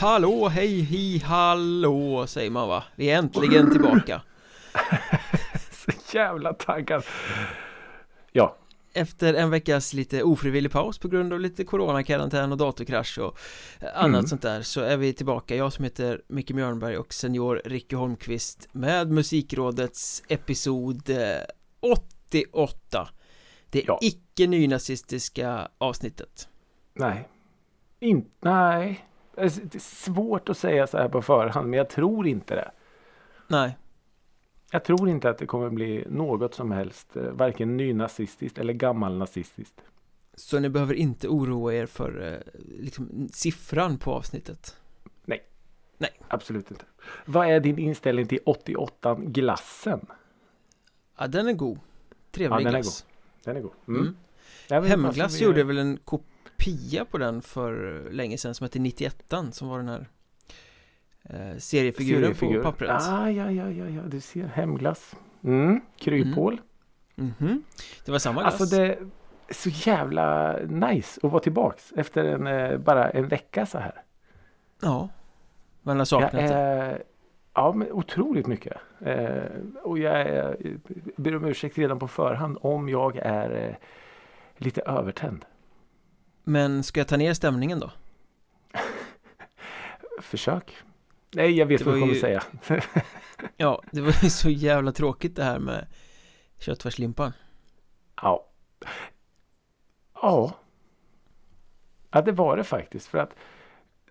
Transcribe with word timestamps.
Hallå, 0.00 0.48
hej, 0.48 0.80
hi, 0.80 1.18
hallå 1.18 2.26
säger 2.26 2.50
man 2.50 2.68
va? 2.68 2.84
Vi 2.96 3.10
är 3.10 3.18
äntligen 3.18 3.70
tillbaka. 3.70 4.22
Så 5.72 6.16
jävla 6.16 6.54
taggad. 6.54 7.04
Ja. 8.32 8.56
Efter 8.92 9.34
en 9.34 9.50
veckas 9.50 9.94
lite 9.94 10.22
ofrivillig 10.22 10.72
paus 10.72 10.98
på 10.98 11.08
grund 11.08 11.32
av 11.32 11.40
lite 11.40 11.64
coronakarantän 11.64 12.52
och 12.52 12.58
datorkrasch 12.58 13.18
och 13.18 13.38
annat 13.94 14.06
Mm. 14.18 14.26
sånt 14.26 14.42
där 14.42 14.62
Så 14.62 14.80
är 14.80 14.96
vi 14.96 15.12
tillbaka, 15.12 15.56
jag 15.56 15.72
som 15.72 15.84
heter 15.84 16.22
Micke 16.28 16.50
Mjörnberg 16.50 16.96
och 16.96 17.12
senior 17.14 17.62
Ricky 17.64 17.96
Holmqvist 17.96 18.68
Med 18.72 19.10
Musikrådets 19.10 20.22
episod 20.28 21.10
eh, 21.10 21.16
88 21.80 23.08
Det 23.70 23.84
Ja. 23.86 23.98
icke 24.02 24.46
nynazistiska 24.46 25.68
avsnittet. 25.78 26.48
Nej. 26.94 27.28
In, 28.00 28.26
Nej 28.40 29.06
Det 29.40 29.74
är 29.74 29.78
svårt 29.78 30.48
att 30.48 30.58
säga 30.58 30.86
så 30.86 30.98
här 30.98 31.08
på 31.08 31.22
förhand 31.22 31.70
men 31.70 31.78
jag 31.78 31.88
tror 31.88 32.26
inte 32.26 32.54
det. 32.54 32.70
Nej, 33.46 33.78
Jag 34.72 34.84
tror 34.84 35.08
inte 35.08 35.30
att 35.30 35.38
det 35.38 35.46
kommer 35.46 35.70
bli 35.70 36.04
något 36.10 36.54
som 36.54 36.70
helst 36.70 37.16
eh, 37.16 37.22
Varken 37.22 37.76
nynazistiskt 37.76 38.58
eller 38.58 38.72
gammalnazistiskt. 38.72 39.80
Så 40.34 40.58
ni 40.58 40.68
behöver 40.68 40.94
inte 40.94 41.28
oroa 41.28 41.74
er 41.74 41.86
för 41.86 42.32
eh, 42.32 42.60
liksom, 42.78 43.28
siffran 43.32 43.98
på 43.98 44.12
avsnittet? 44.12 44.76
Absolut 46.28 46.70
inte. 46.70 46.84
Vad 47.24 47.46
är 47.46 47.60
din 47.60 47.78
inställning 47.78 48.26
till 48.26 48.38
88 48.44 49.14
glassen? 49.14 50.06
Ja, 51.18 51.26
den 51.26 51.48
är 51.48 51.52
god. 51.52 51.78
Trevlig 52.30 52.56
Ja, 52.56 52.58
den 52.58 52.66
är 52.66 52.70
glass. 52.70 53.06
Den 53.44 53.56
är 53.56 53.60
god. 53.60 53.72
Mm. 53.88 54.16
Inte 54.70 54.88
Hemglass 54.88 55.40
gjorde 55.40 55.64
väl 55.64 55.78
en 55.78 55.96
kopia 56.44 57.04
på 57.04 57.18
den 57.18 57.42
för 57.42 58.02
länge 58.10 58.38
sedan 58.38 58.54
som 58.54 58.64
hette 58.64 58.78
91 58.78 59.34
som 59.52 59.68
var 59.68 59.78
den 59.78 59.88
här 59.88 60.08
eh, 61.22 61.56
seriefiguren 61.58 62.22
Seriefigur. 62.22 62.56
på 62.56 62.62
pappret 62.62 62.90
Ah, 62.90 63.30
ja, 63.30 63.50
ja, 63.50 63.70
ja, 63.70 63.88
ja, 63.88 64.02
du 64.02 64.20
ser 64.20 64.46
hemglass 64.46 65.16
mm. 65.44 65.80
Kryphål 65.98 66.60
Mhm. 67.14 67.62
Det 68.04 68.12
var 68.12 68.18
samma 68.18 68.40
glass 68.40 68.60
Alltså 68.60 68.76
det 68.76 68.86
är 68.86 68.98
så 69.50 69.68
jävla 69.90 70.56
nice 70.58 71.20
att 71.22 71.30
vara 71.32 71.42
tillbaks 71.42 71.92
efter 71.96 72.24
en, 72.24 72.46
eh, 72.46 72.78
bara 72.78 73.10
en 73.10 73.28
vecka 73.28 73.66
så 73.66 73.78
här. 73.78 74.02
Ja 74.82 75.08
Man 75.82 75.96
har 75.96 76.00
Jag 76.00 76.08
saknat 76.08 76.32
det 76.32 77.02
ja, 77.54 77.72
men 77.72 77.92
otroligt 77.92 78.46
mycket. 78.46 78.76
Eh, 79.00 79.42
och 79.82 79.98
jag 79.98 80.20
är, 80.20 80.56
ber 81.16 81.36
om 81.36 81.44
ursäkt 81.44 81.78
redan 81.78 81.98
på 81.98 82.08
förhand 82.08 82.58
om 82.60 82.88
jag 82.88 83.16
är 83.16 83.68
eh, 83.68 83.74
lite 84.56 84.80
övertänd. 84.80 85.44
Men 86.50 86.82
ska 86.82 87.00
jag 87.00 87.08
ta 87.08 87.16
ner 87.16 87.34
stämningen 87.34 87.80
då? 87.80 87.90
Försök. 90.20 90.76
Nej, 91.34 91.50
jag 91.58 91.66
vet 91.66 91.82
vad 91.82 91.94
du 91.94 92.00
kommer 92.00 92.14
ju- 92.14 92.20
säga. 92.20 92.42
Ja, 93.56 93.82
det 93.92 94.00
var 94.00 94.14
ju 94.24 94.30
så 94.30 94.50
jävla 94.50 94.92
tråkigt 94.92 95.36
det 95.36 95.44
här 95.44 95.58
med 95.58 95.86
köttfärslimpan 96.58 97.32
Ja. 98.22 98.46
Ja. 100.14 100.52
Ja, 102.10 102.22
det 102.22 102.32
var 102.32 102.56
det 102.56 102.64
faktiskt. 102.64 103.06
För 103.06 103.18
att 103.18 103.34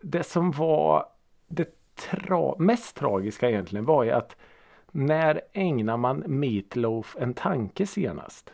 det 0.02 0.24
som 0.24 0.52
var 0.52 1.06
det 1.48 1.70
tra- 2.10 2.60
mest 2.60 2.96
tragiska 2.96 3.50
egentligen 3.50 3.86
var 3.86 4.04
ju 4.04 4.12
att 4.12 4.36
när 4.92 5.42
ägnar 5.54 5.98
man 5.98 6.24
Meatloaf 6.28 7.16
en 7.20 7.34
tanke 7.34 7.88
senast? 7.88 8.54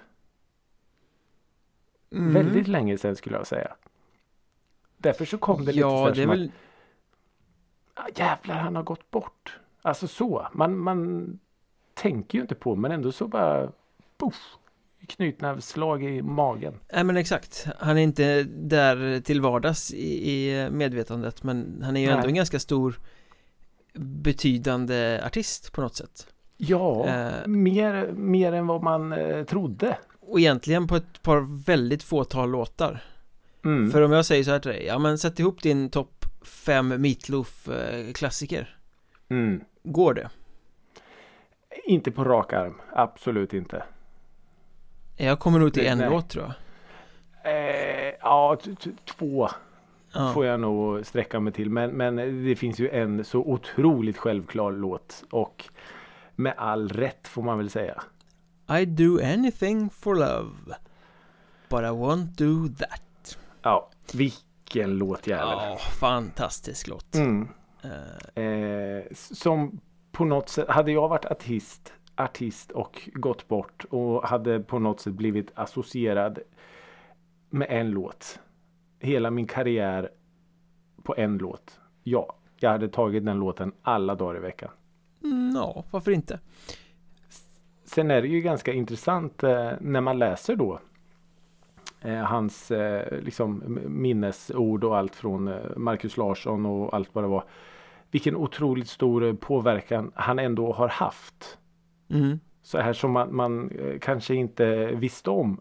Mm. 2.12 2.34
Väldigt 2.34 2.68
länge 2.68 2.98
sedan 2.98 3.16
skulle 3.16 3.36
jag 3.38 3.48
säga. 3.48 3.76
Därför 4.98 5.26
så 5.26 5.38
kom 5.38 5.66
det 5.66 5.72
lite 5.72 5.82
så 5.82 5.88
Ja, 5.88 6.06
här 6.06 6.16
det 6.16 6.22
är 6.22 6.26
som 6.26 6.30
väl 6.32 6.52
att 7.94 8.06
ah, 8.06 8.10
jävlar 8.16 8.56
han 8.56 8.76
har 8.76 8.84
gått 8.84 9.12
bort. 9.12 9.60
Alltså 9.82 10.08
så. 10.08 10.48
Man, 10.54 10.78
man 10.78 11.40
tänker 11.94 12.38
ju 12.38 12.42
inte 12.42 12.56
på 12.56 12.76
men 12.76 12.92
ändå 12.92 13.12
så 13.12 13.28
bara 13.28 13.72
poff, 14.18 14.58
knytnävsslag 15.08 16.04
i 16.04 16.22
magen. 16.22 16.74
Nej 16.94 17.04
men 17.04 17.18
exakt 17.18 17.68
Han 17.80 17.98
är 17.98 18.02
inte 18.02 18.44
där 18.44 19.20
till 19.22 19.42
vardags 19.42 19.94
i, 19.94 20.32
i 20.32 20.70
medvetandet 20.72 21.44
Men 21.44 21.82
han 21.84 21.98
är 21.98 22.02
ju 22.02 22.08
ändå 22.08 22.20
Nej. 22.22 22.30
en 22.30 22.36
ganska 22.36 22.60
stor 22.60 23.00
Betydande 23.94 25.22
artist 25.26 25.72
på 25.72 25.82
något 25.82 25.96
sätt 25.96 26.28
Ja, 26.58 27.06
Eh. 27.08 27.48
mer, 27.48 28.12
mer 28.12 28.54
än 28.54 28.68
vad 28.68 28.84
man 28.84 29.14
eh, 29.14 29.44
trodde. 29.44 29.98
Och 30.28 30.40
egentligen 30.40 30.88
på 30.88 30.96
ett 30.96 31.22
par 31.22 31.66
väldigt 31.66 32.04
fåtal 32.04 32.52
låtar 32.52 33.04
Mm. 33.66 33.92
För 33.92 34.02
om 34.02 34.12
jag 34.12 34.26
säger 34.26 34.44
så 34.44 34.52
här 34.52 34.60
till 34.60 34.72
dig 34.72 34.86
Ja 34.86 35.00
men 35.00 35.18
sätt 35.18 35.40
ihop 35.40 35.62
din 35.62 35.90
topp 35.90 36.26
fem 36.44 36.88
Meatloaf 37.02 37.68
eh, 37.68 38.14
klassiker 38.14 38.78
Mm. 39.30 39.62
Går 39.84 40.14
det? 40.14 40.30
Inte 41.86 42.12
på 42.12 42.24
rak 42.24 42.54
arm, 42.54 42.82
absolut 42.94 43.54
inte. 43.54 43.84
Jag 45.18 45.40
kommer 45.40 45.60
nog 45.60 45.74
till 45.74 45.84
Nej, 45.84 45.92
en 45.92 45.98
nej. 45.98 46.10
låt 46.10 46.30
tror 46.30 46.44
jag 46.46 46.54
Eh, 47.46 48.14
ja, 48.22 48.58
två 49.06 49.50
ja. 50.14 50.32
får 50.34 50.46
jag 50.46 50.60
nog 50.60 51.06
sträcka 51.06 51.40
mig 51.40 51.54
till. 51.54 51.70
Men, 51.70 51.92
men 51.92 52.16
det 52.46 52.56
finns 52.56 52.80
ju 52.80 52.90
en 52.90 53.26
så 53.26 53.40
otroligt 53.40 54.18
självklar 54.18 54.72
låt. 54.72 55.24
Och 55.30 55.66
med 56.36 56.54
all 56.58 56.90
rätt 56.90 57.28
får 57.28 57.42
man 57.42 57.58
väl 57.58 57.70
säga. 57.70 58.04
I 58.70 58.86
do 58.86 59.20
anything 59.24 59.90
for 59.90 60.16
love 60.16 60.52
But 61.70 61.80
I 61.80 61.88
won't 61.92 62.26
do 62.38 62.68
that 62.76 63.38
Ja, 63.62 63.90
vilken 64.14 64.98
låt 64.98 65.28
jävel. 65.28 65.48
Ja, 65.48 65.78
fantastisk 66.00 66.88
låt 66.88 67.16
Mm. 67.16 67.48
Eh, 67.84 68.44
Eh, 68.44 69.04
s- 69.12 69.40
som 69.40 69.80
på 70.12 70.26
något 70.26 70.50
sätt, 70.50 70.70
hade 70.70 70.92
jag 70.92 71.10
varit 71.10 71.26
artist, 71.26 71.94
artist 72.16 72.72
och 72.72 73.10
gått 73.14 73.48
bort 73.48 73.86
och 73.90 74.28
hade 74.28 74.60
på 74.60 74.80
något 74.80 75.00
sätt 75.00 75.14
blivit 75.14 75.52
associerad 75.56 76.40
med 77.50 77.68
en 77.70 77.90
låt. 77.92 78.40
Hela 79.00 79.32
min 79.32 79.48
karriär 79.48 80.10
på 81.04 81.16
en 81.18 81.38
låt. 81.38 81.80
Ja, 82.04 82.36
jag 82.60 82.70
hade 82.70 82.88
tagit 82.90 83.26
den 83.26 83.38
låten 83.40 83.72
alla 83.82 84.16
dagar 84.16 84.38
i 84.38 84.40
veckan. 84.42 84.70
mm, 85.24 85.52
Ja, 85.56 85.84
varför 85.92 86.12
inte? 86.12 86.40
Sen 87.86 88.12
är 88.12 88.22
det 88.22 88.28
ju 88.28 88.42
ganska 88.42 88.74
intressant 88.74 89.44
eh, 89.44 89.72
när 89.80 90.02
man 90.02 90.20
läser 90.20 90.56
då 90.56 90.80
eh, 92.02 92.24
hans 92.24 92.72
eh, 92.72 93.22
liksom 93.22 93.80
minnesord 93.88 94.84
och 94.84 94.98
allt 94.98 95.16
från 95.16 95.56
Marcus 95.78 96.18
Larsson 96.18 96.66
och 96.66 96.94
allt 96.94 97.10
vad 97.14 97.24
det 97.24 97.28
var. 97.28 97.44
Vilken 98.12 98.36
otroligt 98.36 98.88
stor 98.88 99.34
påverkan 99.34 100.12
han 100.16 100.40
ändå 100.40 100.74
har 100.74 100.88
haft. 100.88 101.58
Mm. 102.10 102.40
Så 102.62 102.78
här 102.78 102.94
som 102.94 103.12
man, 103.12 103.36
man 103.36 103.72
kanske 104.02 104.36
inte 104.36 104.86
visste 104.86 105.30
om. 105.30 105.60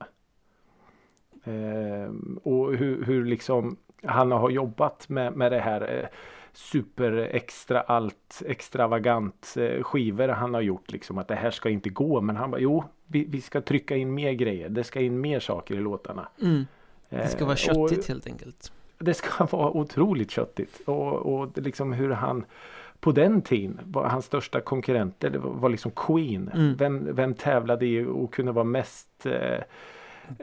Eh, 1.44 2.12
och 2.42 2.74
hur, 2.74 3.04
hur 3.04 3.24
liksom 3.24 3.76
han 4.02 4.32
har 4.32 4.50
jobbat 4.50 5.08
med, 5.08 5.36
med 5.36 5.52
det 5.52 5.60
här 5.60 6.10
super 6.56 7.12
extra 7.12 7.80
allt 7.80 8.42
extravagant 8.46 9.54
eh, 9.56 9.82
skivor 9.82 10.28
han 10.28 10.54
har 10.54 10.60
gjort 10.60 10.92
liksom 10.92 11.18
att 11.18 11.28
det 11.28 11.34
här 11.34 11.50
ska 11.50 11.68
inte 11.70 11.90
gå 11.90 12.20
men 12.20 12.36
han 12.36 12.50
bara 12.50 12.60
jo 12.60 12.84
vi, 13.06 13.24
vi 13.24 13.40
ska 13.40 13.60
trycka 13.60 13.96
in 13.96 14.14
mer 14.14 14.32
grejer 14.32 14.68
det 14.68 14.84
ska 14.84 15.00
in 15.00 15.20
mer 15.20 15.40
saker 15.40 15.74
i 15.74 15.80
låtarna. 15.80 16.28
Mm. 16.42 16.66
Det 17.08 17.28
ska 17.28 17.44
vara 17.44 17.56
Eh, 17.68 17.78
och- 17.80 17.88
köttigt 17.90 18.08
helt 18.08 18.26
enkelt 18.26 18.72
det 18.98 19.14
ska 19.14 19.44
vara 19.50 19.70
otroligt 19.70 20.30
köttigt. 20.30 20.80
Och, 20.88 21.12
och 21.12 21.58
liksom 21.58 21.92
hur 21.92 22.10
han 22.10 22.44
på 23.00 23.12
den 23.12 23.42
tiden 23.42 23.80
var 23.84 24.08
hans 24.08 24.24
största 24.24 24.60
konkurrenter 24.60 25.30
det 25.30 25.38
var, 25.38 25.50
var 25.50 25.68
liksom 25.68 25.90
Queen. 25.90 26.50
Mm. 26.54 26.76
Vem, 26.76 27.14
vem 27.14 27.34
tävlade 27.34 27.86
i 27.86 28.04
och 28.04 28.34
kunde 28.34 28.52
vara 28.52 28.64
mest 28.64 29.26
eh, 29.26 29.58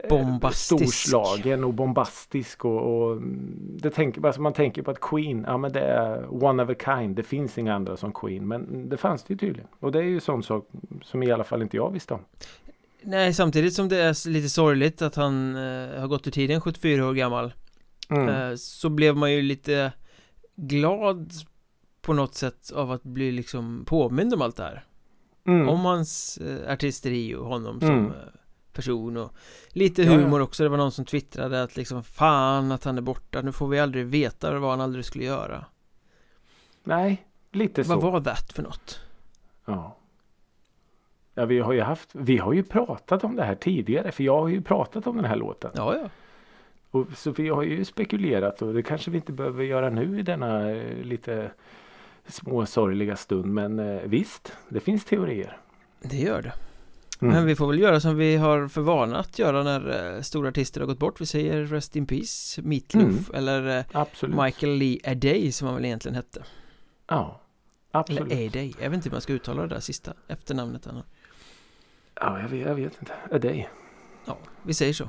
Bombastisk 0.08 0.94
storslagen 0.94 1.64
och 1.64 1.74
bombastisk. 1.74 2.64
Och, 2.64 3.02
och 3.10 3.22
det 3.82 3.90
tänker, 3.90 4.26
alltså 4.26 4.40
man 4.40 4.52
tänker 4.52 4.82
på 4.82 4.90
att 4.90 5.00
Queen, 5.00 5.44
ja 5.48 5.56
men 5.56 5.72
det 5.72 5.80
är 5.80 6.44
one 6.44 6.62
of 6.62 6.70
a 6.70 6.74
kind. 6.84 7.16
Det 7.16 7.22
finns 7.22 7.58
inga 7.58 7.74
andra 7.74 7.96
som 7.96 8.12
Queen. 8.12 8.48
Men 8.48 8.88
det 8.88 8.96
fanns 8.96 9.22
det 9.24 9.32
ju 9.32 9.38
tydligen. 9.38 9.68
Och 9.80 9.92
det 9.92 9.98
är 9.98 10.02
ju 10.02 10.20
sån 10.20 10.42
sak 10.42 10.68
som 11.04 11.22
i 11.22 11.32
alla 11.32 11.44
fall 11.44 11.62
inte 11.62 11.76
jag 11.76 11.90
visste 11.90 12.14
om. 12.14 12.20
Nej, 13.02 13.34
samtidigt 13.34 13.74
som 13.74 13.88
det 13.88 13.96
är 14.02 14.28
lite 14.28 14.48
sorgligt 14.48 15.02
att 15.02 15.14
han 15.14 15.56
eh, 15.56 16.00
har 16.00 16.06
gått 16.08 16.26
ur 16.26 16.30
tiden 16.30 16.60
74 16.60 17.08
år 17.08 17.12
gammal 17.14 17.52
Mm. 18.10 18.28
eh, 18.28 18.56
Så 18.56 18.88
blev 18.88 19.16
man 19.16 19.32
ju 19.32 19.42
lite 19.42 19.92
glad 20.56 21.32
på 22.02 22.12
något 22.12 22.34
sätt 22.34 22.72
av 22.74 22.90
att 22.90 23.02
bli 23.02 23.32
liksom 23.32 23.84
påmind 23.86 24.34
om 24.34 24.42
allt 24.42 24.56
det 24.56 24.62
här 24.62 24.84
Mm. 25.46 25.68
Om 25.68 25.80
hans 25.80 26.38
eh, 26.38 26.72
artisteri 26.72 27.34
och 27.34 27.46
honom 27.46 27.80
som 27.80 27.88
Mm. 27.90 28.12
Person 28.72 29.16
och 29.16 29.32
lite 29.68 30.02
Ja, 30.02 30.12
ja. 30.12 30.18
humor 30.18 30.40
också 30.40 30.62
Det 30.62 30.68
var 30.68 30.76
någon 30.76 30.92
som 30.92 31.04
twittrade 31.04 31.62
att 31.62 31.76
liksom 31.76 32.02
fan 32.02 32.72
att 32.72 32.84
han 32.84 32.98
är 32.98 33.02
borta 33.02 33.42
Nu 33.42 33.52
får 33.52 33.68
vi 33.68 33.78
aldrig 33.78 34.06
veta 34.06 34.58
vad 34.58 34.70
han 34.70 34.80
aldrig 34.80 35.04
skulle 35.04 35.24
göra 35.24 35.64
Nej, 36.84 37.26
lite 37.52 37.84
så. 37.84 37.96
Vad 37.96 38.12
var 38.12 38.20
det 38.20 38.52
för 38.52 38.62
något? 38.62 39.00
Ja. 39.64 39.96
Ja, 41.34 41.44
vi 41.44 41.58
har 41.58 41.72
ju 41.72 41.80
haft, 41.80 42.10
vi 42.12 42.38
har 42.38 42.52
ju 42.52 42.62
pratat 42.62 43.24
om 43.24 43.36
det 43.36 43.44
här 43.44 43.54
tidigare 43.54 44.12
för 44.12 44.24
jag 44.24 44.40
har 44.40 44.48
ju 44.48 44.62
pratat 44.62 45.06
om 45.06 45.16
den 45.16 45.24
här 45.24 45.36
låten. 45.36 45.70
Ja, 45.74 45.96
ja 45.96 46.08
Och 46.90 47.06
så 47.16 47.30
vi 47.30 47.48
har 47.48 47.62
ju 47.62 47.84
spekulerat 47.84 48.62
och 48.62 48.74
det 48.74 48.82
kanske 48.82 49.10
vi 49.10 49.16
inte 49.16 49.32
behöver 49.32 49.64
göra 49.64 49.90
nu 49.90 50.18
i 50.18 50.22
denna 50.22 50.70
eh, 50.70 51.04
lite 51.04 51.50
småsorgliga 52.26 53.16
stund. 53.16 53.54
Men 53.54 53.78
eh, 53.78 54.02
visst, 54.04 54.56
det 54.68 54.80
finns 54.80 55.04
teorier. 55.04 55.56
Det 56.02 56.16
gör 56.16 56.42
det 56.42 56.52
Mm. 57.22 57.34
Men 57.34 57.46
vi 57.46 57.56
får 57.56 57.66
väl 57.66 57.78
göra 57.78 58.00
som 58.00 58.16
vi 58.16 58.36
har 58.36 58.68
för 58.68 58.80
vana 58.80 59.18
att 59.18 59.38
göra 59.38 59.62
när 59.62 60.14
eh, 60.16 60.20
stora 60.22 60.48
artister 60.48 60.80
har 60.80 60.86
gått 60.86 60.98
bort 60.98 61.20
Vi 61.20 61.26
säger 61.26 61.64
Rest 61.64 61.96
in 61.96 62.06
Peace, 62.06 62.62
Meatloaf 62.62 63.04
Mm. 63.04 63.24
eller 63.34 63.78
eh, 63.78 63.84
Absolut. 63.92 64.36
Michael 64.36 64.72
Lee 64.72 64.98
Aday 65.04 65.52
som 65.52 65.66
han 65.66 65.74
väl 65.76 65.84
egentligen 65.84 66.14
hette 66.14 66.44
Ja, 67.06 67.40
absolut. 67.90 68.32
Eller 68.32 68.46
Aday, 68.48 68.74
jag 68.80 68.90
vet 68.90 68.96
inte 68.96 69.08
hur 69.08 69.14
man 69.14 69.20
ska 69.20 69.32
uttala 69.32 69.62
det 69.62 69.68
där 69.68 69.80
sista 69.80 70.12
efternamnet 70.28 70.84
han 70.84 70.94
har 70.94 71.04
Ja, 72.14 72.40
jag 72.40 72.48
vet, 72.48 72.60
jag 72.66 72.74
vet 72.74 72.92
inte. 73.00 73.38
Dig. 73.38 73.68
Ja, 74.24 74.38
vi 74.62 74.74
säger 74.74 74.92
så 74.92 75.08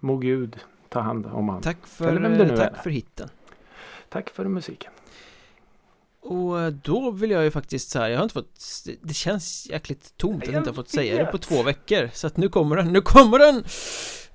Må 0.00 0.16
Gud 0.16 0.56
ta 0.88 1.00
hand 1.00 1.26
om 1.26 1.48
han. 1.48 1.62
Tack 1.62 1.86
för, 1.86 2.56
tack 2.56 2.72
är. 2.72 2.82
för 2.82 2.90
hitten 2.90 3.28
Tack 4.08 4.30
för 4.30 4.44
musiken. 4.44 4.92
Och 6.20 6.60
eh, 6.60 6.68
då 6.68 7.10
vill 7.10 7.30
jag 7.30 7.44
ju 7.44 7.50
faktiskt 7.50 7.90
så 7.90 7.98
här, 7.98 8.08
jag 8.08 8.16
har 8.18 8.22
inte 8.22 8.34
fått 8.34 8.60
Det 9.02 9.14
känns 9.14 9.66
jäkligt 9.70 10.16
tomt 10.16 10.42
att 10.42 10.48
jag 10.48 10.60
inte 10.60 10.70
har 10.70 10.74
fått 10.74 10.88
säga 10.88 11.24
det 11.24 11.30
på 11.30 11.38
två 11.38 11.62
veckor 11.62 12.10
Så 12.12 12.26
att 12.26 12.36
nu 12.36 12.48
kommer 12.48 12.76
den, 12.76 12.92
nu 12.92 13.00
kommer 13.00 13.38
den! 13.38 13.64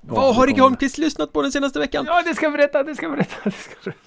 Vad 0.00 0.34
har 0.34 0.46
Rick 0.46 0.58
Holmqvist 0.58 0.98
lyssnat 0.98 1.32
på 1.32 1.42
den 1.42 1.52
senaste 1.52 1.78
veckan? 1.78 2.04
Ja, 2.08 2.22
det 2.26 2.34
ska 2.34 2.46
jag 2.46 2.52
berätta, 2.52 2.82
det 2.82 2.94
ska 2.94 3.06
jag 3.06 3.12
berätta, 3.12 3.36
det 3.44 3.50
ska 3.50 3.74
jag 3.84 3.94
berätta. 3.94 4.00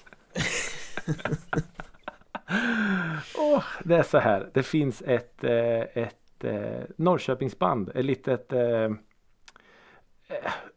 Åh, 3.38 3.64
det 3.84 3.96
är 3.96 4.02
så 4.02 4.18
här. 4.18 4.50
Det 4.54 4.62
finns 4.62 5.02
ett, 5.02 5.44
eh, 5.44 5.80
ett 5.80 6.44
eh, 6.44 6.82
Norrköpingsband, 6.96 7.90
ett 7.94 8.04
litet 8.04 8.52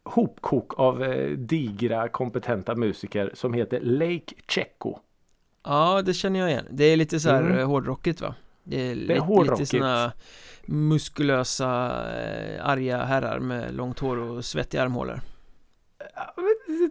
hopkok 0.04 0.78
av 0.78 1.04
digra 1.36 2.08
kompetenta 2.08 2.74
musiker 2.74 3.30
som 3.34 3.54
heter 3.54 3.80
Lake 3.80 4.34
Checo. 4.48 4.98
Ja, 5.64 6.02
det 6.02 6.14
känner 6.14 6.40
jag 6.40 6.50
igen 6.50 6.66
Det 6.70 6.84
är 6.84 6.96
lite 6.96 7.20
så 7.20 7.30
här 7.30 7.40
Mm. 7.40 7.52
mm. 7.52 7.68
hårdrockigt 7.68 8.20
va? 8.20 8.34
Det 8.64 8.90
är, 8.90 8.94
lite, 8.94 9.20
hårdrockigt. 9.20 9.72
lite 9.72 9.84
såna 9.84 10.12
muskulösa, 10.66 11.66
eh, 12.22 12.66
arga 12.68 13.04
herrar 13.04 13.38
med 13.38 13.74
långt 13.74 13.98
hår 13.98 14.16
och 14.16 14.44
svettiga 14.44 14.82
armhålor 14.82 15.20
Ja, 16.14 16.34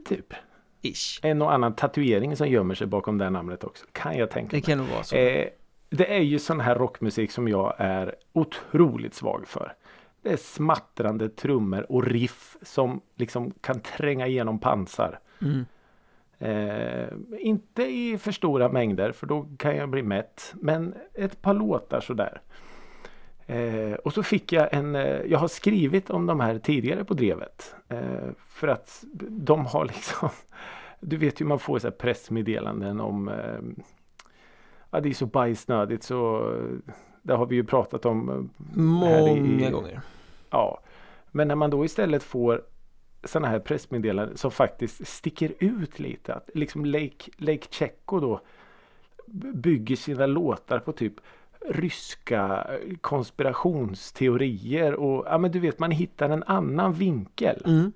Typ. 0.06 0.34
Ish 0.82 1.20
En 1.24 1.42
och 1.42 1.54
annan 1.54 1.76
tatuering 1.76 2.36
som 2.38 2.48
gömmer 2.48 2.76
sig 2.76 2.88
bakom 2.88 3.18
det 3.18 3.30
namnet 3.30 3.64
också. 3.64 3.86
Kan 3.92 4.18
jag 4.18 4.30
tänka 4.32 4.50
Det 4.50 4.56
mig. 4.56 4.62
kan 4.62 4.78
nog 4.78 4.88
vara 4.88 5.04
så 5.04 5.16
Eh, 5.16 5.48
det 5.90 6.16
är 6.16 6.22
ju 6.22 6.40
sån 6.40 6.60
här 6.60 6.76
rockmusik 6.76 7.32
som 7.32 7.48
jag 7.48 7.74
är 7.78 8.16
otroligt 8.34 9.14
svag 9.14 9.48
för. 9.48 9.74
Det 10.24 10.30
är 10.34 10.38
smattrande 10.38 11.30
trummor 11.30 11.92
och 11.92 12.04
riff 12.06 12.58
som 12.62 13.02
liksom 13.16 13.52
kan 13.62 13.80
tränga 13.80 14.28
igenom 14.28 14.60
pansar. 14.60 15.20
mm. 15.42 15.66
Eh, 16.42 17.08
inte 17.40 17.84
i 17.84 18.18
för 18.18 18.32
stora 18.32 18.70
mängder 18.70 19.12
för 19.12 19.28
då 19.28 19.48
kan 19.58 19.76
jag 19.76 19.90
bli 19.90 20.04
mätt. 20.04 20.54
Men 20.56 20.94
ett 21.14 21.42
par 21.42 21.54
låtar 21.54 22.02
sådär. 22.02 22.42
Eh, 23.46 23.94
och 23.94 24.14
så 24.14 24.24
fick 24.24 24.52
jag 24.54 24.74
en, 24.74 24.96
eh, 24.96 25.22
jag 25.22 25.40
har 25.40 25.48
skrivit 25.48 26.10
om 26.10 26.26
de 26.26 26.40
här 26.40 26.60
tidigare 26.60 27.04
på 27.06 27.14
Drevet. 27.14 27.76
Eh, 27.90 28.00
för 28.48 28.68
att 28.68 29.04
de 29.30 29.66
har 29.66 29.86
liksom, 29.86 30.30
du 31.00 31.18
vet 31.18 31.42
ju 31.42 31.46
man 31.46 31.60
får 31.60 31.80
så 31.80 31.92
pressmeddelanden 31.92 33.00
om, 33.00 33.28
eh, 33.28 33.84
ja 34.92 35.00
det 35.00 35.10
är 35.10 35.14
så 35.14 35.26
bajsnödigt 35.26 36.04
så 36.04 36.38
eh, 36.54 36.94
det 37.22 37.34
har 37.34 37.46
vi 37.46 37.56
ju 37.56 37.64
pratat 37.64 38.06
om. 38.06 38.30
eh, 38.30 38.36
här 39.08 39.28
i- 39.38 39.40
Många 39.42 39.72
gånger 39.72 40.02
Ja, 40.50 40.80
men 41.32 41.48
när 41.48 41.56
man 41.56 41.70
då 41.70 41.86
istället 41.86 42.24
får 42.24 42.62
sådana 43.24 43.48
här 43.48 43.60
pressmeddelanden 43.60 44.38
som 44.38 44.52
faktiskt 44.52 45.08
sticker 45.08 45.54
ut 45.60 46.00
lite. 46.00 46.34
Att 46.34 46.50
liksom 46.54 46.86
Lake, 46.86 47.32
Lake 47.38 47.68
Checo 47.72 48.20
då 48.20 48.42
bygger 49.54 49.96
sina 49.96 50.26
låtar 50.26 50.80
på 50.80 50.92
typ 50.92 51.14
ryska 51.70 52.68
konspirationsteorier 53.02 54.94
och 54.94 55.26
ja 55.28 55.38
men 55.38 55.52
du 55.52 55.60
vet 55.60 55.80
man 55.80 55.92
hittar 55.92 56.30
en 56.30 56.44
annan 56.44 56.94
vinkel. 56.94 57.62
mm. 57.66 57.92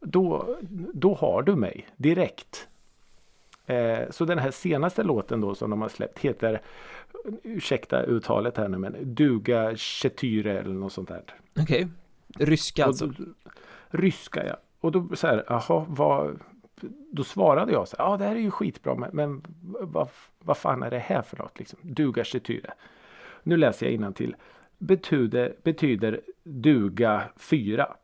Då, 0.00 0.56
då 0.94 1.14
har 1.14 1.42
du 1.42 1.56
mig 1.56 1.86
direkt. 1.96 2.68
Eh, 3.66 4.10
så 4.10 4.24
den 4.24 4.38
här 4.38 4.50
senaste 4.50 5.02
låten 5.02 5.40
då 5.40 5.54
som 5.54 5.70
de 5.70 5.82
har 5.82 5.88
släppt 5.88 6.18
heter 6.18 6.60
Ursäkta 7.42 8.02
uttalet 8.02 8.56
här 8.56 8.68
nu 8.68 8.78
men 8.78 9.14
Duga 9.14 9.76
Chetyre 9.76 10.58
eller 10.58 10.74
något 10.74 10.92
sånt 10.92 11.08
där. 11.08 11.22
Okej 11.60 11.88
Ryska 12.38 12.84
alltså 12.84 13.04
Och 13.04 13.12
ryska 13.90 14.46
ja. 14.46 14.56
Och 14.80 14.92
då 14.92 15.16
så 15.16 15.26
här, 15.26 15.44
jaha, 15.48 15.86
vad... 15.88 16.40
Då 17.10 17.24
svarade 17.24 17.72
jag 17.72 17.88
så 17.88 17.96
här, 17.98 18.04
ja 18.04 18.16
det 18.16 18.24
här 18.24 18.36
är 18.36 18.40
ju 18.40 18.50
skitbra 18.50 18.94
men, 18.94 19.10
men 19.12 19.42
vad, 19.62 20.08
vad 20.38 20.56
fan 20.56 20.82
är 20.82 20.90
det 20.90 20.98
här 20.98 21.22
för 21.22 21.36
något 21.36 21.58
liksom? 21.58 21.78
Duga 21.82 22.24
tyre. 22.24 22.72
Nu 23.42 23.56
läser 23.56 23.86
jag 23.86 23.92
innantill. 23.94 24.36
Betyder, 24.78 25.54
betyder 25.62 26.20
duga 26.44 27.22
4. 27.36 27.96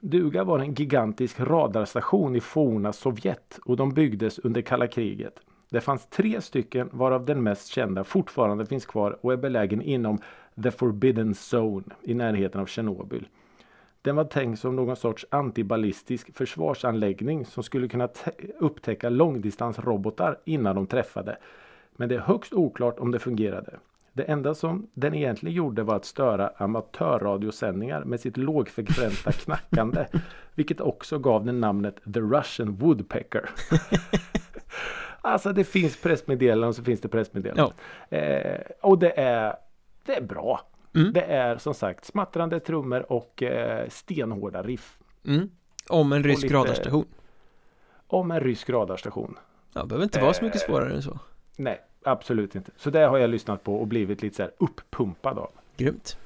Duga 0.00 0.44
var 0.44 0.58
en 0.58 0.74
gigantisk 0.74 1.40
radarstation 1.40 2.36
i 2.36 2.40
forna 2.40 2.92
Sovjet 2.92 3.58
och 3.64 3.76
de 3.76 3.94
byggdes 3.94 4.38
under 4.38 4.62
kalla 4.62 4.86
kriget. 4.86 5.40
Det 5.70 5.80
fanns 5.80 6.06
tre 6.06 6.40
stycken 6.40 6.88
varav 6.92 7.24
den 7.24 7.42
mest 7.42 7.68
kända 7.68 8.04
fortfarande 8.04 8.66
finns 8.66 8.86
kvar 8.86 9.18
och 9.20 9.32
är 9.32 9.36
belägen 9.36 9.82
inom 9.82 10.18
The 10.62 10.70
Forbidden 10.70 11.34
Zone 11.34 11.94
i 12.02 12.14
närheten 12.14 12.60
av 12.60 12.66
Tjernobyl. 12.66 13.28
Den 14.06 14.16
var 14.16 14.24
tänkt 14.24 14.60
som 14.60 14.76
någon 14.76 14.96
sorts 14.96 15.26
antiballistisk 15.30 16.36
försvarsanläggning 16.36 17.46
som 17.46 17.62
skulle 17.62 17.88
kunna 17.88 18.08
upptäcka 18.58 19.08
långdistansrobotar 19.08 20.38
innan 20.44 20.76
de 20.76 20.86
träffade. 20.86 21.36
Men 21.96 22.08
det 22.08 22.14
är 22.14 22.18
högst 22.18 22.52
oklart 22.52 22.98
om 22.98 23.10
det 23.10 23.18
fungerade. 23.18 23.74
Det 24.12 24.22
enda 24.22 24.54
som 24.54 24.90
den 24.94 25.14
egentligen 25.14 25.56
gjorde 25.56 25.82
var 25.82 25.96
att 25.96 26.04
störa 26.04 26.52
amatörradiosändningar 26.56 28.04
med 28.04 28.20
sitt 28.20 28.36
lågfrekventa 28.36 29.32
knackande. 29.44 30.06
Vilket 30.54 30.80
också 30.80 31.18
gav 31.18 31.44
den 31.44 31.60
namnet 31.60 31.96
The 32.14 32.20
Russian 32.20 32.72
Woodpecker. 32.72 33.50
alltså 35.20 35.52
det 35.52 35.64
finns 35.64 36.02
pressmeddelanden 36.02 36.68
och 36.68 36.74
så 36.74 36.84
finns 36.84 37.00
det 37.00 37.08
pressmeddelanden. 37.08 37.76
Eh, 38.08 38.60
och 38.80 38.98
det 38.98 39.20
är, 39.20 39.54
det 40.04 40.16
är 40.16 40.22
bra. 40.22 40.60
Mm. 40.96 41.12
Det 41.12 41.20
är 41.22 41.58
som 41.58 41.74
sagt 41.74 42.04
smattrande 42.04 42.60
trummor 42.60 43.12
och 43.12 43.42
eh, 43.42 43.88
stenhårda 43.88 44.62
riff. 44.62 44.98
mm. 45.26 45.50
Om 45.88 46.12
en 46.12 46.24
rysk 46.24 46.42
lite- 46.42 46.54
radarstation 46.54 47.04
Om 48.06 48.30
en 48.30 48.40
rysk 48.40 48.70
radarstation. 48.70 49.38
Ja, 49.72 49.84
behöver 49.84 50.04
inte 50.04 50.20
vara 50.20 50.32
så 50.34 50.44
mycket 50.44 50.62
Eh. 50.62 50.66
svårare 50.68 50.92
än 50.94 51.02
så 51.02 51.18
Nej, 51.56 51.80
absolut 52.04 52.54
inte. 52.54 52.70
Så 52.76 52.90
det 52.90 53.00
har 53.06 53.18
jag 53.18 53.30
lyssnat 53.30 53.64
på 53.64 53.76
och 53.80 53.86
blivit 53.86 54.22
lite 54.22 54.36
så 54.36 54.42
här 54.42 54.52
uppumpad 54.58 55.38
av. 55.38 55.50
Grymt 55.76 56.16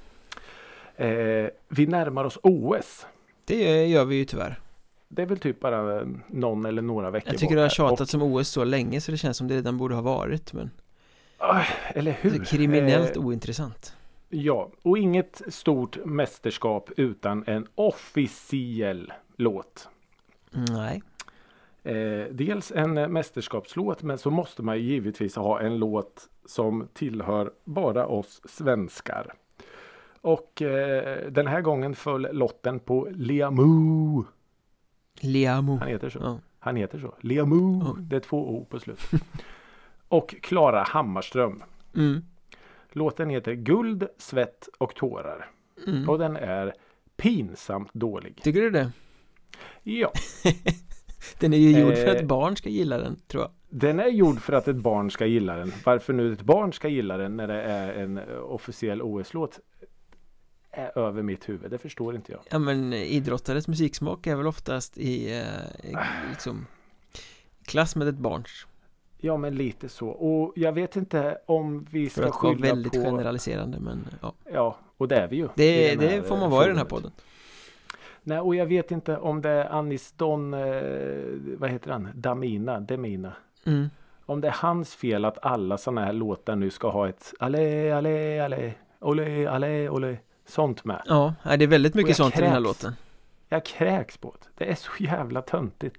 Eh, 0.96 1.46
vi 1.68 1.86
närmar 1.86 2.24
oss 2.24 2.38
OS. 2.42 3.06
Det 3.44 3.86
gör 3.86 4.04
vi 4.04 4.16
ju 4.16 4.24
tyvärr 4.24 4.60
Det 5.08 5.22
är 5.22 5.26
väl 5.26 5.38
typ 5.38 5.60
bara 5.60 6.02
någon 6.26 6.64
eller 6.66 6.82
några 6.82 7.10
veckor 7.10 7.32
Jag 7.32 7.40
tycker 7.40 7.56
det 7.56 7.62
har 7.62 7.68
tjatats 7.68 8.14
om 8.14 8.22
OS 8.22 8.48
så 8.48 8.64
länge 8.64 9.00
så 9.00 9.10
det 9.12 9.18
känns 9.18 9.36
som 9.36 9.48
det 9.48 9.54
redan 9.56 9.78
borde 9.78 9.94
ha 9.94 10.02
varit 10.02 10.52
men 10.52 10.70
eller 11.94 12.10
det 12.12 12.16
hur? 12.20 12.40
är 12.40 12.44
kriminellt 12.44 13.16
Eh, 13.16 13.22
ointressant 13.22 13.96
ja, 14.30 14.70
och 14.82 14.98
inget 14.98 15.42
stort 15.48 16.04
mästerskap 16.04 16.90
utan 16.96 17.44
en 17.46 17.66
officiell 17.74 19.12
låt. 19.36 19.88
Nej 20.50 21.02
Eh, 21.82 22.24
dels 22.30 22.72
en 22.72 22.94
mästerskapslåt 23.12 24.02
men 24.02 24.18
så 24.18 24.30
måste 24.30 24.62
man 24.62 24.80
givetvis 24.80 25.36
ha 25.36 25.60
en 25.60 25.78
låt 25.78 26.28
som 26.44 26.88
tillhör 26.92 27.52
bara 27.64 28.06
oss 28.06 28.40
svenskar. 28.44 29.34
Och 30.20 30.62
eh, 30.62 31.30
den 31.30 31.46
här 31.46 31.60
gången 31.60 31.94
föll 31.94 32.28
lotten 32.32 32.78
på 32.80 33.08
Liamoo. 33.10 34.24
Liamo 35.20 35.76
Han 35.76 35.88
heter 35.88 36.10
så. 36.10 36.18
Ja. 36.18 36.38
Han 36.58 36.76
heter 36.76 36.98
så. 36.98 37.14
Liamoo. 37.20 37.82
Ja. 37.84 37.96
Det 38.02 38.16
är 38.16 38.20
två 38.20 38.50
O 38.50 38.66
på 38.70 38.80
slut. 38.80 39.00
och 40.08 40.34
Klara 40.42 40.82
Hammarström. 40.82 41.62
Mm. 41.96 42.22
Låten 42.92 43.30
heter 43.30 43.52
Guld, 43.52 44.08
svett 44.18 44.68
och 44.78 44.94
tårar. 44.94 45.50
Mm. 45.86 46.08
Och 46.08 46.18
den 46.18 46.36
är 46.36 46.74
pinsamt 47.16 47.94
dålig. 47.94 48.42
Tycker 48.42 48.60
du 48.60 48.70
det? 48.70 48.92
Ja, 49.82 50.12
Den 51.40 51.52
är 51.52 51.58
ju 51.58 51.80
gjord 51.80 51.94
för 51.94 52.06
Eh. 52.06 52.12
att 52.20 52.24
barn 52.24 52.56
ska 52.56 52.68
gilla 52.68 52.98
den 52.98 53.16
tror 53.26 53.42
jag 53.42 53.50
den 53.72 54.00
är 54.00 54.08
gjord 54.08 54.40
för 54.40 54.52
att 54.52 54.68
ett 54.68 54.76
barn 54.76 55.10
ska 55.10 55.26
gilla 55.26 55.56
den. 55.56 55.72
Varför 55.84 56.12
nu 56.12 56.32
ett 56.32 56.42
barn 56.42 56.72
ska 56.72 56.88
gilla 56.88 57.16
den 57.16 57.36
när 57.36 57.48
det 57.48 57.62
är 57.62 57.94
en 57.94 58.18
eh, 58.18 58.38
officiell 58.38 59.02
OS-låt 59.02 59.60
är 60.70 60.98
över 60.98 61.22
mitt 61.22 61.48
huvud. 61.48 61.70
Det 61.70 61.78
förstår 61.78 62.14
inte 62.14 62.32
jag. 62.32 62.40
Ja 62.50 62.58
men 62.58 62.92
eh, 62.92 63.02
idrottares 63.12 63.68
musiksmak 63.68 64.26
är 64.26 64.36
väl 64.36 64.46
oftast 64.46 64.98
i 64.98 65.38
eh, 65.38 65.94
liksom 66.30 66.66
klass 67.64 67.96
med 67.96 68.08
ett 68.08 68.14
barns 68.18 68.66
Ja, 69.20 69.36
men 69.36 69.54
lite 69.54 69.88
så. 69.88 70.08
Och 70.08 70.52
jag 70.56 70.72
vet 70.72 70.96
inte 70.96 71.38
om 71.46 71.86
vi 71.90 72.10
För 72.10 72.20
ska 72.22 72.30
att 72.30 72.42
vara 72.42 72.54
skylla 72.54 72.66
väldigt 72.68 72.92
på... 72.92 72.98
generaliserande 72.98 73.80
men 73.80 74.08
ja 74.22 74.32
Ja, 74.52 74.76
och 74.96 75.08
det 75.08 75.16
är 75.16 75.28
vi 75.28 75.36
ju. 75.36 75.48
Det, 75.54 75.94
det 75.94 76.08
här, 76.08 76.22
får 76.22 76.36
man 76.36 76.50
vara 76.50 76.64
i 76.64 76.68
den 76.68 76.76
här 76.76 76.84
podden 76.84 77.10
Nej, 78.22 78.38
och 78.38 78.54
jag 78.54 78.66
vet 78.66 78.90
inte 78.90 79.16
om 79.16 79.42
det 79.42 79.50
är 79.50 79.72
Anis 79.72 80.12
Don, 80.12 80.54
eh, 80.54 80.60
vad 81.58 81.70
heter 81.70 81.90
han, 81.90 82.08
Damina, 82.14 82.80
Demina. 82.80 83.32
mm. 83.66 83.90
Om 84.26 84.40
det 84.40 84.48
är 84.48 84.56
hans 84.58 84.94
fel 84.94 85.24
att 85.24 85.44
alla 85.44 85.78
sådana 85.78 86.04
här 86.04 86.12
låtar 86.12 86.56
nu 86.56 86.70
ska 86.70 86.90
ha 86.90 87.08
ett 87.08 87.34
allé, 87.38 87.90
allé, 87.92 88.40
allé, 88.40 88.72
olé, 89.00 89.46
allé, 89.46 89.88
olé, 89.88 90.16
sånt 90.46 90.84
med. 90.84 91.02
Ja, 91.06 91.34
det 91.42 91.64
är 91.64 91.66
väldigt 91.66 91.94
mycket 91.94 92.16
sånt 92.16 92.38
i 92.38 92.40
den 92.40 92.50
här 92.50 92.60
kräks. 92.60 92.82
låten 92.82 92.92
Jag 93.48 93.64
kräks 93.64 94.16
på 94.16 94.34
det. 94.40 94.64
Det 94.64 94.70
är 94.70 94.74
så 94.74 94.90
jävla 94.98 95.42
töntigt. 95.42 95.96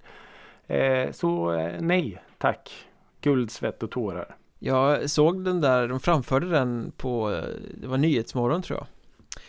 Eh, 0.66 1.10
så 1.12 1.52
eh, 1.52 1.80
nej, 1.80 2.22
tack. 2.38 2.86
Guld, 3.22 3.50
svett 3.50 3.82
och 3.82 3.90
tårar. 3.90 4.36
Jag 4.58 5.10
såg 5.10 5.44
den 5.44 5.60
där, 5.60 5.88
de 5.88 6.00
framförde 6.00 6.48
den 6.50 6.92
på, 6.96 7.40
det 7.80 7.86
var 7.86 7.96
Nyhetsmorgon 7.98 8.62
tror 8.62 8.78
jag 8.78 8.86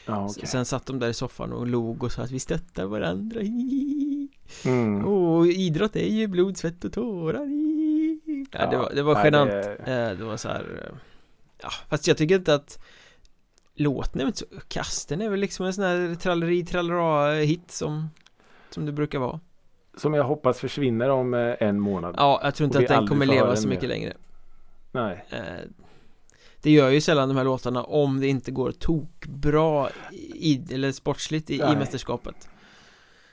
Ja, 0.06 0.26
S- 0.26 0.34
okej. 0.38 0.48
Sen 0.50 0.66
satt 0.66 0.86
de 0.86 1.00
där 1.00 1.08
i 1.10 1.14
soffan 1.14 1.54
och 1.54 1.68
log 1.68 2.04
och 2.04 2.12
sa 2.12 2.22
att 2.22 2.32
vi 2.32 2.40
stöttar 2.40 2.86
varandra 2.86 3.40
Mm. 4.66 5.06
Och 5.06 5.48
idrott 5.48 5.96
är 5.96 6.08
ju 6.08 6.28
blod, 6.28 6.58
svett 6.58 6.84
och 6.86 6.94
tårar 6.94 7.48
ja, 8.52 8.70
det 8.70 8.78
var, 8.78 8.92
det 8.96 9.04
var 9.04 9.14
nej, 9.14 9.24
genant 9.26 9.50
det- 9.52 9.76
Eh, 10.12 10.18
Det 10.18 10.24
var 10.24 10.38
så 10.38 10.48
här 10.48 10.88
eh, 10.90 10.96
Ja, 11.62 11.70
fast 11.90 12.08
jag 12.08 12.18
tycker 12.18 12.36
inte 12.36 12.56
att 12.56 12.80
Låten 13.76 14.22
är 14.22 14.26
väl 14.26 14.34
så 14.36 14.46
kass 14.68 15.06
Den 15.06 15.22
är 15.22 15.30
väl 15.30 15.40
liksom 15.40 15.66
en 15.66 15.74
sån 15.74 15.84
här 15.84 16.16
tralleri 16.16 16.66
trallera 16.66 17.34
hit 17.34 17.72
som 17.72 18.10
Som 18.70 18.86
det 18.86 18.92
brukar 18.92 19.20
vara 19.20 19.40
Som 19.98 20.14
jag 20.14 20.24
hoppas 20.24 20.60
försvinner 20.60 21.10
om 21.10 21.34
eh, 21.34 21.56
en 21.60 21.80
månad. 21.80 22.16
Ja, 22.18 22.40
jag 22.44 22.56
tror 22.56 22.66
inte 22.66 22.80
att 22.80 22.88
den 22.88 23.08
kommer 23.08 23.26
leva 23.26 23.56
så 23.56 23.68
mycket 23.68 23.90
längre 23.90 24.14
Nej. 24.92 25.26
Eh, 25.30 25.40
Det 26.62 26.72
gör 26.72 26.90
ju 26.90 27.02
sällan 27.02 27.30
de 27.30 27.38
här 27.38 27.44
låtarna 27.44 27.84
om 27.84 28.20
det 28.20 28.28
inte 28.28 28.52
går 28.52 28.72
tokbra 28.72 29.90
i, 30.34 30.62
eller 30.74 30.92
sportsligt 30.92 31.50
i, 31.50 31.56
i 31.56 31.76
mästerskapet 31.76 32.50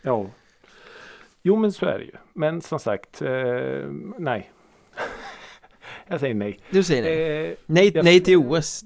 Ja. 0.03 0.27
Jo 1.43 1.57
men 1.57 1.73
så 1.73 1.87
är 1.87 1.99
det 1.99 2.05
ju. 2.05 2.13
Men 2.33 2.61
som 2.61 2.79
sagt, 2.79 3.23
eh, 3.23 3.31
nej. 4.19 4.51
jag 6.07 6.21
säger 6.21 6.35
nej. 6.35 6.59
Du 6.71 6.83
säger 6.83 7.03
nej? 7.03 7.47
Eh, 7.51 7.57
nej, 7.67 7.93
jag- 7.95 8.05
nej 8.05 8.21
till 8.21 8.37
OS, 8.37 8.85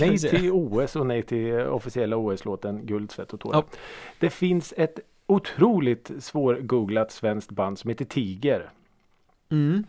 nej 0.00 0.18
till 0.18 0.50
OS 0.52 0.96
och 0.96 1.06
nej 1.06 1.22
till 1.22 1.54
officiella 1.60 2.16
OS-låten 2.16 2.86
Guld, 2.86 3.10
svett 3.12 3.32
och 3.32 3.40
tårar. 3.40 3.56
Ja. 3.58 3.78
Det 4.20 4.30
finns 4.30 4.74
ett 4.76 4.98
otroligt 5.26 6.10
svårgooglat 6.18 7.12
svenskt 7.12 7.50
band 7.50 7.78
som 7.78 7.88
heter 7.88 8.04
Tiger. 8.04 8.70
mm. 9.50 9.84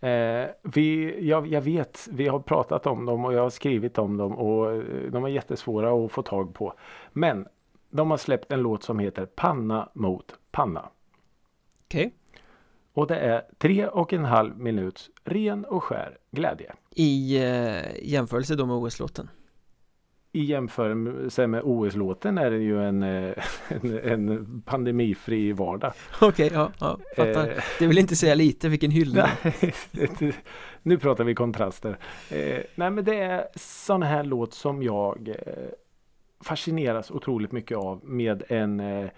Eh, 0.00 0.48
vi, 0.62 1.16
jag, 1.28 1.46
jag 1.46 1.60
vet, 1.60 2.08
vi 2.12 2.28
har 2.28 2.38
pratat 2.38 2.86
om 2.86 3.06
dem 3.06 3.24
och 3.24 3.34
jag 3.34 3.42
har 3.42 3.50
skrivit 3.50 3.98
om 3.98 4.16
dem 4.16 4.32
och 4.32 4.72
eh, 4.72 5.10
de 5.10 5.24
är 5.24 5.28
jättesvåra 5.28 6.04
att 6.04 6.12
få 6.12 6.22
tag 6.22 6.54
på. 6.54 6.74
Men 7.12 7.46
de 7.90 8.10
har 8.10 8.16
släppt 8.16 8.52
en 8.52 8.60
låt 8.60 8.82
som 8.82 8.98
heter 8.98 9.26
Panna 9.26 9.88
mot 9.92 10.38
panna. 10.50 10.88
Okej 11.84 12.14
Och 12.92 13.06
det 13.06 13.16
är 13.16 13.42
tre 13.58 13.86
och 13.86 14.12
en 14.12 14.24
halv 14.24 14.58
minuts 14.58 15.10
ren 15.24 15.64
och 15.64 15.84
skär 15.84 16.18
glädje. 16.30 16.74
I 16.90 17.36
eh, 17.36 18.02
jämförelse 18.02 18.54
då 18.54 18.66
med 18.66 18.76
OS-låten 18.76 19.28
I 20.36 20.44
jämförelse 20.44 21.46
med 21.46 21.60
OS-låten 21.64 22.38
är 22.38 22.50
det 22.50 22.56
ju 22.58 22.82
en, 22.84 23.02
eh, 23.02 23.34
en, 23.68 23.98
en 23.98 24.62
pandemifri 24.66 25.52
vardag. 25.52 25.92
Okej, 26.20 26.50
ja, 26.52 26.70
ja, 26.80 26.98
fattar 27.16 27.48
Eh, 27.48 27.62
Det 27.78 27.86
vill 27.86 27.98
inte 27.98 28.16
säga 28.16 28.34
lite, 28.34 28.68
vilken 28.68 28.90
hyllning 28.90 29.22
nu 30.82 30.98
pratar 30.98 31.24
vi 31.24 31.34
kontraster. 31.34 31.98
Eh, 32.30 32.60
nej 32.74 32.90
men 32.90 33.04
det 33.04 33.14
är 33.14 33.46
sån 33.56 34.02
här 34.02 34.24
låt 34.24 34.54
som 34.54 34.82
jag 34.82 35.28
eh, 35.28 35.34
fascineras 36.44 37.10
otroligt 37.10 37.52
mycket 37.52 37.78
av 37.78 38.00
med 38.04 38.42
en 38.48 38.80
eh, 38.80 39.08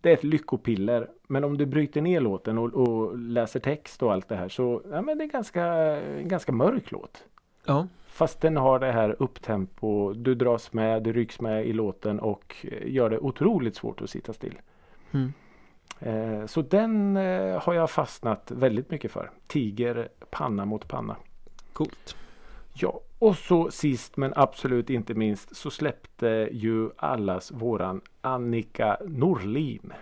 det 0.00 0.08
är 0.10 0.14
ett 0.14 0.24
lyckopiller 0.24 1.08
men 1.28 1.44
om 1.44 1.58
du 1.58 1.66
bryter 1.66 2.00
ner 2.00 2.20
låten 2.20 2.58
och, 2.58 2.74
och 2.74 3.18
läser 3.18 3.60
text 3.60 4.02
och 4.02 4.12
allt 4.12 4.28
det 4.28 4.36
här 4.36 4.48
så 4.48 4.82
ja, 4.90 5.02
men 5.02 5.18
det 5.18 5.24
är 5.24 5.28
ganska, 5.28 5.64
en 5.64 6.28
ganska 6.28 6.52
mörk 6.52 6.90
låt. 6.90 7.24
Ja, 7.66 7.86
Fast 8.12 8.40
den 8.40 8.56
har 8.56 8.78
det 8.78 8.92
här 8.92 9.16
upptempo, 9.18 10.12
du 10.12 10.34
dras 10.34 10.72
med, 10.72 11.02
du 11.02 11.12
rycks 11.12 11.40
med 11.40 11.66
i 11.66 11.72
låten 11.72 12.20
och 12.20 12.56
eh, 12.62 12.88
gör 12.92 13.10
det 13.10 13.18
otroligt 13.18 13.76
svårt 13.76 14.00
att 14.00 14.10
sitta 14.10 14.32
still. 14.32 14.58
mm. 15.10 15.32
Eh, 16.00 16.46
Så 16.46 16.62
den 16.62 17.16
eh, 17.16 17.62
har 17.62 17.74
jag 17.74 17.90
fastnat 17.90 18.50
väldigt 18.50 18.90
mycket 18.90 19.12
för. 19.12 19.30
Tiger 19.46 20.08
panna 20.30 20.64
mot 20.64 20.88
panna. 20.88 21.16
coolt 21.72 22.16
Ja, 22.72 23.00
och 23.18 23.36
så 23.36 23.70
sist 23.70 24.16
men 24.16 24.32
absolut 24.36 24.90
inte 24.90 25.14
minst 25.14 25.56
så 25.56 25.70
släppte 25.70 26.48
ju 26.52 26.90
allas 26.96 27.52
våran 27.52 28.00
Annika 28.20 28.98
Norlin 29.06 29.92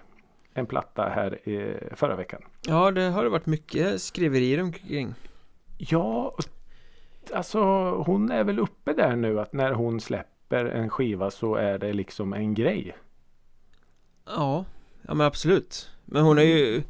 en 0.55 0.67
platta 0.67 1.09
här 1.09 1.39
eh, 1.45 1.97
förra 1.97 2.17
veckan. 2.17 2.43
Ja, 2.67 2.91
det 2.91 3.03
har 3.03 3.25
det 3.25 3.31
varit 3.31 3.47
mycket 3.47 4.03
skriverier 4.03 4.63
omkring 4.63 5.15
Ja, 5.79 6.35
alltså 7.31 7.61
hon 7.91 8.31
är 8.31 8.45
väl 8.45 8.59
uppe 8.59 8.93
där 8.93 9.17
nu 9.17 9.41
att 9.41 9.53
när 9.53 9.73
hon 9.73 10.01
släpper 10.01 10.65
en 10.65 10.91
skiva 10.91 11.31
så 11.31 11.55
är 11.55 11.79
det 11.79 11.93
liksom 11.93 12.33
en 12.33 12.55
grej. 12.55 12.97
Ja, 14.27 14.65
ja 15.03 15.15
men 15.15 15.27
absolut 15.27 15.91
Men 16.05 16.23
hon 16.23 16.37
har 16.37 16.45
ju 16.45 16.83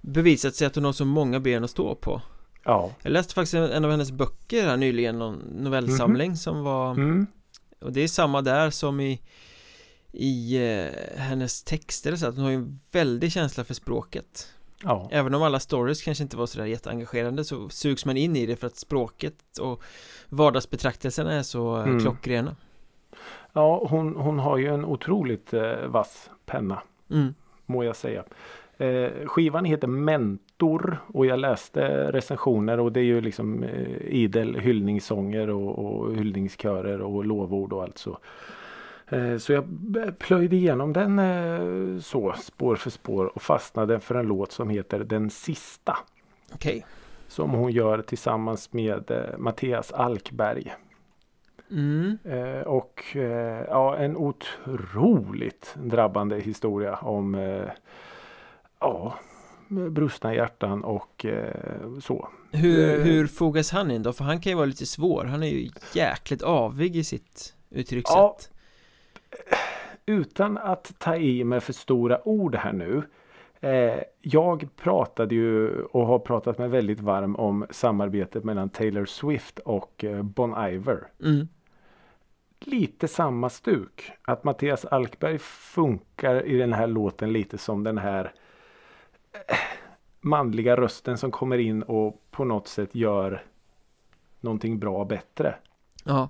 bevisat 0.00 0.54
sig 0.54 0.66
att 0.66 0.74
hon 0.74 0.84
har 0.84 0.92
så 0.92 1.04
många 1.04 1.40
ben 1.40 1.64
att 1.64 1.70
stå 1.70 1.94
på 1.94 2.22
Ja. 2.64 2.90
Jag 3.02 3.12
läste 3.12 3.34
faktiskt 3.34 3.54
en 3.54 3.84
av 3.84 3.90
hennes 3.90 4.12
böcker 4.12 4.66
här 4.66 4.76
nyligen, 4.76 5.18
någon 5.18 5.38
novellsamling 5.38 6.36
som 6.36 6.62
var 6.62 6.90
Mm. 6.90 7.26
Och 7.80 7.92
det 7.92 8.00
är 8.00 8.08
samma 8.08 8.42
där 8.42 8.70
som 8.70 9.00
i 9.00 9.20
I 10.12 10.56
eh, 10.56 11.20
hennes 11.20 11.62
texter 11.62 12.16
så 12.16 12.26
att 12.26 12.34
hon 12.34 12.44
har 12.44 12.50
ju 12.50 12.56
en 12.56 12.80
väldig 12.92 13.32
känsla 13.32 13.64
för 13.64 13.74
språket 13.74 14.48
Ja. 14.84 15.08
Även 15.10 15.34
om 15.34 15.42
alla 15.42 15.60
stories 15.60 16.02
kanske 16.02 16.24
inte 16.24 16.36
var 16.36 16.46
sådär 16.46 16.66
jätteengagerande 16.66 17.44
så 17.44 17.68
sugs 17.68 18.04
man 18.04 18.16
in 18.16 18.36
i 18.36 18.46
det 18.46 18.56
för 18.56 18.66
att 18.66 18.76
språket 18.76 19.58
och 19.60 19.82
vardagsbetraktelserna 20.28 21.32
är 21.32 21.42
så 21.42 21.76
eh, 21.76 21.82
Mm. 21.82 22.00
klockrena 22.00 22.56
ja, 23.52 23.86
hon, 23.90 24.16
hon 24.16 24.38
har 24.38 24.56
ju 24.58 24.66
en 24.74 24.84
otroligt 24.84 25.52
eh, 25.54 25.86
vass 25.86 26.30
penna. 26.46 26.82
mm. 27.10 27.34
må 27.66 27.84
jag 27.84 27.96
säga. 27.96 28.24
Eh, 28.76 29.26
skivan 29.26 29.64
heter 29.64 29.88
Mentor 29.88 30.98
och 31.06 31.26
jag 31.26 31.38
läste 31.38 32.12
recensioner 32.12 32.80
och 32.80 32.92
det 32.92 33.00
är 33.00 33.04
ju 33.04 33.20
liksom 33.20 33.62
eh, 33.62 33.96
idel 34.06 34.54
hyllningssånger 34.56 35.50
och, 35.50 35.78
och 35.78 36.14
hyllningskörer 36.16 37.00
och 37.00 37.24
lovord 37.24 37.72
och 37.72 37.82
allt 37.82 37.98
så. 37.98 38.18
Eh, 39.12 39.36
så 39.36 39.52
jag 39.52 39.64
plöjde 40.18 40.56
igenom 40.56 40.92
den 40.92 41.18
eh, 41.18 42.00
så 42.00 42.34
spår 42.42 42.76
för 42.76 42.90
spår 42.90 43.26
och 43.34 43.42
fastnade 43.42 44.00
för 44.00 44.14
en 44.14 44.26
låt 44.26 44.52
som 44.52 44.70
heter 44.70 44.98
Den 44.98 45.30
sista. 45.30 45.98
Okej 46.54 46.86
Som 47.28 47.50
hon 47.50 47.72
gör 47.72 48.02
tillsammans 48.02 48.72
med 48.72 49.10
eh, 49.10 49.38
Mattias 49.38 49.92
Alkberg. 49.92 50.72
mm. 51.70 52.18
Och 52.66 53.16
ja, 53.68 53.96
en 53.96 54.16
otroligt 54.16 55.74
drabbande 55.82 56.40
historia 56.40 56.96
om 56.96 57.34
ja, 58.80 59.14
brustna 59.68 60.34
hjärtan 60.34 60.84
och 60.84 61.26
så. 62.02 62.28
hur, 62.52 63.04
hur 63.04 63.26
fogas 63.26 63.70
han 63.70 63.90
in 63.90 64.02
då? 64.02 64.12
För 64.12 64.24
han 64.24 64.40
kan 64.40 64.50
ju 64.50 64.56
vara 64.56 64.66
lite 64.66 64.86
svår, 64.86 65.24
han 65.24 65.42
är 65.42 65.46
ju 65.46 65.70
jäkligt 65.94 66.42
avig 66.42 66.96
i 66.96 67.04
sitt 67.04 67.54
uttryckssätt 67.70 68.16
Ja. 68.16 68.36
Utan 70.06 70.58
att 70.58 70.98
ta 70.98 71.16
i 71.16 71.44
med 71.44 71.62
för 71.62 71.72
stora 71.72 72.28
ord 72.28 72.54
här 72.54 72.72
nu. 72.72 73.02
Eh, 73.60 74.02
jag 74.20 74.68
pratade 74.76 75.34
ju 75.34 75.82
och 75.82 76.06
har 76.06 76.18
pratat 76.18 76.58
mig 76.58 76.68
väldigt 76.68 77.00
varm 77.00 77.36
om 77.36 77.66
samarbetet 77.70 78.44
mellan 78.44 78.68
Taylor 78.68 79.04
Swift 79.04 79.58
och 79.58 80.04
eh, 80.04 80.22
Bon 80.22 80.68
Iver. 80.68 81.08
Mm. 81.24 81.48
lite 82.60 83.08
samma 83.08 83.50
stuk. 83.50 84.12
Att 84.22 84.44
Mattias 84.44 84.84
Alkberg 84.84 85.38
funkar 85.38 86.46
i 86.46 86.56
den 86.56 86.72
här 86.72 86.86
låten 86.86 87.32
lite 87.32 87.58
som 87.58 87.84
den 87.84 87.98
här 87.98 88.32
eh, 89.32 89.56
manliga 90.20 90.76
rösten 90.76 91.18
som 91.18 91.30
kommer 91.30 91.58
in 91.58 91.82
och 91.82 92.22
på 92.30 92.44
något 92.44 92.68
sätt 92.68 92.94
gör 92.94 93.42
någonting 94.40 94.78
bra 94.78 95.04
bättre. 95.04 95.54
Ja, 96.04 96.28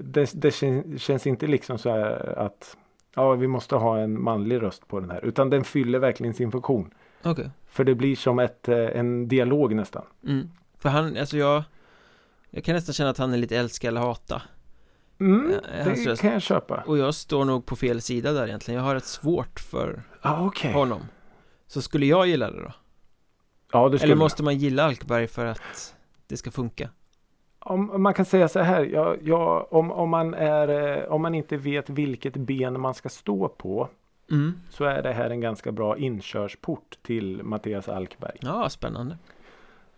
Det, 0.00 0.30
det 0.34 0.50
kän- 0.50 0.98
känns 0.98 1.26
inte 1.26 1.46
liksom 1.46 1.78
så 1.78 1.90
här 1.90 2.38
att 2.38 2.76
ja, 3.14 3.32
vi 3.34 3.46
måste 3.46 3.76
ha 3.76 3.98
en 3.98 4.22
manlig 4.22 4.62
röst 4.62 4.88
på 4.88 5.00
den 5.00 5.10
här. 5.10 5.24
Utan 5.24 5.50
den 5.50 5.64
fyller 5.64 5.98
verkligen 5.98 6.34
sin 6.34 6.50
funktion. 6.52 6.94
okej 7.22 7.50
För 7.66 7.84
det 7.84 7.94
blir 7.94 8.16
som 8.16 8.38
ett, 8.38 8.68
eh, 8.68 8.78
en 8.78 9.28
dialog 9.28 9.74
nästan. 9.74 10.04
mm. 10.26 10.50
För 10.78 10.88
han, 10.88 11.16
alltså 11.16 11.36
jag 11.36 11.62
Jag 12.50 12.64
kan 12.64 12.74
nästan 12.74 12.92
känna 12.92 13.10
att 13.10 13.18
han 13.18 13.32
är 13.32 13.36
lite 13.38 13.56
älska 13.56 13.88
eller 13.88 14.00
hata 14.00 14.42
Mm, 15.20 15.52
hans 15.84 16.04
det 16.04 16.10
röst. 16.10 16.22
kan 16.22 16.32
jag 16.32 16.42
köpa. 16.42 16.82
Och 16.86 16.98
jag 16.98 17.14
står 17.14 17.44
nog 17.44 17.66
på 17.66 17.76
fel 17.76 18.00
sida 18.00 18.32
där 18.32 18.46
egentligen 18.46 18.78
Jag 18.80 18.86
har 18.86 18.94
rätt 18.94 19.04
svårt 19.04 19.60
för 19.60 20.02
Ja, 20.22 20.46
okej. 20.46 20.72
honom 20.72 21.00
Så 21.66 21.82
skulle 21.82 22.06
jag 22.06 22.26
gilla 22.26 22.50
det 22.50 22.62
då? 22.62 22.72
Ja, 23.72 23.88
det 23.88 23.98
skulle 23.98 24.12
Eller 24.12 24.20
måste 24.22 24.42
man 24.42 24.58
gilla 24.58 24.82
Alkberg 24.84 25.26
för 25.26 25.46
att 25.46 25.94
det 26.26 26.36
ska 26.36 26.50
funka? 26.50 26.88
Om, 27.60 28.02
man 28.02 28.14
kan 28.14 28.24
säga 28.24 28.48
så 28.48 28.60
här, 28.60 28.84
ja, 28.84 29.16
ja, 29.22 29.68
om, 29.70 29.92
om, 29.92 30.10
man 30.10 30.34
är, 30.34 30.68
eh, 30.68 31.12
om 31.12 31.22
man 31.22 31.34
inte 31.34 31.56
vet 31.56 31.90
vilket 31.90 32.36
ben 32.36 32.80
man 32.80 32.94
ska 32.94 33.08
stå 33.08 33.48
på 33.48 33.88
mm. 34.30 34.60
så 34.70 34.84
är 34.84 35.02
det 35.02 35.12
här 35.12 35.30
en 35.30 35.40
ganska 35.40 35.72
bra 35.72 35.98
inkörsport 35.98 36.98
till 37.02 37.42
Mattias 37.42 37.88
Alkberg. 37.88 38.38
Ja, 38.40 38.68
spännande. 38.68 39.18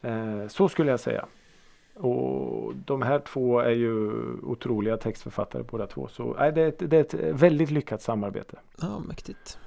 Eh, 0.01 0.47
så 0.49 0.69
skulle 0.69 0.91
jag 0.91 1.01
säga. 1.01 1.27
Och 1.95 2.75
de 2.75 3.03
här 3.03 3.19
två 3.19 3.61
är 3.61 3.71
ju 3.71 4.11
otroliga 4.43 4.97
textförfattare 4.97 5.63
båda 5.63 5.87
två. 5.87 6.09
Så 6.09 6.35
nej, 6.39 6.53
det, 6.53 6.63
är 6.63 6.69
ett, 6.69 6.91
det 6.91 6.97
är 6.97 7.01
ett 7.01 7.41
väldigt 7.43 7.71
lyckat 7.71 8.03
samarbete. 8.03 8.59
Ja, 8.81 8.99
mäktigt. 8.99 9.59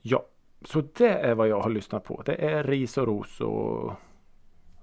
Ja, 0.00 0.26
så 0.64 0.80
det 0.80 1.08
är 1.08 1.34
vad 1.34 1.48
jag 1.48 1.60
har 1.60 1.70
lyssnat 1.70 2.04
på. 2.04 2.22
Det 2.24 2.34
är 2.34 2.64
ris 2.64 2.98
och 2.98 3.06
ros 3.06 3.40
och 3.40 3.92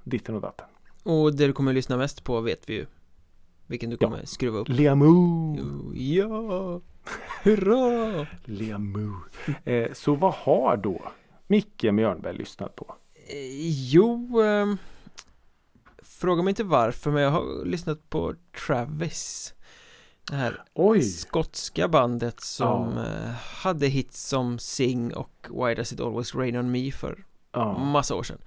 ditten 0.04 0.36
och 0.36 0.42
datten. 0.42 0.68
Och 1.10 1.36
det 1.36 1.48
du 1.48 1.54
kommer 1.54 1.72
att 1.72 1.76
lyssna 1.76 1.98
mest 1.98 2.24
på 2.24 2.42
vet 2.42 2.70
vi 2.70 2.74
ju 2.74 2.86
Vilken 3.68 3.90
du 3.90 3.98
kommer 3.98 4.18
ja. 4.20 4.26
skruva 4.26 4.60
upp 4.60 4.70
Liamoo 4.70 5.94
Ja 5.96 6.82
Hurra 7.44 8.28
Liamoo 8.46 9.16
eh, 9.66 9.94
Så 9.94 10.16
vad 10.16 10.34
har 10.34 10.78
då 10.78 11.12
Micke 11.48 11.84
Mjörnberg 11.84 12.38
lyssnat 12.38 12.76
på? 12.76 12.96
Eh, 13.28 13.70
jo 13.92 14.42
eh, 14.44 14.74
Fråga 16.04 16.44
mig 16.44 16.52
inte 16.52 16.64
varför 16.64 17.12
men 17.12 17.24
jag 17.24 17.32
har 17.32 17.66
lyssnat 17.66 18.10
på 18.10 18.36
Travis 18.68 19.54
Det 20.30 20.36
här 20.36 20.64
Oj. 20.74 21.02
skotska 21.02 21.88
bandet 21.88 22.40
som 22.42 22.94
Ja. 22.98 23.06
eh, 23.06 23.30
hade 23.64 23.88
hits 23.88 24.28
som 24.28 24.60
Sing 24.60 25.14
och 25.14 25.48
Why 25.50 25.76
Does 25.76 25.94
It 25.94 26.00
Always 26.00 26.36
Rain 26.36 26.58
On 26.58 26.72
Me 26.72 26.92
för 26.92 27.26
Ja. 27.52 27.78
massa 27.78 28.16
år 28.16 28.24
sedan 28.24 28.38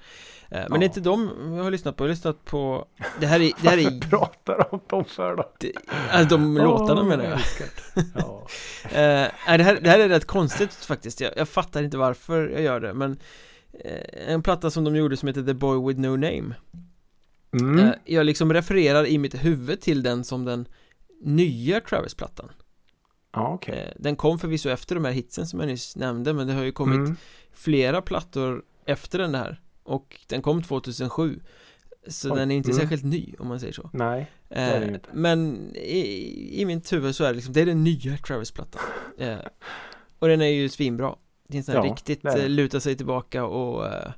Eh, 0.50 0.58
Men 0.58 0.72
Ja. 0.72 0.78
det 0.78 0.84
är 0.84 0.88
inte 0.88 1.00
dem 1.00 1.30
jag 1.56 1.64
har 1.64 1.70
lyssnat 1.70 1.96
på, 1.96 2.04
jag 2.04 2.08
har 2.08 2.14
lyssnat 2.14 2.44
på 2.44 2.86
Det 3.20 3.26
här 3.26 3.40
är, 3.40 3.52
det 3.62 3.68
här 3.68 3.78
är 3.78 4.00
pratar 4.10 4.74
om 4.74 4.80
dem 4.88 5.04
för 5.04 5.36
då? 5.36 5.52
det- 5.60 5.72
Alltså 6.10 6.36
de 6.36 6.56
låtarna 6.56 7.00
Åh, 7.00 7.06
menar 7.06 7.24
jag. 7.24 7.38
Ja. 8.14 8.46
Eh, 8.84 9.56
det, 9.56 9.62
här, 9.64 9.78
det 9.80 9.90
här 9.90 9.98
är 9.98 10.08
rätt 10.08 10.24
konstigt 10.26 10.74
faktiskt 10.74 11.20
jag, 11.20 11.32
jag 11.36 11.48
fattar 11.48 11.82
inte 11.82 11.96
varför 11.98 12.48
jag 12.48 12.62
gör 12.62 12.80
det 12.80 12.94
men 12.94 13.18
eh, 13.84 14.32
En 14.32 14.42
platta 14.42 14.70
som 14.70 14.84
de 14.84 14.96
gjorde 14.96 15.16
som 15.16 15.26
heter 15.28 15.42
The 15.42 15.54
Boy 15.54 15.86
With 15.88 16.00
No 16.00 16.08
Name 16.16 16.54
Mm. 17.60 17.90
Jag 18.04 18.26
liksom 18.26 18.52
refererar 18.52 19.06
i 19.06 19.18
mitt 19.18 19.44
huvud 19.44 19.80
till 19.80 20.02
den 20.02 20.24
som 20.24 20.44
den 20.44 20.68
nya 21.20 21.80
Travis-plattan 21.80 22.48
okej. 23.36 23.78
eh, 23.78 23.92
Den 24.02 24.16
kom 24.16 24.38
förvisso 24.38 24.68
efter 24.68 24.94
de 24.94 25.04
här 25.04 25.12
hitsen 25.12 25.46
som 25.46 25.60
jag 25.60 25.66
nyss 25.66 25.96
nämnde 25.96 26.32
men 26.32 26.46
det 26.46 26.52
har 26.52 26.62
ju 26.62 26.72
kommit 26.72 26.96
Mm. 26.98 27.16
flera 27.52 28.02
plattor 28.02 28.62
efter 28.84 29.18
den 29.18 29.34
här 29.34 29.60
Och 29.82 30.20
den 30.26 30.42
kom 30.42 30.62
2007 30.62 31.40
Så 32.06 32.32
Oj, 32.32 32.38
den 32.38 32.50
är 32.50 32.56
inte 32.56 32.70
mm. 32.70 32.80
särskilt 32.80 33.04
ny 33.04 33.34
om 33.38 33.48
man 33.48 33.60
säger 33.60 33.72
så 33.72 33.90
Nej. 33.92 34.30
är 34.48 34.80
det 34.80 34.86
Eh, 34.86 34.94
inte. 34.94 35.08
men 35.12 35.70
i, 35.76 36.60
i 36.60 36.64
mitt 36.64 36.92
huvud 36.92 37.14
så 37.16 37.24
är 37.24 37.28
det 37.28 37.34
liksom, 37.34 37.52
det 37.52 37.60
är 37.60 37.66
den 37.66 37.84
nya 37.84 38.16
Travis-plattan 38.16 38.82
eh, 39.18 39.38
Och 40.18 40.28
den 40.28 40.40
är 40.40 40.46
ju 40.46 40.68
svinbra 40.68 41.16
Det 41.48 41.54
är 41.56 41.58
en 41.58 41.64
sån 41.64 41.74
här 41.76 41.84
Ja, 41.84 41.90
riktigt 41.92 42.22
det 42.22 42.30
det. 42.34 42.42
eh, 42.42 42.48
luta 42.48 42.80
sig 42.80 42.96
tillbaka 42.96 43.44
och, 43.44 43.86
eh, 43.86 44.12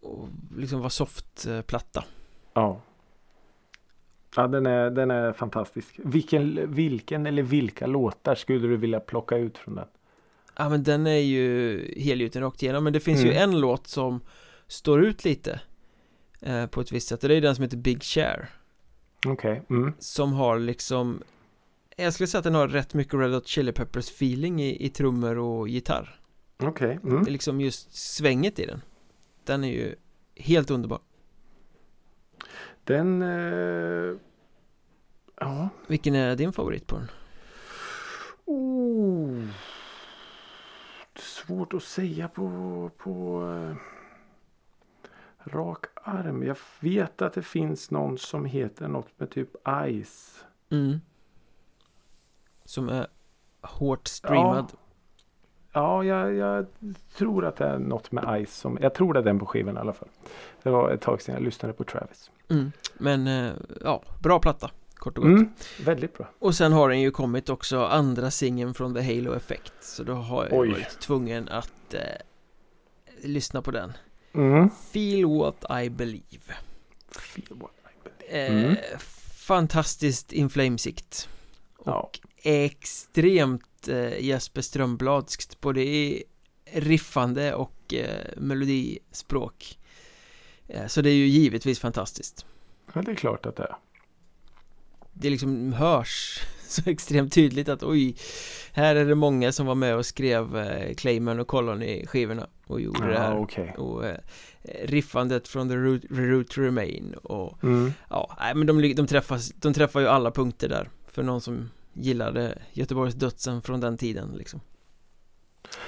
och 0.00 0.28
liksom 0.56 0.78
vara 0.78 0.90
soft-platta 0.90 2.04
Ja. 2.54 2.80
Ja, 4.36 4.46
den 4.46 4.66
är, 4.66 4.90
den 4.90 5.10
är 5.10 5.32
fantastisk. 5.32 5.94
Vilken, 6.04 6.74
vilken 6.74 7.26
eller 7.26 7.42
vilka 7.42 7.86
låtar 7.86 8.34
skulle 8.34 8.68
du 8.68 8.76
vilja 8.76 9.00
plocka 9.00 9.36
ut 9.36 9.58
från 9.58 9.74
den? 9.74 9.86
Ja 10.60 10.68
men 10.68 10.82
den 10.82 11.06
är 11.06 11.18
ju 11.18 11.78
helgjuten 11.96 12.42
rakt 12.42 12.62
igenom 12.62 12.84
men 12.84 12.92
det 12.92 13.00
finns 13.00 13.20
ju 13.24 13.30
Mm. 13.32 13.42
en 13.50 13.60
låt 13.60 13.86
som 13.86 14.20
står 14.66 15.04
ut 15.04 15.24
lite 15.24 15.60
eh, 16.40 16.66
På 16.66 16.80
ett 16.80 16.92
visst 16.92 17.08
sätt 17.08 17.22
och 17.22 17.28
det 17.28 17.34
är 17.34 17.40
den 17.40 17.54
som 17.54 17.62
heter 17.62 17.76
Big 17.76 18.02
Share 18.02 18.48
Okej. 19.26 19.62
Mm. 19.70 19.92
Som 19.98 20.32
har 20.32 20.58
liksom 20.58 21.22
Jag 21.96 22.12
skulle 22.14 22.26
säga 22.26 22.38
att 22.38 22.44
den 22.44 22.54
har 22.54 22.68
rätt 22.68 22.94
mycket 22.94 23.14
Red 23.14 23.32
Hot 23.34 23.46
Chili 23.46 23.72
Peppers 23.72 24.08
feeling 24.10 24.62
i, 24.62 24.84
i 24.86 24.88
trummor 24.88 25.38
och 25.38 25.68
gitarr 25.68 26.20
Okej. 26.62 26.98
Det 27.02 27.08
Mm. 27.08 27.26
är 27.26 27.30
liksom 27.30 27.60
just 27.60 27.94
svänget 27.96 28.58
i 28.58 28.66
den 28.66 28.82
Den 29.44 29.64
är 29.64 29.68
ju 29.72 29.94
helt 30.36 30.70
underbar 30.70 30.98
Den... 32.84 33.22
Eh... 33.22 34.16
Ja. 35.40 35.68
Vilken 35.86 36.14
är 36.14 36.36
din 36.36 36.52
favorit 36.52 36.86
på 36.86 36.96
den? 36.96 37.08
Oh. 38.44 39.44
Svårt 41.16 41.74
att 41.74 41.82
säga 41.82 42.28
på, 42.28 42.90
på 42.96 43.42
eh, 43.52 43.76
rak 45.44 45.84
arm. 45.94 46.42
Jag 46.42 46.58
vet 46.80 47.22
att 47.22 47.32
det 47.32 47.42
finns 47.42 47.90
någon 47.90 48.18
som 48.18 48.44
heter 48.44 48.88
något 48.88 49.08
med 49.16 49.30
typ 49.30 49.48
Ice. 49.88 50.44
Mm. 50.70 51.00
Som 52.64 52.88
är 52.88 53.06
hårt 53.62 54.08
streamad 54.08 54.72
Ja, 55.72 56.04
jag, 56.04 56.34
jag 56.34 56.66
tror 57.16 57.44
att 57.44 57.56
det 57.56 57.66
är 57.66 57.78
något 57.78 58.12
med 58.12 58.46
Ice. 58.46 58.56
Som, 58.56 58.78
jag 58.80 58.94
tror 58.94 59.14
det 59.14 59.20
är 59.20 59.24
den 59.24 59.38
på 59.38 59.46
skivan 59.46 59.76
i 59.76 59.80
alla 59.80 59.92
fall. 59.92 60.08
Det 60.62 60.70
var 60.70 60.90
ett 60.90 61.00
tag 61.00 61.22
sedan 61.22 61.34
jag 61.34 61.42
lyssnade 61.42 61.74
på 61.74 61.84
Travis. 61.84 62.30
mm. 62.48 62.72
Men 62.98 63.26
eh, 63.26 63.52
ja, 63.80 64.02
bra 64.18 64.38
platta 64.38 64.70
Kort 65.00 65.18
och 65.18 65.24
gott 65.24 65.30
Mm, 65.32 65.52
väldigt 65.84 66.14
bra. 66.18 66.30
Och 66.38 66.54
sen 66.54 66.72
har 66.72 66.88
den 66.88 67.00
ju 67.00 67.10
kommit 67.10 67.48
också 67.48 67.84
andra 67.84 68.30
singeln 68.30 68.74
från 68.74 68.94
The 68.94 69.00
Halo 69.02 69.34
Effect 69.34 69.72
Så 69.80 70.02
då 70.02 70.12
har 70.14 70.44
jag 70.44 70.58
Oj. 70.60 70.70
varit 70.70 71.00
tvungen 71.00 71.48
att 71.48 71.94
eh, 71.94 72.00
lyssna 73.22 73.62
på 73.62 73.70
den 73.70 73.92
Mm. 74.32 74.70
Feel 74.92 75.26
What 75.26 75.64
I 75.84 75.90
Believe 75.90 76.54
Feel 77.10 77.46
what 77.50 77.70
I 77.84 78.08
believe. 78.28 78.46
eh, 78.46 78.64
Mm. 78.64 78.76
Fantastiskt 79.34 80.32
inflamesikt 80.32 81.28
Ja. 81.84 81.92
Och 82.00 82.20
extremt 82.42 83.88
eh, 83.88 84.20
Jesper 84.24 84.60
Strömbladskt 84.62 85.60
både 85.60 85.82
i 85.82 86.24
riffande 86.72 87.54
och 87.54 87.94
eh, 87.94 88.26
melodispråk 88.36 89.78
eh, 90.68 90.86
Så 90.86 91.00
det 91.02 91.10
är 91.10 91.14
ju 91.14 91.26
givetvis 91.26 91.78
fantastiskt 91.80 92.46
ja, 92.94 93.02
det 93.02 93.10
är 93.10 93.14
klart 93.14 93.46
att 93.46 93.56
det 93.56 93.62
är. 93.62 93.76
Det 95.20 95.30
liksom 95.30 95.72
hörs 95.72 96.40
så 96.68 96.90
extremt 96.90 97.32
tydligt 97.32 97.68
att 97.68 97.82
oj 97.82 98.16
Här 98.72 98.96
är 98.96 99.04
det 99.04 99.14
många 99.14 99.52
som 99.52 99.66
var 99.66 99.74
med 99.74 99.96
och 99.96 100.06
skrev 100.06 100.56
eh, 100.56 100.94
Clayman 100.94 101.40
och 101.40 101.46
Colony 101.48 102.06
skivorna 102.06 102.46
och 102.66 102.80
gjorde 102.80 103.06
det 103.06 103.14
Ja, 103.14 103.20
här 103.20 103.38
okej. 103.38 103.74
och 103.78 104.06
eh, 104.06 104.16
riffandet 104.84 105.48
från 105.48 105.68
The 105.68 105.74
Root, 105.76 106.02
Root 106.10 106.48
to 106.48 106.60
Remain 106.60 107.14
och 107.22 107.64
Mm. 107.64 107.92
ja, 108.10 108.36
nej, 108.40 108.54
men 108.54 108.66
de, 108.66 108.94
de, 108.94 109.06
träffas, 109.06 109.52
de 109.52 109.74
träffar 109.74 110.00
ju 110.00 110.06
alla 110.08 110.30
punkter 110.30 110.68
där 110.68 110.88
för 111.06 111.22
någon 111.22 111.40
som 111.40 111.70
gillade 111.92 112.58
Göteborgs 112.72 113.14
dödsen 113.14 113.62
från 113.62 113.80
den 113.80 113.96
tiden 113.96 114.34
liksom 114.38 114.60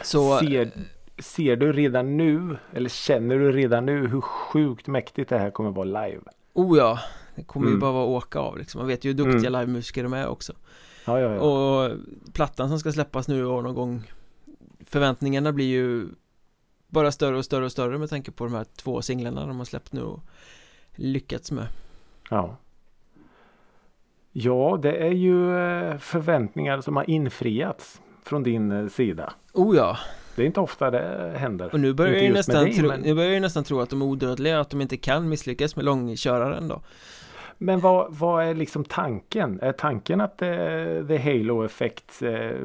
Så 0.02 0.38
Ser, 0.38 0.70
ser 1.18 1.56
du 1.56 1.72
redan 1.72 2.16
nu, 2.16 2.56
eller 2.72 2.88
känner 2.88 3.38
du 3.38 3.52
redan 3.52 3.86
nu 3.86 4.06
hur 4.08 4.20
sjukt 4.20 4.86
mäktigt 4.86 5.28
det 5.30 5.38
här 5.38 5.50
kommer 5.50 5.70
vara 5.70 5.84
live? 6.06 6.20
Oh 6.52 6.78
ja, 6.78 6.98
det 7.34 7.42
kommer 7.42 7.66
ju 7.66 7.70
Mm. 7.70 7.80
bara 7.80 7.92
vara 7.92 8.04
åka 8.04 8.38
av 8.38 8.58
liksom 8.58 8.78
Man 8.78 8.88
vet 8.88 9.04
ju 9.04 9.08
hur 9.08 9.14
duktiga 9.16 9.48
Mm. 9.48 9.60
livemusiker 9.60 10.02
de 10.02 10.12
är 10.12 10.26
också 10.28 10.52
Ja, 11.04 11.20
ja, 11.20 11.34
ja. 11.34 11.40
Och 11.40 11.90
plattan 12.32 12.68
som 12.68 12.78
ska 12.78 12.92
släppas 12.92 13.28
nu 13.28 13.44
och 13.46 13.62
någon 13.62 13.74
gång 13.74 14.10
Förväntningarna 14.86 15.52
blir 15.52 15.66
ju 15.66 16.08
Bara 16.88 17.12
större 17.12 17.36
och 17.36 17.44
större 17.44 17.64
och 17.64 17.72
större 17.72 17.98
med 17.98 18.10
tanke 18.10 18.30
på 18.30 18.44
de 18.44 18.54
här 18.54 18.66
två 18.76 19.02
singlarna 19.02 19.46
de 19.46 19.58
har 19.58 19.64
släppt 19.64 19.92
nu 19.92 20.02
och 20.02 20.20
Lyckats 20.94 21.52
med 21.52 21.66
Ja. 22.30 22.56
Ja, 24.32 24.78
det 24.82 24.96
är 24.96 25.10
ju 25.12 25.56
eh, 25.58 25.98
förväntningar 25.98 26.80
som 26.80 26.96
har 26.96 27.10
infriats 27.10 28.00
från 28.24 28.42
din 28.42 28.72
eh, 28.72 28.88
sida. 28.88 29.32
Oh 29.52 29.76
ja, 29.76 29.98
Det 30.36 30.42
är 30.42 30.46
inte 30.46 30.60
ofta 30.60 30.90
det 30.90 31.34
händer. 31.36 31.70
och 31.72 31.80
nu 31.80 31.92
börjar 31.92 32.12
jag 32.14 32.22
ju 32.22 32.32
nästan 32.32 32.64
dig, 32.64 32.74
tro, 32.76 32.88
men- 32.88 33.00
nu 33.00 33.14
börjar 33.14 33.28
jag 33.28 33.34
ju 33.34 33.40
nästan 33.40 33.64
tro 33.64 33.80
att 33.80 33.90
de 33.90 34.02
är 34.02 34.06
odödliga, 34.06 34.60
att 34.60 34.70
de 34.70 34.80
inte 34.80 34.96
kan 34.96 35.28
misslyckas 35.28 35.76
med 35.76 35.84
långköraren 35.84 36.68
då 36.68 36.82
Men 37.62 37.80
vad, 37.80 38.14
vad 38.14 38.44
är 38.44 38.54
liksom 38.54 38.84
tanken? 38.84 39.58
Är 39.62 39.72
tanken 39.72 40.20
att 40.20 40.42
eh, 40.42 41.06
The 41.08 41.18
Halo 41.18 41.64
Effect 41.64 42.22
eh, 42.22 42.56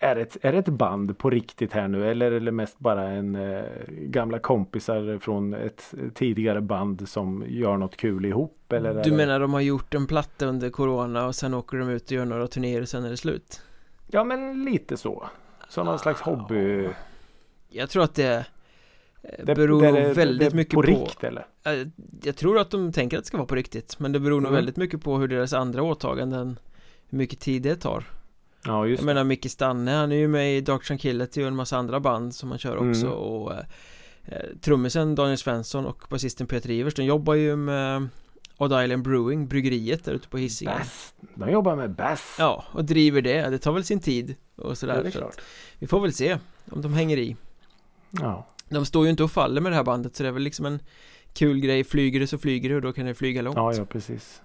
är, 0.00 0.16
ett, 0.16 0.36
är 0.42 0.52
det 0.52 0.58
ett 0.58 0.68
band 0.68 1.18
på 1.18 1.30
riktigt 1.30 1.72
här 1.72 1.88
nu 1.88 2.10
eller 2.10 2.32
är 2.32 2.40
det 2.40 2.52
mest 2.52 2.78
bara 2.78 3.08
en 3.08 3.34
eh, 3.34 3.64
gamla 3.88 4.38
kompisar 4.38 5.18
från 5.18 5.54
ett 5.54 5.94
tidigare 6.14 6.60
band 6.60 7.08
som 7.08 7.44
gör 7.48 7.76
något 7.76 7.96
kul 7.96 8.24
ihop? 8.24 8.72
Eller 8.72 8.94
är 8.94 9.04
Du 9.04 9.12
menar 9.12 9.40
de 9.40 9.52
har 9.54 9.60
gjort 9.60 9.94
en 9.94 10.06
platta 10.06 10.46
under 10.46 10.70
corona 10.70 11.26
och 11.26 11.34
sen 11.34 11.54
åker 11.54 11.78
de 11.78 11.88
ut 11.88 12.04
och 12.04 12.12
gör 12.12 12.24
några 12.24 12.46
turnéer 12.46 12.82
och 12.82 12.88
sen 12.88 13.04
är 13.04 13.10
det 13.10 13.16
slut? 13.16 13.62
Ja 14.06 14.24
men 14.24 14.64
lite 14.64 14.96
så. 14.96 15.28
Som 15.68 15.86
någon 15.86 15.98
slags 15.98 16.20
hobby. 16.20 16.88
Jag 17.68 17.90
tror 17.90 18.02
att 18.02 18.14
det 18.14 18.36
eh, 18.36 18.42
Det, 19.44 19.54
beror 19.54 19.82
det- 19.82 19.90
det- 19.92 20.12
väldigt 20.12 20.50
det- 20.50 20.56
mycket 20.56 20.74
på 20.74 20.82
på, 20.82 20.86
rikt 20.88 21.24
eller? 21.24 21.46
Eh, 21.64 21.86
Jag 22.22 22.36
tror 22.36 22.58
att 22.58 22.70
de 22.70 22.92
tänker 22.92 23.16
att 23.18 23.24
det 23.24 23.26
ska 23.28 23.36
vara 23.36 23.46
på 23.46 23.54
riktigt 23.54 23.98
Men 23.98 24.12
det 24.12 24.20
beror 24.20 24.40
nog 24.40 24.48
Mm. 24.48 24.54
väldigt 24.54 24.76
mycket 24.76 25.02
på 25.02 25.16
hur 25.18 25.28
deras 25.28 25.52
andra 25.52 25.82
åtaganden 25.82 26.58
Hur 27.08 27.18
mycket 27.18 27.40
tid 27.40 27.62
det 27.62 27.76
tar 27.76 28.04
Ja 28.64 28.86
just 28.86 29.00
Jag 29.02 29.06
menar 29.06 29.24
Micke 29.24 29.50
Stanne, 29.50 29.90
han 29.90 30.12
är 30.12 30.16
ju 30.16 30.28
med 30.28 30.56
i 30.56 30.60
Dark 30.60 30.84
Tranquillity 30.84 31.42
och 31.42 31.46
en 31.46 31.56
massa 31.56 31.76
andra 31.76 32.00
band 32.00 32.34
som 32.34 32.50
han 32.50 32.58
kör 32.58 32.76
också 32.76 33.06
Mm. 33.06 33.12
och 33.12 33.52
eh, 33.52 33.58
eh, 34.26 34.42
Trummisen 34.60 35.14
Daniel 35.14 35.38
Svensson 35.38 35.86
och 35.86 36.02
basisten 36.10 36.46
Peter 36.46 36.70
Ivers 36.70 36.94
De 36.94 37.04
jobbar 37.04 37.34
ju 37.34 37.56
med 37.56 38.08
Odd 38.56 38.84
Island 38.84 39.02
Brewing, 39.02 39.48
bryggeriet 39.48 40.04
där 40.04 40.12
ute 40.12 40.28
på 40.28 40.38
Hisingen 40.38 40.78
Bass. 40.78 41.14
De 41.34 41.50
jobbar 41.50 41.76
med 41.76 41.90
bass. 41.90 42.36
Ja, 42.38 42.64
och 42.72 42.84
driver 42.84 43.22
det, 43.22 43.50
det 43.50 43.58
tar 43.58 43.72
väl 43.72 43.84
sin 43.84 44.00
tid 44.00 44.34
och 44.56 44.70
Ja, 44.70 44.74
sådär 44.74 45.02
det 45.02 45.08
är 45.08 45.10
klart. 45.10 45.40
Vi 45.78 45.86
får 45.86 46.00
väl 46.00 46.12
se 46.12 46.38
om 46.70 46.82
de 46.82 46.92
hänger 46.92 47.16
i 47.16 47.36
Ja. 48.10 48.46
De 48.68 48.86
står 48.86 49.04
ju 49.04 49.10
inte 49.10 49.24
och 49.24 49.30
faller 49.30 49.60
med 49.60 49.72
det 49.72 49.76
här 49.76 49.84
bandet 49.84 50.16
så 50.16 50.22
det 50.22 50.28
är 50.28 50.32
väl 50.32 50.42
liksom 50.42 50.66
en 50.66 50.80
kul 51.32 51.60
grej, 51.60 51.84
flyger 51.84 52.20
det 52.20 52.26
så 52.26 52.38
flyger 52.38 52.68
det 52.68 52.76
och 52.76 52.82
då 52.82 52.92
kan 52.92 53.06
det 53.06 53.14
flyga 53.14 53.42
långt 53.42 53.56
ja, 53.56 53.74
ja 53.74 53.84
precis. 53.84 54.42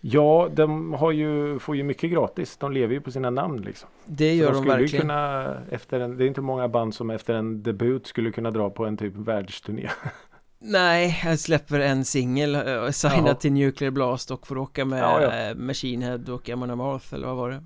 Ja, 0.00 0.48
de 0.52 0.92
har 0.92 1.12
ju, 1.12 1.58
får 1.58 1.76
ju 1.76 1.82
mycket 1.82 2.10
gratis. 2.10 2.56
De 2.56 2.72
lever 2.72 2.94
ju 2.94 3.00
på 3.00 3.10
sina 3.10 3.30
namn 3.30 3.62
liksom. 3.62 3.88
Det 4.04 4.30
Så 4.30 4.36
gör 4.36 4.52
de 4.52 4.56
de 4.56 4.64
ju 4.64 4.70
verkligen 4.70 5.00
kunna, 5.00 5.54
efter 5.70 6.00
en, 6.00 6.16
det 6.16 6.24
är 6.24 6.28
inte 6.28 6.40
många 6.40 6.68
band 6.68 6.94
som 6.94 7.10
efter 7.10 7.34
en 7.34 7.62
debut 7.62 8.06
skulle 8.06 8.30
kunna 8.30 8.50
dra 8.50 8.70
på 8.70 8.86
en 8.86 8.96
typ 8.96 9.14
världsturné. 9.16 9.90
Nej, 10.58 11.20
jag 11.24 11.38
släpper 11.38 11.80
en 11.80 12.04
singel, 12.04 12.54
signad 12.92 13.26
Jaha. 13.26 13.34
till 13.34 13.52
Nuclear 13.52 13.90
Blast 13.90 14.30
och 14.30 14.46
får 14.46 14.58
åka 14.58 14.84
med 14.84 15.02
Ja, 15.02 15.22
ja. 15.22 15.54
Machine 15.54 16.02
Head 16.02 16.24
och 16.28 16.48
Amon 16.48 16.70
Amarth 16.70 17.14
eller 17.14 17.26
vad 17.26 17.36
var 17.36 17.50
det? 17.50 17.64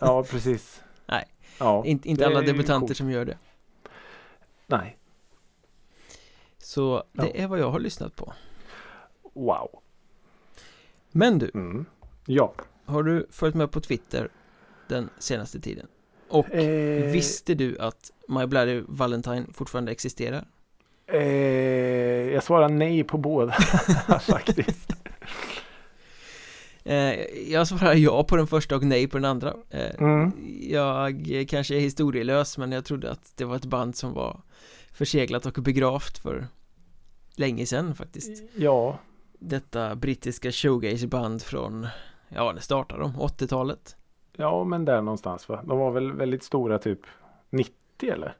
Ja, 0.00 0.24
precis. 0.30 0.82
Nej. 1.06 1.24
Ja, 1.58 1.84
In, 1.86 2.00
inte 2.04 2.26
alla 2.26 2.40
debutanter 2.40 2.94
som 2.94 3.10
gör 3.10 3.24
det 3.24 3.38
Nej. 4.66 4.96
Så 6.70 7.02
det 7.12 7.22
Ja. 7.34 7.42
är 7.42 7.46
vad 7.48 7.58
jag 7.58 7.70
har 7.70 7.80
lyssnat 7.80 8.16
på 8.16 8.32
Wow. 9.34 9.68
Men 11.10 11.38
du, 11.38 11.50
Mm. 11.54 11.84
Ja. 12.26 12.54
har 12.84 13.02
du 13.02 13.26
följt 13.30 13.54
med 13.54 13.70
på 13.70 13.80
Twitter 13.80 14.28
den 14.88 15.08
senaste 15.18 15.60
tiden? 15.60 15.86
Och 16.28 16.50
Eh, 16.50 17.10
visste 17.12 17.54
du 17.54 17.78
att 17.78 18.10
My 18.28 18.46
Bloody 18.46 18.82
Valentine 18.88 19.46
fortfarande 19.54 19.92
existerar? 19.92 20.44
Eh, 21.06 21.20
jag 22.32 22.42
svarar 22.44 22.68
nej 22.68 23.04
på 23.04 23.18
båda 23.18 23.52
faktiskt. 24.20 24.92
Eh, 26.84 27.14
jag 27.52 27.68
svarar 27.68 27.94
ja 27.94 28.24
på 28.24 28.36
den 28.36 28.46
första 28.46 28.76
och 28.76 28.82
nej 28.84 29.08
på 29.08 29.16
den 29.18 29.24
andra 29.24 29.54
eh, 29.70 29.94
Mm. 29.98 30.32
Jag 30.70 31.24
kanske 31.48 31.74
är 31.76 31.80
historielös 31.80 32.58
men 32.58 32.72
jag 32.72 32.84
trodde 32.84 33.10
att 33.10 33.32
det 33.36 33.44
var 33.44 33.56
ett 33.56 33.64
band 33.64 33.96
som 33.96 34.12
var 34.12 34.40
förseglat 34.92 35.46
och 35.46 35.52
begravt 35.62 36.18
för 36.18 36.46
länge 37.40 37.66
sedan 37.66 37.94
faktiskt 37.94 38.42
Ja, 38.54 38.98
Detta 39.38 39.96
brittiska 39.96 40.52
showgaze-band 40.52 41.42
från, 41.42 41.86
ja 42.28 42.52
det 42.52 42.60
startade 42.60 43.02
de, 43.02 43.12
80-talet 43.12 43.96
ja, 44.36 44.64
men 44.64 44.84
där 44.84 45.02
någonstans 45.02 45.48
va. 45.48 45.62
De 45.64 45.78
var 45.78 45.90
väl 45.90 46.12
väldigt 46.12 46.42
stora 46.42 46.78
typ 46.78 47.00
90 47.50 47.72
eller? 48.12 48.36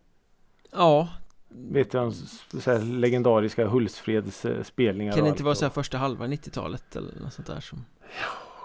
Ja, 0.72 1.08
Vet 1.52 1.90
du 1.90 2.12
så 2.60 2.70
här 2.70 2.78
legendariska 2.78 3.66
Hultsfreds 3.66 4.46
spelningar 4.62 5.12
kan 5.12 5.24
det 5.24 5.30
inte 5.30 5.44
vara 5.44 5.54
så 5.54 5.64
här 5.64 5.70
första 5.70 5.98
halva 5.98 6.26
90-talet 6.26 6.96
eller 6.96 7.20
något 7.20 7.32
sånt 7.32 7.46
där 7.46 7.60
som 7.60 7.84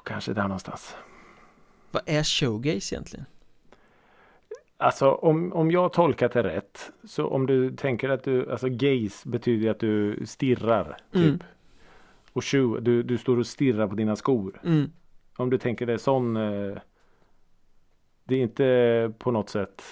Kanske 0.05 0.33
där 0.33 0.43
någonstans. 0.43 0.95
Vad 1.91 2.03
är 2.05 2.23
showgaze 2.23 2.95
egentligen? 2.95 3.25
Alltså 4.77 5.11
om, 5.11 5.53
om 5.53 5.71
jag 5.71 5.93
tolkat 5.93 6.31
det 6.33 6.43
rätt. 6.43 6.91
Så 7.03 7.27
om 7.27 7.45
du 7.45 7.71
tänker 7.75 8.09
att 8.09 8.23
du, 8.23 8.51
alltså 8.51 8.67
gaze 8.69 9.29
betyder 9.29 9.71
att 9.71 9.79
du 9.79 10.25
stirrar. 10.25 10.97
Typ. 11.13 11.23
Mm. 11.25 11.39
Och 12.33 12.45
shoe, 12.45 12.79
du, 12.79 13.03
du 13.03 13.17
står 13.17 13.37
och 13.39 13.47
stirrar 13.47 13.87
på 13.87 13.95
dina 13.95 14.15
skor. 14.15 14.61
Mm, 14.65 14.91
Om 15.37 15.49
du 15.49 15.57
tänker 15.57 15.85
det 15.85 15.97
sån. 15.97 16.35
Eh, 16.37 16.77
det 18.23 18.35
är 18.35 18.39
inte 18.41 19.11
på 19.19 19.31
något 19.31 19.49
sätt 19.49 19.83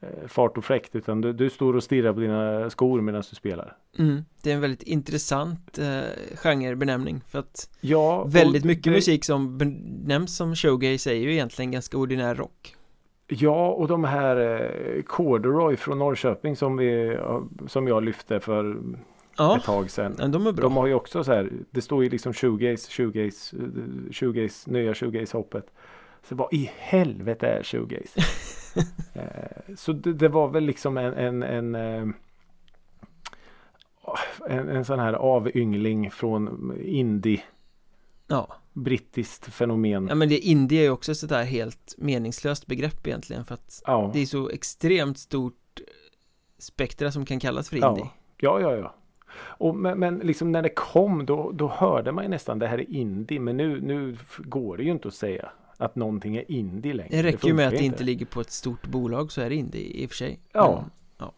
eh, 0.00 0.26
fart 0.28 0.58
och 0.58 0.64
fräckt. 0.64 0.94
Utan 0.96 1.20
du, 1.20 1.32
du 1.32 1.50
står 1.50 1.76
och 1.76 1.82
stirrar 1.82 2.12
på 2.12 2.20
dina 2.20 2.70
skor 2.70 3.00
medan 3.00 3.22
du 3.30 3.36
spelar. 3.36 3.76
mm. 3.98 4.24
Det 4.42 4.50
är 4.50 4.54
en 4.54 4.60
väldigt 4.60 4.82
intressant 4.82 5.78
eh, 5.78 6.00
genrebenämning 6.36 7.20
för 7.28 7.38
att 7.38 7.70
Ja, 7.80 8.24
väldigt 8.24 8.64
mycket 8.64 8.84
det- 8.84 8.90
musik 8.90 9.24
som 9.24 9.58
benämns 9.58 10.36
som 10.36 10.54
showgaze 10.56 11.10
är 11.10 11.14
ju 11.14 11.32
egentligen 11.32 11.70
ganska 11.70 11.98
ordinär 11.98 12.34
rock 12.34 12.76
Ja, 13.26 13.68
och 13.68 13.88
de 13.88 14.04
här 14.04 14.36
eh, 14.36 15.02
Corduroy 15.02 15.76
från 15.76 15.98
Norrköping 15.98 16.56
som, 16.56 16.76
vi, 16.76 17.18
som 17.66 17.88
jag 17.88 18.02
lyfte 18.02 18.40
för 18.40 18.76
Ja, 19.36 19.56
ett 19.56 19.64
tag 19.64 19.90
sedan. 19.90 20.30
de 20.32 20.46
är 20.46 20.52
bra 20.52 20.62
De 20.62 20.76
har 20.76 20.86
ju 20.86 20.94
också 20.94 21.24
så 21.24 21.32
här, 21.32 21.50
det 21.70 21.82
står 21.82 22.04
ju 22.04 22.10
liksom 22.10 22.32
shoegaze, 22.32 22.90
shoegaze, 22.92 23.56
eh, 23.56 24.12
shoegaze, 24.12 24.70
nya 24.70 24.94
shoegaze-hoppet. 24.94 25.70
Så 26.22 26.34
vad 26.34 26.52
i 26.52 26.70
helvete 26.76 27.46
är 27.46 27.62
shoegaze? 27.62 28.20
eh, 29.14 29.74
så 29.76 29.92
det, 29.92 30.12
det 30.12 30.28
var 30.28 30.48
väl 30.48 30.64
liksom 30.64 30.96
en, 30.96 31.14
en, 31.14 31.42
en, 31.42 31.74
eh, 31.74 32.08
en, 34.48 34.68
en 34.68 34.84
sån 34.84 34.98
här 34.98 35.12
avyngling 35.12 36.10
från 36.10 36.72
indie, 36.82 37.42
Ja, 38.26 38.56
brittiskt 38.74 39.46
fenomen. 39.46 40.06
ja 40.08 40.14
men 40.14 40.28
det 40.28 40.38
indie 40.38 40.80
är 40.80 40.84
ju 40.84 40.90
också 40.90 41.14
sådär 41.14 41.44
helt 41.44 41.94
meningslöst 41.98 42.66
begrepp 42.66 43.06
egentligen 43.06 43.44
för 43.44 43.54
att 43.54 43.82
Ja, 43.86 44.10
det 44.14 44.20
är 44.20 44.26
så 44.26 44.48
extremt 44.50 45.18
stort 45.18 45.80
spektra 46.58 47.12
som 47.12 47.24
kan 47.24 47.40
kallas 47.40 47.68
för 47.68 47.76
Ja. 47.76 47.90
indie 47.90 48.10
ja, 48.36 48.60
ja. 48.60 48.76
ja. 48.76 48.94
Och, 49.36 49.76
men, 49.76 49.98
men 49.98 50.18
liksom 50.18 50.52
när 50.52 50.62
det 50.62 50.68
kom 50.68 51.26
då, 51.26 51.52
då 51.52 51.68
hörde 51.68 52.12
man 52.12 52.24
ju 52.24 52.30
nästan 52.30 52.58
det 52.58 52.66
här 52.66 52.78
är 52.78 52.90
indie. 52.90 53.40
Men 53.40 53.56
nu, 53.56 53.80
nu 53.80 54.16
går 54.38 54.76
det 54.76 54.82
ju 54.82 54.90
inte 54.90 55.08
att 55.08 55.14
säga 55.14 55.48
att 55.76 55.96
någonting 55.96 56.36
är 56.36 56.50
indie 56.50 56.92
längre. 56.94 57.16
Det 57.16 57.22
räcker 57.22 57.48
ju 57.48 57.54
med 57.54 57.68
att 57.68 57.74
det 57.74 57.84
inte 57.84 58.04
ligger 58.04 58.26
på 58.26 58.40
ett 58.40 58.50
stort 58.50 58.86
bolag 58.86 59.32
så 59.32 59.40
är 59.40 59.48
det 59.48 59.54
indie 59.56 60.02
i 60.02 60.06
och 60.06 60.10
för 60.10 60.16
sig 60.16 60.40
Ja. 60.52 60.84
Men 61.18 61.30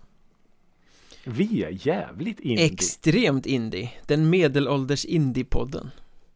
Vi 1.25 1.65
är 1.65 1.87
jävligt 1.87 2.41
indie. 2.41 2.67
Extremt 2.67 3.47
indie 3.47 3.93
Den 4.07 4.31
medelålders 4.31 5.05
indie-podden 5.07 5.91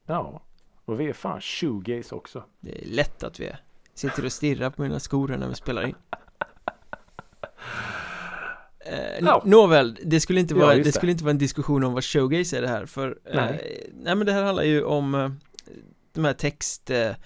Ja. 0.07 0.43
Och 0.91 1.01
vi 1.01 1.09
är 1.09 1.13
fan 1.13 1.41
shoegaze 1.41 2.15
också. 2.15 2.45
Det 2.61 2.83
är 2.83 2.87
lätt 2.89 3.23
att 3.23 3.41
vi 3.41 3.47
är 3.47 3.61
Sitter 3.95 4.25
och 4.25 4.33
stirrar 4.33 4.71
på 4.71 4.83
mina 4.83 5.01
skor 5.01 5.29
när 5.29 5.49
vi 5.49 5.55
spelar 5.55 5.87
in 5.87 5.95
Eh, 8.87 9.19
Ja. 9.21 9.43
Nåväl, 9.47 9.99
det 10.05 10.21
skulle 10.21 10.41
inte 10.41 10.55
Ja, 10.55 10.61
vara, 10.61 10.75
just 10.75 10.85
det 10.85 10.93
skulle 10.93 11.13
inte 11.13 11.25
vara 11.25 11.31
en 11.31 11.39
diskussion 11.39 11.85
om 11.85 11.93
vad 11.93 12.05
showgaze 12.05 12.59
är 12.59 12.63
det 12.63 12.69
här 12.69 12.87
för 12.87 13.19
eh, 13.25 13.35
Nej. 13.37 13.91
nej 13.95 14.15
men 14.15 14.27
det 14.27 14.33
här 14.33 14.43
handlar 14.43 14.63
ju 14.63 14.85
om 14.85 15.15
eh, 15.15 15.31
de 16.13 16.25
här 16.25 16.33
textfunktionen 16.33 17.17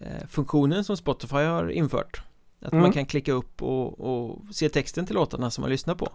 eh, 0.00 0.26
funktionen 0.28 0.84
som 0.84 0.96
Spotify 0.96 1.36
har 1.36 1.68
infört 1.70 2.20
Att 2.60 2.72
Mm. 2.72 2.82
man 2.82 2.92
kan 2.92 3.06
klicka 3.06 3.32
upp 3.32 3.62
och, 3.62 4.00
och 4.00 4.42
se 4.54 4.68
texten 4.68 5.06
till 5.06 5.14
låtarna 5.14 5.50
som 5.50 5.62
man 5.62 5.70
lyssnar 5.70 5.94
på 5.94 6.08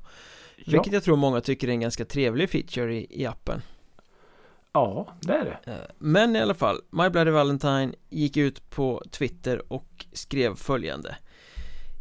Ja, 0.56 0.72
Vilket 0.72 0.94
jag 0.94 1.04
tror 1.04 1.16
många 1.18 1.42
tycker 1.42 1.68
är 1.68 1.72
en 1.72 1.80
ganska 1.80 2.06
trevlig 2.06 2.50
feature 2.50 2.96
i, 2.96 3.22
i 3.22 3.26
appen 3.26 3.62
ja, 4.74 5.16
det 5.22 5.34
är 5.34 5.46
det. 5.46 5.72
Eh, 5.72 5.86
Men 6.00 6.36
i 6.36 6.40
alla 6.42 6.54
fall, 6.54 6.82
My 6.92 7.10
Bloody 7.10 7.32
Valentine 7.32 7.94
gick 8.10 8.38
ut 8.38 8.70
på 8.70 9.02
Twitter 9.12 9.74
och 9.74 10.06
skrev 10.14 10.56
följande 10.56 11.16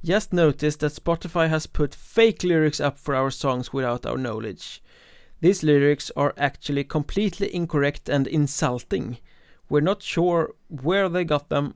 Just 0.02 0.32
noticed 0.32 0.80
that 0.80 0.92
Spotify 0.92 1.46
has 1.48 1.66
put 1.66 1.94
fake 1.94 2.46
lyrics 2.46 2.80
up 2.80 2.98
for 2.98 3.14
our 3.14 3.30
songs 3.30 3.72
without 3.74 4.06
our 4.06 4.16
knowledge 4.16 4.82
These 5.42 5.66
lyrics 5.66 6.10
are 6.16 6.32
actually 6.36 6.84
completely 6.84 7.48
incorrect 7.52 8.08
and 8.08 8.26
insulting 8.26 9.22
We're 9.68 9.84
not 9.84 10.02
sure 10.02 10.48
where 10.68 11.08
they 11.08 11.24
got 11.24 11.48
them 11.48 11.74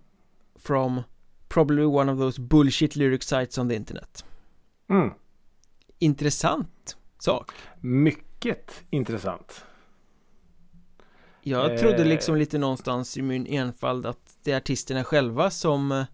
from 0.58 1.04
Probably 1.48 1.86
one 1.86 2.12
of 2.12 2.18
those 2.18 2.40
bullshit 2.40 2.96
lyric 2.96 3.22
sites 3.22 3.58
on 3.58 3.68
the 3.68 3.76
internet 3.76 4.24
Mm. 4.90 5.14
Intressant 5.98 6.96
sak 7.18 7.52
Mycket 7.80 8.84
intressant. 8.90 9.64
Jag 11.46 11.72
Eh. 11.72 11.78
trodde 11.78 12.04
liksom 12.04 12.36
lite 12.36 12.58
någonstans 12.58 13.16
i 13.16 13.22
min 13.22 13.46
enfald 13.46 14.06
att 14.06 14.36
det 14.42 14.52
är 14.52 14.56
artisterna 14.56 15.04
själva 15.04 15.50
som 15.50 15.92
eh, 15.92 16.04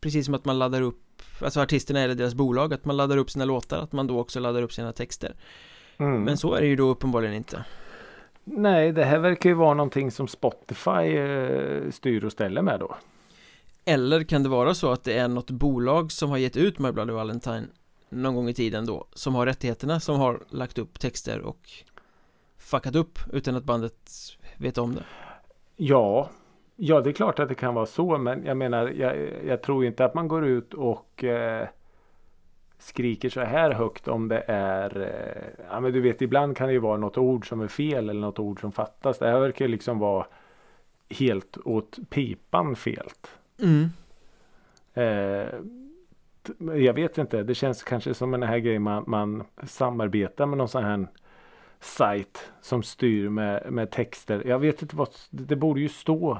Precis 0.00 0.24
som 0.24 0.34
att 0.34 0.44
man 0.44 0.58
laddar 0.58 0.82
upp 0.82 1.00
Alltså 1.40 1.60
artisterna 1.60 2.00
eller 2.00 2.14
deras 2.14 2.34
bolag 2.34 2.74
Att 2.74 2.84
man 2.84 2.96
laddar 2.96 3.16
upp 3.16 3.30
sina 3.30 3.44
låtar 3.44 3.78
Att 3.78 3.92
man 3.92 4.06
då 4.06 4.18
också 4.18 4.40
laddar 4.40 4.62
upp 4.62 4.72
sina 4.72 4.92
texter 4.92 5.34
Mm. 5.98 6.22
Men 6.22 6.36
så 6.36 6.54
är 6.54 6.60
det 6.60 6.66
ju 6.66 6.76
då 6.76 6.88
uppenbarligen 6.88 7.34
inte 7.34 7.64
Nej, 8.44 8.92
det 8.92 9.04
här 9.04 9.18
verkar 9.18 9.50
ju 9.50 9.54
vara 9.54 9.74
någonting 9.74 10.10
som 10.10 10.28
Spotify 10.28 11.16
eh, 11.16 11.90
styr 11.90 12.24
och 12.24 12.32
ställer 12.32 12.62
med 12.62 12.80
då. 12.80 12.96
Eller 13.84 14.24
kan 14.24 14.42
det 14.42 14.48
vara 14.48 14.74
så 14.74 14.92
att 14.92 15.04
det 15.04 15.12
är 15.18 15.28
något 15.28 15.50
bolag 15.50 16.12
som 16.12 16.30
har 16.30 16.36
gett 16.38 16.56
ut 16.56 16.78
My 16.78 16.92
Bloody 16.92 17.12
Valentine 17.12 17.66
Någon 18.08 18.34
gång 18.34 18.48
i 18.48 18.54
tiden 18.54 18.86
då 18.86 19.06
Som 19.12 19.34
har 19.34 19.46
rättigheterna 19.46 20.00
Som 20.00 20.16
har 20.16 20.42
lagt 20.50 20.78
upp 20.78 20.98
texter 21.00 21.40
och 21.40 21.70
Fuckat 22.58 22.94
upp 22.94 23.18
utan 23.32 23.56
att 23.56 23.64
bandet 23.64 24.10
vet 24.64 24.78
om 24.78 24.94
det 24.94 25.04
Ja, 25.76 26.30
ja 26.76 27.00
det 27.00 27.10
är 27.10 27.14
klart 27.14 27.38
att 27.38 27.48
det 27.48 27.54
kan 27.54 27.74
vara 27.74 27.86
så. 27.86 28.18
Men 28.18 28.44
jag 28.44 28.56
menar, 28.56 28.88
jag, 28.88 29.16
jag 29.46 29.62
tror 29.62 29.84
inte 29.84 30.04
att 30.04 30.14
man 30.14 30.28
går 30.28 30.46
ut 30.46 30.74
och 30.74 31.24
eh, 31.24 31.68
skriker 32.78 33.28
så 33.28 33.40
här 33.40 33.70
högt 33.70 34.08
om 34.08 34.28
det 34.28 34.44
är, 34.46 35.00
eh, 35.00 35.64
ja 35.70 35.80
men 35.80 35.92
du 35.92 36.00
vet 36.00 36.22
ibland 36.22 36.56
kan 36.56 36.66
det 36.66 36.72
ju 36.72 36.78
vara 36.78 36.96
något 36.96 37.18
ord 37.18 37.48
som 37.48 37.60
är 37.60 37.68
fel 37.68 38.10
eller 38.10 38.20
något 38.20 38.38
ord 38.38 38.60
som 38.60 38.72
fattas. 38.72 39.18
Det 39.18 39.26
här 39.26 39.40
verkar 39.40 39.68
liksom 39.68 39.98
vara 39.98 40.26
helt 41.08 41.58
åt 41.64 41.98
pipan 42.10 42.76
felt. 42.76 43.30
mm. 43.60 43.88
Eh, 44.96 45.48
jag 46.58 46.94
vet 46.94 47.18
inte, 47.18 47.42
det 47.42 47.54
känns 47.54 47.82
kanske 47.82 48.14
som 48.14 48.34
en 48.34 48.42
här 48.42 48.58
grej 48.58 48.78
man, 48.78 49.04
man 49.06 49.44
samarbetar 49.62 50.46
med 50.46 50.58
någon 50.58 50.68
sån 50.68 50.84
här 50.84 51.06
sajt 51.84 52.50
som 52.60 52.82
styr 52.82 53.28
med, 53.28 53.72
med 53.72 53.90
texter. 53.90 54.42
Jag 54.46 54.58
vet 54.58 54.82
inte 54.82 54.96
vad, 54.96 55.08
det 55.30 55.56
borde 55.56 55.80
ju 55.80 55.88
stå 55.88 56.38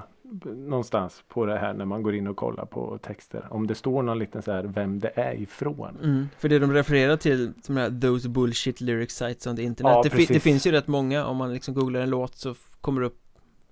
någonstans 0.56 1.24
på 1.28 1.46
det 1.46 1.58
här 1.58 1.72
när 1.74 1.84
man 1.84 2.02
går 2.02 2.14
in 2.14 2.26
och 2.26 2.36
kollar 2.36 2.64
på 2.64 2.98
texter. 2.98 3.46
Om 3.50 3.66
det 3.66 3.74
står 3.74 4.02
någon 4.02 4.18
liten 4.18 4.42
så 4.42 4.52
här 4.52 4.62
vem 4.64 4.98
det 5.00 5.12
är 5.14 5.34
ifrån. 5.34 5.98
Mm, 6.02 6.28
för 6.38 6.48
det 6.48 6.58
de 6.58 6.72
refererar 6.72 7.16
till, 7.16 7.52
som 7.62 7.76
här 7.76 8.00
those 8.00 8.28
bullshit 8.28 8.80
lyric 8.80 9.10
sites 9.12 9.46
on 9.46 9.56
the 9.56 9.62
internet. 9.62 9.92
Ja, 9.94 10.02
det, 10.02 10.10
fi- 10.10 10.32
det 10.32 10.40
finns 10.40 10.66
ju 10.66 10.70
rätt 10.72 10.86
många, 10.86 11.26
om 11.26 11.36
man 11.36 11.52
liksom 11.54 11.74
googlar 11.74 12.00
en 12.00 12.10
låt 12.10 12.34
så 12.36 12.54
kommer 12.80 13.00
det 13.00 13.06
upp 13.06 13.20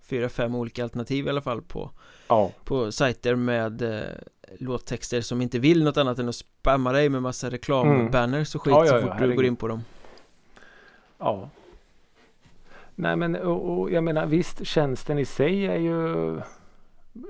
fyra, 0.02 0.28
fem 0.28 0.54
olika 0.54 0.82
alternativ 0.82 1.26
i 1.26 1.30
alla 1.30 1.40
fall 1.40 1.62
på, 1.62 1.90
Ja, 2.28 2.50
på 2.64 2.92
sajter 2.92 3.34
med 3.34 3.82
eh, 3.82 4.00
låttexter 4.58 5.20
som 5.20 5.42
inte 5.42 5.58
vill 5.58 5.84
något 5.84 5.96
annat 5.96 6.18
än 6.18 6.28
att 6.28 6.34
spamma 6.34 6.92
dig 6.92 7.08
med 7.08 7.22
massa 7.22 7.50
reklambanners 7.50 8.54
och 8.54 8.62
skit 8.62 8.74
Ja, 8.76 8.86
så 8.86 9.00
fort 9.00 9.18
du 9.18 9.34
går 9.34 9.44
in 9.44 9.56
på 9.56 9.68
dem. 9.68 9.84
ja. 11.18 11.48
Nej 13.02 13.16
men 13.16 13.36
och, 13.36 13.78
och 13.78 13.90
jag 13.90 14.04
menar 14.04 14.26
visst 14.26 14.66
tjänsten 14.66 15.18
i 15.18 15.24
sig 15.24 15.66
är 15.66 15.76
ju 15.76 16.40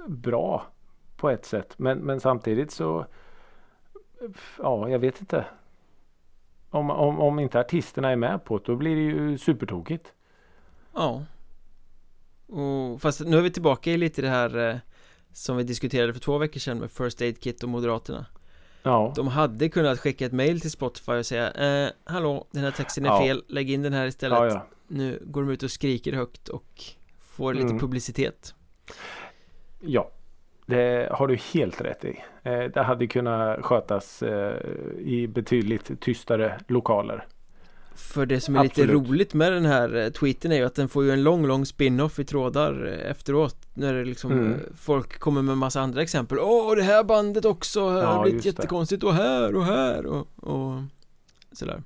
bra 0.07 0.67
på 1.17 1.31
ett 1.31 1.45
sätt. 1.45 1.75
Men, 1.77 1.99
men 1.99 2.21
samtidigt 2.21 2.71
så 2.71 3.07
ja 4.59 4.89
jag 4.89 4.99
vet 4.99 5.21
inte. 5.21 5.45
Om, 6.71 6.91
om, 6.91 7.21
om 7.21 7.39
inte 7.39 7.61
artisterna 7.61 8.11
är 8.11 8.17
med 8.17 8.45
på 8.45 8.59
det 8.59 8.65
då 8.67 8.77
blir 8.77 8.97
det 8.97 9.03
ju 9.03 9.39
supertokigt. 9.39 10.13
Ja 10.95 11.25
och, 12.47 13.01
Fast 13.01 13.21
nu 13.21 13.39
är 13.39 13.43
vi 13.43 13.51
tillbaka 13.51 13.91
i 13.91 13.97
lite 13.97 14.23
det 14.23 14.29
här 14.29 14.69
eh, 14.71 14.77
Som 15.33 15.57
vi 15.57 15.63
diskuterade 15.63 16.13
för 16.13 16.21
två 16.21 16.39
veckor 16.39 16.61
sedan 16.61 16.79
med 16.79 16.91
First 16.91 17.21
Aid 17.21 17.41
Kit 17.41 17.63
och 17.63 17.69
Moderaterna 17.69 18.27
Ja, 18.83 19.13
De 19.17 19.29
hade 19.29 19.69
kunnat 19.69 20.01
skicka 20.01 20.27
ett 20.27 20.33
mail 20.33 20.61
till 20.61 20.71
Spotify 20.71 21.13
och 21.13 21.27
säga 21.27 21.51
eh, 21.51 21.91
Hallå, 22.05 22.47
den 22.51 22.65
här 22.65 22.71
texten 22.71 23.05
är 23.05 23.09
Ja. 23.09 23.21
fel, 23.21 23.45
lägg 23.49 23.71
in 23.71 23.83
den 23.83 23.93
här 23.93 24.07
istället 24.07 24.39
ja, 24.39 24.47
ja. 24.47 24.67
Nu 24.93 25.23
går 25.27 25.43
de 25.43 25.51
ut 25.51 25.63
och 25.63 25.71
skriker 25.71 26.13
högt 26.13 26.49
och 26.49 26.83
får 27.21 27.55
lite 27.55 27.67
Mm. 27.67 27.79
publicitet 27.79 28.55
Ja, 29.81 30.11
det 30.67 31.09
har 31.13 31.29
du 31.29 31.37
helt 31.55 31.81
rätt 31.81 32.05
i. 32.05 32.17
Eh, 32.43 32.59
Det 32.65 32.83
hade 32.83 33.07
kunnat 33.07 33.65
skötas 33.65 34.23
eh, 34.23 34.57
i 34.99 35.29
betydligt 35.29 36.01
tystare 36.01 36.61
lokaler. 36.69 37.27
För 37.95 38.27
det 38.27 38.41
som 38.41 38.57
är 38.57 38.63
lite 38.63 38.83
Absolut. 38.83 39.09
roligt 39.11 39.35
med 39.35 39.53
den 39.53 39.65
här 39.67 39.95
eh, 39.97 40.09
tweeten 40.11 40.53
är 40.53 40.57
ju 40.57 40.65
att 40.65 40.75
den 40.75 40.89
får 40.89 41.05
ju 41.05 41.11
en 41.11 41.23
lång, 41.23 41.47
lång 41.47 41.67
spin-off 41.67 42.19
i 42.19 42.25
trådar 42.25 42.85
efteråt 42.85 43.57
När 43.75 43.95
det 43.95 44.05
liksom 44.05 44.33
Mm. 44.33 44.61
folk 44.77 45.19
kommer 45.19 45.43
med 45.43 45.59
massa 45.59 45.81
andra 45.81 46.03
exempel 46.03 46.39
Åh, 46.39 46.77
det 46.77 46.83
här 46.83 47.05
bandet 47.05 47.45
också, 47.45 47.89
här 47.89 47.99
Ja, 48.01 48.07
har 48.07 48.23
blivit 48.23 48.45
just 48.45 48.57
det. 48.57 48.61
jättekonstigt 48.63 49.03
och 49.05 49.15
här 49.15 49.55
och 49.57 49.65
här 49.65 50.07
och, 50.07 50.27
och 50.37 50.81
sådär 51.53 51.83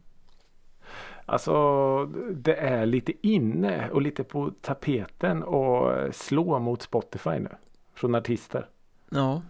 Alltså 1.27 2.07
det 2.35 2.55
är 2.55 2.87
lite 2.87 3.13
inne 3.23 3.91
och 3.91 4.03
lite 4.03 4.25
på 4.25 4.51
tapeten 4.61 5.43
och 5.43 6.15
slå 6.15 6.59
mot 6.59 6.83
Spotify 6.83 7.31
nu. 7.39 7.51
Från 7.95 8.15
artister. 8.15 8.69
Ja, 9.11 9.43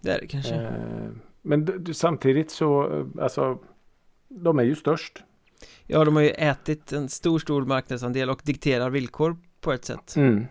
det 0.00 0.10
är 0.10 0.20
det 0.20 0.26
kanske 0.26 0.54
Eh, 0.54 1.10
Men 1.42 1.84
samtidigt 1.94 2.50
så 2.50 2.92
eh, 2.92 3.22
alltså 3.22 3.58
de 4.28 4.58
är 4.58 4.62
ju 4.62 4.74
störst. 4.74 5.22
Ja, 5.86 6.04
de 6.04 6.16
har 6.16 6.22
ju 6.22 6.30
ätit 6.30 6.92
en 6.92 7.08
stor, 7.08 7.38
stor 7.38 7.64
marknadsandel 7.64 8.30
och 8.30 8.40
dikterar 8.44 8.90
villkor 8.90 9.36
på 9.60 9.72
ett 9.72 9.84
sätt 9.84 10.16
Mm. 10.16 10.46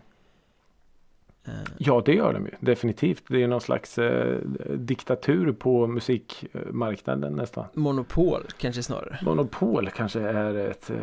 Ja 1.77 2.03
det 2.05 2.13
gör 2.13 2.33
de 2.33 2.45
ju 2.45 2.51
definitivt. 2.59 3.23
Det 3.27 3.43
är 3.43 3.47
någon 3.47 3.61
slags 3.61 3.97
eh, 3.97 4.39
diktatur 4.77 5.51
på 5.51 5.87
musikmarknaden 5.87 7.33
nästan. 7.33 7.65
Monopol 7.73 8.43
kanske 8.57 8.83
snarare 8.83 9.19
Monopol 9.21 9.89
kanske 9.89 10.19
är 10.19 10.55
ett 10.55 10.89
eh, 10.89 10.97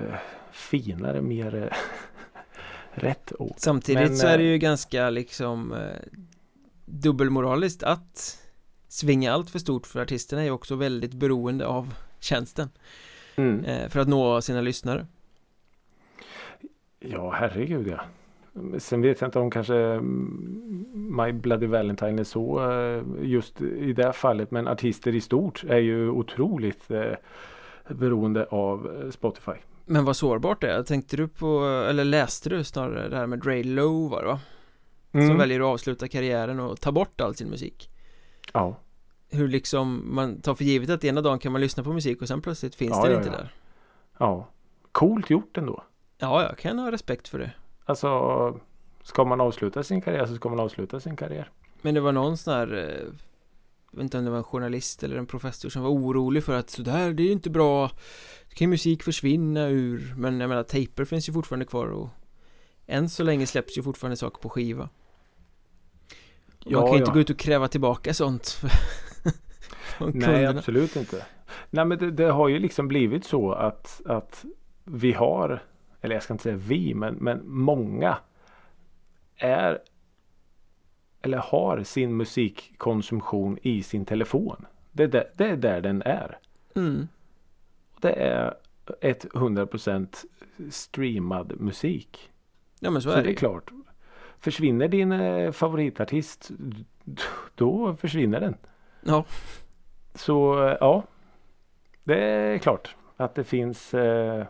finare, 0.52 1.22
mer 1.22 1.54
eh, 1.54 1.76
rätt 2.90 3.33
ord. 3.38 3.54
Samtidigt 3.57 4.09
Men, 4.09 4.16
så 4.16 4.26
är 4.26 4.38
det 4.38 4.44
eh, 4.44 4.50
ju 4.50 4.59
ganska 4.59 5.11
liksom 5.11 5.72
eh, 5.72 5.80
dubbelmoraliskt 6.85 7.83
att 7.83 8.38
svinga 8.88 9.33
allt 9.33 9.50
för 9.50 9.59
stort 9.59 9.87
för 9.87 10.00
artisterna 10.00 10.42
är 10.42 10.46
ju 10.46 10.50
också 10.52 10.74
väldigt 10.74 11.14
beroende 11.14 11.66
av 11.66 11.94
tjänsten 12.20 12.68
Mm. 13.37 13.90
för 13.90 14.00
att 14.00 14.09
nå 14.09 14.40
sina 14.40 14.61
lyssnare 14.61 15.07
Ja, 17.00 17.30
herregud 17.30 17.88
ja. 17.88 18.00
Sen 18.78 19.02
vet 19.02 19.20
jag 19.20 19.28
inte 19.28 19.38
om 19.38 19.50
kanske 19.50 19.76
mm, 19.76 20.86
My 21.16 21.32
Bloody 21.32 21.66
Valentine 21.66 22.18
är 22.20 22.24
så 22.24 22.70
eh, 22.72 23.02
just 23.22 23.60
i 23.60 23.92
det 23.92 24.04
här 24.04 24.12
fallet. 24.12 24.50
Men 24.50 24.68
artister 24.68 25.14
i 25.14 25.20
stort 25.20 25.64
är 25.68 25.78
ju 25.78 26.10
otroligt 26.10 26.90
eh, 26.90 27.12
beroende 27.88 28.44
av 28.50 29.00
eh, 29.04 29.10
Spotify. 29.10 29.52
Men 29.84 30.04
vad 30.04 30.16
sårbart 30.16 30.60
det 30.60 30.70
är, 30.70 30.82
tänkte 30.82 31.16
du 31.16 31.28
på, 31.28 31.64
eller 31.90 32.04
läste 32.04 32.48
du 32.48 32.64
snarare 32.64 33.08
det 33.08 33.16
här 33.16 33.26
med 33.26 33.38
Dre 33.38 33.62
Low 33.62 34.10
var 34.10 34.22
det 34.22 34.28
va? 34.28 34.40
Som 35.10 35.20
Mm. 35.20 35.38
väljer 35.38 35.60
att 35.60 35.66
avsluta 35.66 36.08
karriären 36.08 36.60
och 36.60 36.80
ta 36.80 36.92
bort 36.92 37.20
all 37.20 37.34
sin 37.34 37.48
musik 37.50 37.90
Ja, 38.52 38.76
Hur 39.30 39.48
liksom 39.48 40.14
man 40.14 40.40
tar 40.40 40.54
för 40.54 40.64
givet 40.64 40.90
att 40.90 41.04
ena 41.04 41.20
dagen 41.20 41.38
kan 41.38 41.52
man 41.52 41.60
lyssna 41.60 41.82
på 41.84 41.92
musik 41.92 42.22
och 42.22 42.28
sen 42.28 42.42
plötsligt 42.42 42.74
finns 42.74 42.90
Ja, 42.90 43.02
den 43.02 43.12
ja, 43.12 43.18
inte 43.18 43.30
ja. 43.30 43.36
där 43.36 43.52
ja. 44.18 44.48
Coolt 44.92 45.30
gjort 45.30 45.58
ändå. 45.58 45.84
Ja, 46.18 46.42
jag 46.42 46.58
kan 46.58 46.78
ha 46.78 46.92
respekt 46.92 47.28
för 47.28 47.38
det 47.38 47.50
Alltså 47.84 48.60
ska 49.02 49.24
man 49.24 49.40
avsluta 49.40 49.82
sin 49.82 50.00
karriär 50.00 50.26
så 50.26 50.34
ska 50.34 50.48
man 50.48 50.60
avsluta 50.60 51.00
sin 51.00 51.16
karriär. 51.16 51.50
Men 51.82 51.94
det 51.94 52.00
var 52.00 52.12
någon 52.12 52.36
sån 52.36 52.54
här 52.54 52.74
eh, 52.74 53.12
Jag 53.90 53.96
vet 53.96 54.02
inte 54.02 54.18
om 54.18 54.24
det 54.24 54.30
var 54.30 54.38
en 54.38 54.44
journalist 54.44 55.02
eller 55.02 55.16
en 55.16 55.26
professor 55.26 55.68
som 55.68 55.82
var 55.82 55.90
orolig 55.90 56.44
för 56.44 56.54
att 56.54 56.70
sådär, 56.70 57.12
det 57.12 57.22
är 57.22 57.24
ju 57.24 57.32
inte 57.32 57.50
bra 57.50 57.88
Då 58.48 58.54
kan 58.54 58.64
ju 58.64 58.66
musik 58.66 59.02
försvinna 59.02 59.68
ur 59.68 60.14
Men 60.16 60.40
jag 60.40 60.48
menar, 60.48 60.62
tejper 60.62 61.04
finns 61.04 61.28
ju 61.28 61.32
fortfarande 61.32 61.64
kvar 61.64 61.86
och 61.86 62.08
Än 62.86 63.08
så 63.08 63.22
länge 63.22 63.46
släpps 63.46 63.78
ju 63.78 63.82
fortfarande 63.82 64.16
saker 64.16 64.42
på 64.42 64.48
skiva 64.48 64.88
Man 66.58 66.72
Ja, 66.72 66.80
kan 66.80 66.92
ju 66.92 66.98
inte 66.98 67.10
ja. 67.10 67.14
gå 67.14 67.20
ut 67.20 67.30
och 67.30 67.38
kräva 67.38 67.68
tillbaka 67.68 68.14
sånt 68.14 68.60
Nej, 69.98 70.46
absolut 70.46 70.96
inte. 70.96 71.26
Nej, 71.70 71.84
men 71.84 71.98
det, 71.98 72.10
det 72.10 72.30
har 72.30 72.48
ju 72.48 72.58
liksom 72.58 72.88
blivit 72.88 73.24
så 73.24 73.52
att, 73.52 74.00
att 74.06 74.44
vi 74.84 75.12
har, 75.12 75.62
eller 76.04 76.14
jag 76.16 76.22
ska 76.22 76.34
inte 76.34 76.42
säga 76.42 76.56
vi, 76.56 76.94
men, 76.94 77.14
men 77.14 77.40
många 77.48 78.16
är 79.36 79.78
eller 81.22 81.38
har 81.38 81.82
sin 81.82 82.16
musikkonsumtion 82.16 83.58
i 83.62 83.82
sin 83.82 84.04
telefon. 84.04 84.66
Det, 84.92 85.02
är 85.02 85.08
där- 85.08 85.30
det 85.36 85.46
är 85.48 85.56
där 85.56 85.80
den 85.80 86.02
är. 86.02 86.38
mm. 86.74 87.08
Det 88.00 88.12
är 88.12 88.54
100% 89.00 90.24
streamad 90.70 91.60
musik. 91.60 92.30
Ja 92.80 92.90
men 92.90 93.02
så, 93.02 93.10
Så, 93.10 93.16
är 93.16 93.22
det 93.22 93.28
är 93.28 93.32
det 93.32 93.34
klart. 93.34 93.70
Försvinner 94.38 94.88
din 94.88 95.12
eh, 95.12 95.52
favoritartist 95.52 96.50
då 97.54 97.96
försvinner 97.96 98.40
den. 98.40 98.56
Ja, 99.00 99.24
Så 100.14 100.66
eh, 100.68 100.76
ja, 100.80 101.02
det 102.04 102.18
är 102.24 102.58
klart 102.58 102.96
att 103.16 103.34
det 103.34 103.44
finns 103.44 103.94
eh, 103.94 104.46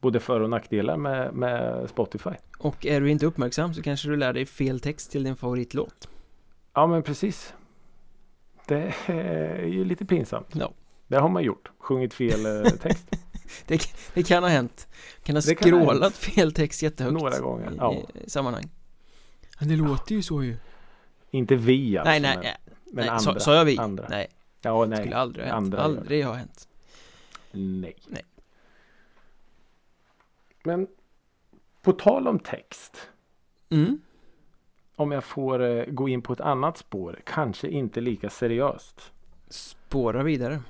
både 0.00 0.20
för 0.20 0.40
och 0.40 0.50
nackdelar 0.50 0.96
med, 0.96 1.34
med 1.34 1.88
Spotify. 1.90 2.30
och 2.58 2.86
är 2.86 3.00
du 3.00 3.10
inte 3.10 3.26
uppmärksam 3.26 3.74
så 3.74 3.82
kanske 3.82 4.08
du 4.08 4.16
lär 4.16 4.32
dig 4.32 4.46
fel 4.46 4.80
text 4.80 5.10
till 5.10 5.22
din 5.24 5.36
favoritlåt 5.36 6.08
Ja 6.74 6.86
men 6.86 7.02
precis. 7.02 7.54
Det 8.66 8.94
är 9.06 9.64
ju 9.66 9.84
lite 9.84 10.04
pinsamt. 10.04 10.46
Ja. 10.52 10.72
Det 11.06 11.16
har 11.16 11.28
man 11.28 11.42
gjort. 11.42 11.70
Sjungit 11.78 12.14
fel 12.14 12.46
eh, 12.46 12.70
text 12.70 13.06
Det, 13.66 13.80
det 14.14 14.22
kan 14.22 14.42
ha 14.42 14.50
hänt 14.50 14.88
Kan 15.22 15.36
ha 15.36 15.42
Det 15.46 15.54
kan 15.54 15.72
ha 15.72 15.80
skrålat 15.84 16.14
fel 16.16 16.52
text 16.52 16.82
jättehögt 16.82 17.12
några 17.14 17.38
gånger. 17.38 17.72
i, 17.72 17.76
Ja. 17.78 17.96
i 18.24 18.30
sammanhang 18.30 18.64
Men 19.60 19.68
det 19.68 19.76
låter 19.76 20.14
ju 20.14 20.22
så 20.22 20.42
ju 20.42 20.56
Inte 21.30 21.56
vi 21.56 21.98
alltså. 21.98 22.10
Nej 22.10 22.20
nej, 22.20 22.34
men, 22.36 22.42
nej, 22.44 22.56
men 22.92 22.94
nej 23.06 23.08
andra. 23.08 23.40
sa, 23.40 23.54
jag 23.54 23.64
vi? 23.64 23.78
Andra. 23.78 24.06
Nej, 24.10 24.26
Ja 24.62 24.80
det 24.82 24.86
nej. 24.90 24.98
skulle 24.98 25.16
aldrig 25.16 25.46
ha 25.46 25.52
hänt 25.54 25.64
andra 25.64 25.78
Aldrig 25.82 26.24
ha 26.24 26.32
hänt 26.32 26.68
Nej. 27.52 27.96
Nej. 28.06 28.22
Men 30.62 30.86
på 31.82 31.92
tal 31.92 32.28
om 32.28 32.38
text. 32.38 33.10
mm. 33.70 34.00
Om 34.96 35.12
jag 35.12 35.24
får 35.24 35.62
eh, 35.62 35.84
gå 35.84 36.08
in 36.08 36.22
på 36.22 36.32
ett 36.32 36.40
annat 36.40 36.78
spår. 36.78 37.20
Kanske 37.24 37.68
inte 37.68 38.00
lika 38.00 38.30
seriöst. 38.30 39.12
Spåra 39.48 40.22
vidare 40.22 40.60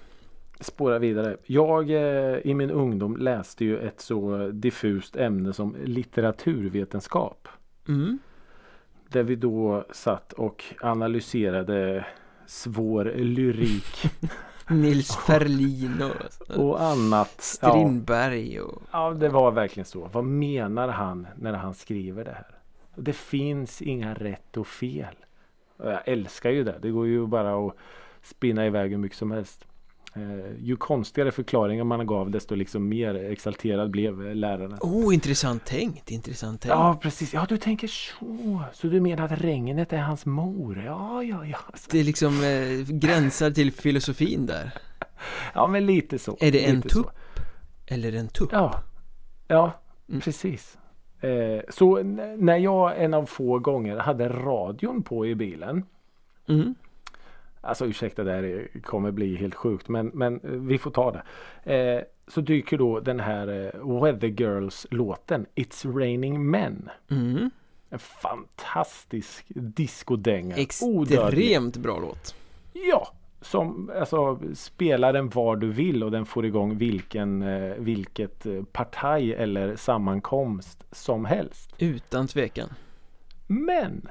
spåra 0.61 0.99
vidare. 0.99 1.37
Jag 1.47 1.91
eh, 1.91 2.39
i 2.39 2.55
min 2.55 2.71
ungdom 2.71 3.17
läste 3.17 3.65
ju 3.65 3.79
ett 3.79 4.01
så 4.01 4.51
diffust 4.53 5.17
ämne 5.17 5.53
som 5.53 5.77
litteraturvetenskap. 5.85 7.49
mm. 7.89 8.19
Där 9.09 9.23
vi 9.23 9.37
då 9.37 9.85
satt 9.91 10.33
och 10.33 10.65
analyserade 10.81 12.07
svår 12.47 13.05
lyrik 13.17 14.05
Nils 14.71 15.17
Ferlin 15.17 16.03
och, 16.03 16.57
och 16.59 16.83
annat. 16.83 17.41
Strindberg 17.41 18.61
och 18.61 18.83
ja, 18.93 19.11
det 19.11 19.29
var 19.29 19.51
verkligen 19.51 19.85
så. 19.85 20.09
Vad 20.13 20.25
menar 20.25 20.89
han 20.89 21.27
när 21.37 21.53
han 21.53 21.75
skriver 21.75 22.25
det 22.25 22.33
här? 22.33 22.47
Det 22.95 23.13
finns 23.13 23.83
inga 23.83 24.15
rätt 24.15 24.57
och 24.57 24.67
fel. 24.67 25.15
Jag 25.77 26.09
älskar 26.09 26.51
ju 26.51 26.65
det. 26.65 26.79
Det 26.83 26.91
går 26.91 27.07
ju 27.07 27.27
bara 27.27 27.67
att 27.67 27.77
spinna 28.23 28.67
iväg 28.67 28.91
hur 28.91 28.99
mycket 28.99 29.19
som 29.19 29.31
helst. 29.31 29.67
Eh, 30.15 30.57
ju 30.59 30.77
konstigare 30.77 31.31
förklaringar 31.33 31.85
man 31.85 32.07
gav 32.07 32.31
desto 32.31 32.55
liksom 32.55 32.89
mer 32.89 33.15
exalterad 33.15 33.91
blev 33.91 34.35
läraren. 34.35 34.79
Oh, 34.81 35.15
intressant 35.15 35.65
tänkt, 35.65 36.11
intressant 36.11 36.61
tänkt. 36.61 36.71
Ja, 36.71 36.99
precis. 37.03 37.35
Ja, 37.35 37.47
du 37.49 37.57
tänker 37.57 37.89
så. 37.89 38.63
Så 38.73 38.87
du 38.87 39.01
menar 39.01 39.25
att 39.25 39.41
regnet 39.43 39.93
är 39.93 39.99
hans 39.99 40.27
mor? 40.27 40.83
Ja, 40.87 41.23
ja, 41.23 41.47
ja. 41.47 41.59
Det 41.91 42.03
liksom 42.03 42.45
eh, 42.45 42.95
gränsar 42.95 43.51
till 43.51 43.73
filosofin 43.73 44.47
där. 44.47 44.71
Ja, 45.55 45.67
men 45.67 45.87
lite 45.87 46.19
så. 46.19 46.37
Är 46.41 46.53
det 46.53 46.65
en 46.69 46.83
så. 46.83 46.89
tupp? 46.89 47.11
Eller 47.87 48.13
en 48.13 48.29
tupp? 48.29 48.49
Ja, 48.53 48.83
ja 49.49 49.73
Mm. 50.09 50.21
precis. 50.21 50.79
Eh, 51.21 51.61
så 51.69 52.03
när 52.39 52.57
jag 52.57 53.05
en 53.05 53.15
av 53.15 53.27
få 53.27 53.59
gånger 53.59 53.97
hade 53.97 54.29
radion 54.29 55.03
på 55.03 55.27
i 55.27 55.35
bilen. 55.35 55.85
Mm. 56.49 56.75
Alltså 57.61 57.87
ursäkta 57.87 58.25
det 58.25 58.33
här 58.33 58.43
är- 58.43 58.81
kommer 58.81 59.11
bli 59.11 59.37
helt 59.37 59.55
sjukt 59.55 59.89
men, 59.89 60.07
men 60.07 60.35
eh, 60.41 60.51
vi 60.51 60.79
får 60.79 60.91
ta 60.91 61.13
det. 61.13 61.23
Eh, 61.75 62.03
så 62.29 62.41
dyker 62.41 62.79
då 62.79 63.01
den 63.01 63.21
här 63.21 63.49
eh, 63.49 64.01
Weather 64.03 64.29
Girls 64.29 64.87
låten 64.91 65.47
It's 65.55 65.99
Raining 65.99 66.51
Men. 66.51 66.91
Mm. 67.11 67.51
En 67.91 67.99
fantastisk 67.99 69.47
discodänga. 69.55 70.57
Extremt 70.57 71.77
bra 71.77 71.99
låt. 71.99 72.35
Ja, 72.73 73.09
som 73.41 73.91
alltså 74.01 74.39
spela 74.55 75.13
den 75.13 75.29
var 75.29 75.57
du 75.57 75.73
vill 75.73 76.05
och 76.05 76.11
den 76.11 76.27
får 76.27 76.47
igång 76.47 76.79
vilken, 76.79 77.43
eh, 77.43 77.75
vilket 77.79 78.47
partaj 78.73 79.33
eller 79.33 79.77
sammankomst 79.77 80.85
som 80.93 81.25
helst. 81.25 81.75
Utan 81.79 82.27
tvekan. 82.27 82.69
Men 83.47 84.09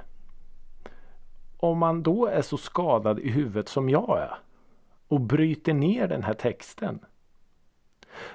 om 1.60 1.78
man 1.78 2.04
då 2.04 2.26
är 2.26 2.42
så 2.42 2.58
skadad 2.58 3.20
i 3.20 3.30
huvudet 3.30 3.70
som 3.70 3.90
jag 3.90 4.20
är 4.20 4.38
och 5.08 5.22
bryter 5.22 5.74
ner 5.74 6.08
den 6.08 6.24
här 6.24 6.34
texten. 6.34 7.00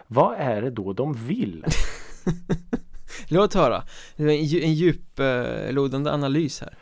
Vad 0.06 0.34
är 0.38 0.62
det 0.62 0.70
då 0.70 0.92
de 0.92 1.12
vill? 1.12 1.64
Låt 3.28 3.54
höra. 3.54 3.82
Det 4.16 4.24
var 4.24 4.32
en, 4.32 4.44
dju- 4.44 4.62
en 4.62 4.74
djuplodande 4.74 6.10
analys 6.12 6.60
här. 6.60 6.76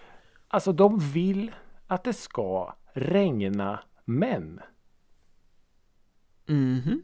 Alltså 0.49 0.73
de 0.73 0.99
vill 0.99 1.51
att 1.87 2.05
det 2.05 2.13
ska 2.13 2.75
regna 2.93 3.81
män. 4.05 4.61
Mhm. 6.47 7.03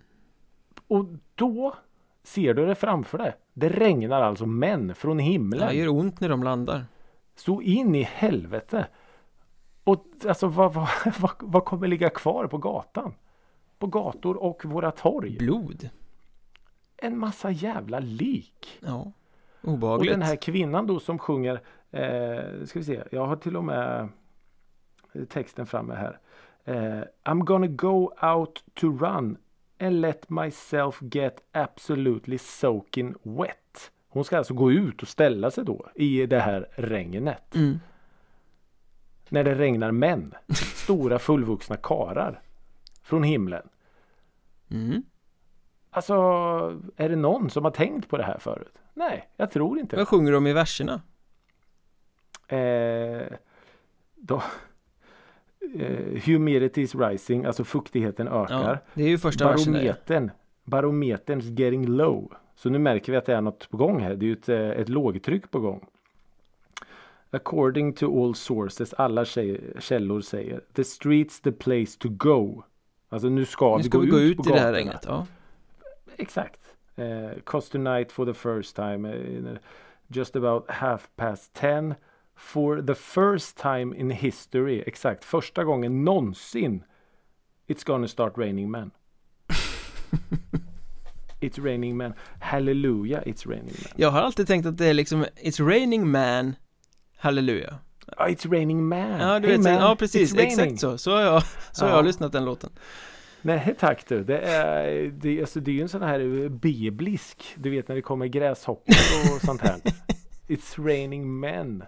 Och 0.88 1.04
då 1.34 1.74
ser 2.22 2.54
du 2.54 2.66
det 2.66 2.74
framför 2.74 3.18
dig. 3.18 3.36
Det 3.54 3.68
regnar 3.68 4.22
alltså 4.22 4.46
män 4.46 4.94
från 4.94 5.18
himlen. 5.18 5.68
Det 5.68 5.74
gör 5.74 5.88
ont 5.88 6.20
när 6.20 6.28
de 6.28 6.42
landar. 6.42 6.84
Så 7.36 7.62
in 7.62 7.94
i 7.94 8.02
helvete. 8.02 8.86
Och 9.88 10.06
alltså 10.28 10.48
vad, 10.48 10.74
vad, 10.74 10.88
vad, 11.20 11.32
vad 11.40 11.64
kommer 11.64 11.88
ligga 11.88 12.10
kvar 12.10 12.46
på 12.46 12.58
gatan? 12.58 13.14
På 13.78 13.86
gator 13.86 14.42
och 14.42 14.64
våra 14.64 14.90
torg? 14.90 15.36
Blod. 15.38 15.88
En 16.96 17.18
massa 17.18 17.50
jävla 17.50 17.98
lik. 17.98 18.78
Ja. 18.80 19.12
Och 19.60 19.72
Obehagligt. 19.72 20.12
den 20.12 20.22
här 20.22 20.36
kvinnan 20.36 20.86
då 20.86 21.00
som 21.00 21.18
sjunger. 21.18 21.60
Eh, 21.90 22.64
ska 22.64 22.78
vi 22.78 22.84
se. 22.84 23.02
Jag 23.10 23.26
har 23.26 23.36
till 23.36 23.56
och 23.56 23.64
med 23.64 24.08
texten 25.28 25.66
framme 25.66 25.94
här. 25.94 26.18
Eh, 26.64 27.04
I'm 27.24 27.44
gonna 27.44 27.66
go 27.66 28.10
out 28.22 28.64
to 28.74 28.86
run 28.86 29.36
and 29.80 30.00
let 30.00 30.30
myself 30.30 31.02
get 31.02 31.40
absolutely 31.52 32.38
soaking 32.38 33.14
wet. 33.22 33.92
Hon 34.08 34.24
ska 34.24 34.38
alltså 34.38 34.54
gå 34.54 34.72
ut 34.72 35.02
och 35.02 35.08
ställa 35.08 35.50
sig 35.50 35.64
då 35.64 35.86
i 35.94 36.26
det 36.26 36.40
här 36.40 36.68
regnet. 36.76 37.54
Mm. 37.54 37.78
När 39.28 39.44
det 39.44 39.54
regnar 39.54 39.90
män. 39.90 40.34
Stora 40.74 41.18
fullvuxna 41.18 41.76
karar. 41.76 42.40
Från 43.02 43.22
himlen. 43.22 43.68
Mm. 44.70 45.02
Alltså, 45.90 46.14
är 46.96 47.08
det 47.08 47.16
någon 47.16 47.50
som 47.50 47.64
har 47.64 47.70
tänkt 47.70 48.08
på 48.08 48.16
det 48.16 48.24
här 48.24 48.38
förut? 48.38 48.78
Nej, 48.94 49.28
jag 49.36 49.50
tror 49.50 49.78
inte. 49.78 49.96
Vad 49.96 50.08
sjunger 50.08 50.32
de 50.32 50.46
i 50.46 50.52
verserna? 50.52 51.02
Eh, 52.48 53.26
då, 54.14 54.42
eh, 55.78 56.22
humidity 56.24 56.82
is 56.82 56.94
rising, 56.94 57.44
alltså 57.44 57.64
fuktigheten 57.64 58.26
Ja, 58.30 58.44
ökar. 58.44 58.80
det 58.94 59.02
är 59.02 59.08
ju 59.08 59.18
första 59.18 59.50
versen. 59.50 59.72
Barometern, 59.72 60.30
barometerns 60.64 61.44
getting 61.44 61.86
low. 61.86 62.32
Så 62.54 62.70
nu 62.70 62.78
märker 62.78 63.12
vi 63.12 63.18
att 63.18 63.26
det 63.26 63.34
är 63.34 63.40
något 63.40 63.70
på 63.70 63.76
gång 63.76 64.00
här. 64.00 64.14
Det 64.14 64.24
är 64.24 64.28
ju 64.28 64.32
ett, 64.32 64.48
eh, 64.48 64.70
ett 64.70 64.88
lågtryck 64.88 65.50
på 65.50 65.60
gång. 65.60 65.86
According 67.30 67.92
to 67.92 68.24
all 68.24 68.34
sources, 68.34 68.92
alla 68.92 69.24
källor 69.24 70.20
säger 70.20 70.60
The 70.72 70.84
streets 70.84 71.40
the 71.40 71.52
place 71.52 71.98
to 71.98 72.08
go. 72.08 72.62
Alltså 73.08 73.28
nu 73.28 73.44
ska, 73.44 73.76
Nu 73.76 73.82
vi, 73.82 73.88
ska 73.88 73.98
gå 73.98 74.04
vi 74.04 74.10
gå 74.10 74.18
ut, 74.20 74.30
ut 74.30 74.36
på 74.36 74.50
i 74.50 74.52
det 74.52 74.60
här 74.60 74.72
regnet. 74.72 75.04
Ja. 75.06 75.26
Exakt. 76.16 76.60
Eh, 76.96 77.40
Cost 77.44 77.72
tonight 77.72 78.12
for 78.12 78.26
the 78.26 78.34
first 78.34 78.76
time. 78.76 79.12
eh, 79.14 79.56
just 80.08 80.36
about 80.36 80.70
half 80.70 81.08
past 81.16 81.52
ten. 81.54 81.94
For 82.36 82.82
the 82.82 82.94
first 82.94 83.56
time 83.58 83.96
in 83.96 84.10
history. 84.10 84.82
Exakt. 84.86 85.24
Första 85.24 85.64
gången 85.64 86.04
någonsin. 86.04 86.82
It's 87.66 87.86
gonna 87.86 88.08
start 88.08 88.32
raining 88.38 88.70
men. 88.70 88.90
it's 91.40 91.64
raining 91.64 91.96
men. 91.96 92.12
Hallelujah 92.40 93.22
it's 93.22 93.48
raining 93.48 93.74
men. 93.82 93.92
Jag 93.96 94.10
har 94.10 94.20
alltid 94.20 94.46
tänkt 94.46 94.66
att 94.66 94.78
det 94.78 94.86
är 94.86 94.94
liksom 94.94 95.24
It's 95.24 95.66
raining 95.68 96.10
man 96.10 96.54
Halleluja 97.18 97.78
Ah, 98.16 98.26
it's 98.28 98.50
raining 98.50 98.88
man. 98.88 98.98
Ja, 99.20 99.38
du 99.40 99.48
Hey 99.48 99.56
vet, 99.56 99.64
man, 99.64 99.72
ja 99.72 99.96
precis, 99.98 100.34
exakt 100.34 100.80
så 100.80 100.98
Så 100.98 101.10
har 101.14 101.20
jag, 101.22 101.42
så 101.72 101.84
har 101.84 101.90
Ja. 101.90 101.96
jag 101.96 102.04
lyssnat 102.04 102.32
den 102.32 102.44
låten 102.44 102.70
Nej 103.42 103.74
tack 103.78 104.08
du. 104.08 104.24
Det 104.24 104.38
är, 104.38 105.10
det, 105.10 105.40
alltså, 105.40 105.60
det 105.60 105.70
är 105.70 105.72
ju 105.72 105.82
en 105.82 105.88
sån 105.88 106.02
här 106.02 106.20
eh, 106.44 106.48
biblisk. 106.48 107.44
Du 107.56 107.70
vet 107.70 107.88
när 107.88 107.96
det 107.96 108.02
kommer 108.02 108.26
gräshoppor 108.26 108.94
och 109.34 109.40
sånt 109.40 109.60
här. 109.60 109.76
It's 110.48 110.84
raining 110.86 111.40
men. 111.40 111.82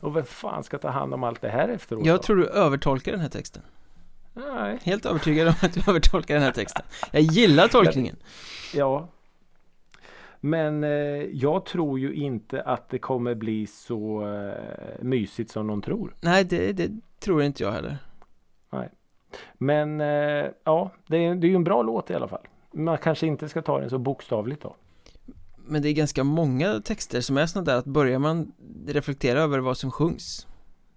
Och 0.00 0.16
vem 0.16 0.24
fan 0.24 0.64
ska 0.64 0.78
ta 0.78 0.88
hand 0.90 1.14
om 1.14 1.24
allt 1.24 1.40
det 1.40 1.48
här 1.48 1.68
efteråt? 1.68 2.06
Jag 2.06 2.16
då? 2.18 2.22
tror 2.22 2.36
du 2.36 2.46
övertolkar 2.46 3.12
den 3.12 3.20
här 3.20 3.28
texten 3.28 3.62
Nej. 4.34 4.78
Helt 4.82 5.06
övertygad 5.06 5.48
om 5.48 5.54
att 5.62 5.72
du 5.74 5.80
övertolkar 5.90 6.34
den 6.34 6.42
här 6.42 6.52
texten 6.52 6.82
Jag 7.12 7.22
gillar 7.22 7.68
tolkningen 7.68 8.16
Ja. 8.74 9.08
Men 10.40 10.84
eh, 10.84 10.90
jag 11.32 11.64
tror 11.66 11.98
ju 11.98 12.14
inte 12.14 12.62
att 12.62 12.88
det 12.88 12.98
kommer 12.98 13.34
bli 13.34 13.66
så 13.66 14.26
eh, 14.34 15.02
mysigt 15.04 15.50
som 15.50 15.66
någon 15.66 15.82
tror. 15.82 16.14
Nej, 16.20 16.44
det, 16.44 16.72
det 16.72 16.90
tror 17.20 17.42
inte 17.42 17.62
jag 17.62 17.72
heller 17.72 17.96
Men 19.58 20.00
eh, 20.00 20.46
ja, 20.64 20.90
det 21.06 21.16
är, 21.16 21.34
det 21.34 21.46
är 21.46 21.48
ju 21.48 21.56
en 21.56 21.64
bra 21.64 21.82
låt 21.82 22.10
i 22.10 22.14
alla 22.14 22.28
fall. 22.28 22.46
Man 22.72 22.98
kanske 22.98 23.26
inte 23.26 23.48
ska 23.48 23.62
ta 23.62 23.80
den 23.80 23.90
så 23.90 23.98
bokstavligt 23.98 24.62
då. 24.62 24.76
Men 25.56 25.82
det 25.82 25.88
är 25.88 25.92
ganska 25.92 26.24
många 26.24 26.80
texter 26.80 27.20
som 27.20 27.36
är 27.36 27.46
sådana 27.46 27.64
där 27.70 27.78
att 27.78 27.84
börjar 27.84 28.18
man 28.18 28.52
reflektera 28.86 29.40
över 29.40 29.58
vad 29.58 29.76
som 29.78 29.90
sjungs 29.90 30.46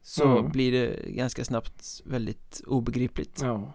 Så 0.01 0.38
Mm. 0.38 0.51
blir 0.51 0.71
det 0.71 1.12
ganska 1.12 1.45
snabbt 1.45 2.01
väldigt 2.06 2.62
obegripligt 2.67 3.39
Ja. 3.41 3.73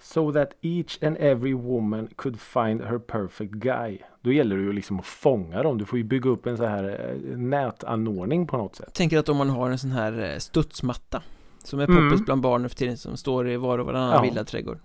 So 0.00 0.32
that 0.32 0.50
each 0.60 1.02
and 1.02 1.16
every 1.20 1.54
woman 1.54 2.08
could 2.16 2.40
find 2.40 2.80
her 2.82 2.98
perfect 2.98 3.52
guy. 3.52 3.98
Då 4.20 4.32
gäller 4.32 4.56
det 4.56 4.62
ju 4.62 4.72
liksom 4.72 4.98
att 5.00 5.06
fånga 5.06 5.62
dem. 5.62 5.78
Du 5.78 5.84
får 5.84 5.98
ju 5.98 6.04
bygga 6.04 6.30
upp 6.30 6.46
en 6.46 6.56
så 6.56 6.64
här 6.64 6.84
eh, 6.84 7.36
nätanordning 7.38 8.46
på 8.46 8.56
något 8.56 8.76
sätt. 8.76 8.94
Tänker 8.94 9.18
att 9.18 9.28
om 9.28 9.36
man 9.36 9.50
har 9.50 9.70
en 9.70 9.78
sån 9.78 9.90
här 9.90 10.32
eh, 10.32 10.38
studsmatta 10.38 11.22
Som 11.64 11.80
är 11.80 11.84
Mm. 11.84 12.10
poppis 12.10 12.24
bland 12.26 12.42
barn 12.42 12.68
för 12.68 12.76
tiden 12.76 12.96
som 12.96 13.16
står 13.16 13.48
i 13.50 13.56
var 13.56 13.78
och 13.78 13.86
varannan 13.86 14.12
Ja. 14.14 14.22
villaträdgård. 14.22 14.78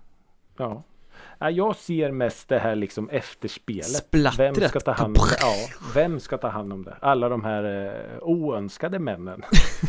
Ja, 0.56 0.82
Jag 1.50 1.76
ser 1.76 2.10
mest 2.12 2.48
det 2.48 2.58
här 2.58 2.74
liksom 2.74 3.08
efterspelet. 3.08 3.86
Splattret 3.86 4.56
Vem 4.58 4.68
ska 4.68 4.80
ta 4.80 4.92
hand 4.92 5.18
om 5.18 5.26
det? 5.30 5.36
Ja, 5.40 5.54
vem 5.94 6.20
ska 6.20 6.38
ta 6.38 6.48
hand 6.48 6.72
om 6.72 6.84
det? 6.84 6.96
Alla 7.00 7.28
de 7.28 7.44
här 7.44 7.64
eh, 7.86 8.18
oönskade 8.22 8.98
männen. 8.98 9.42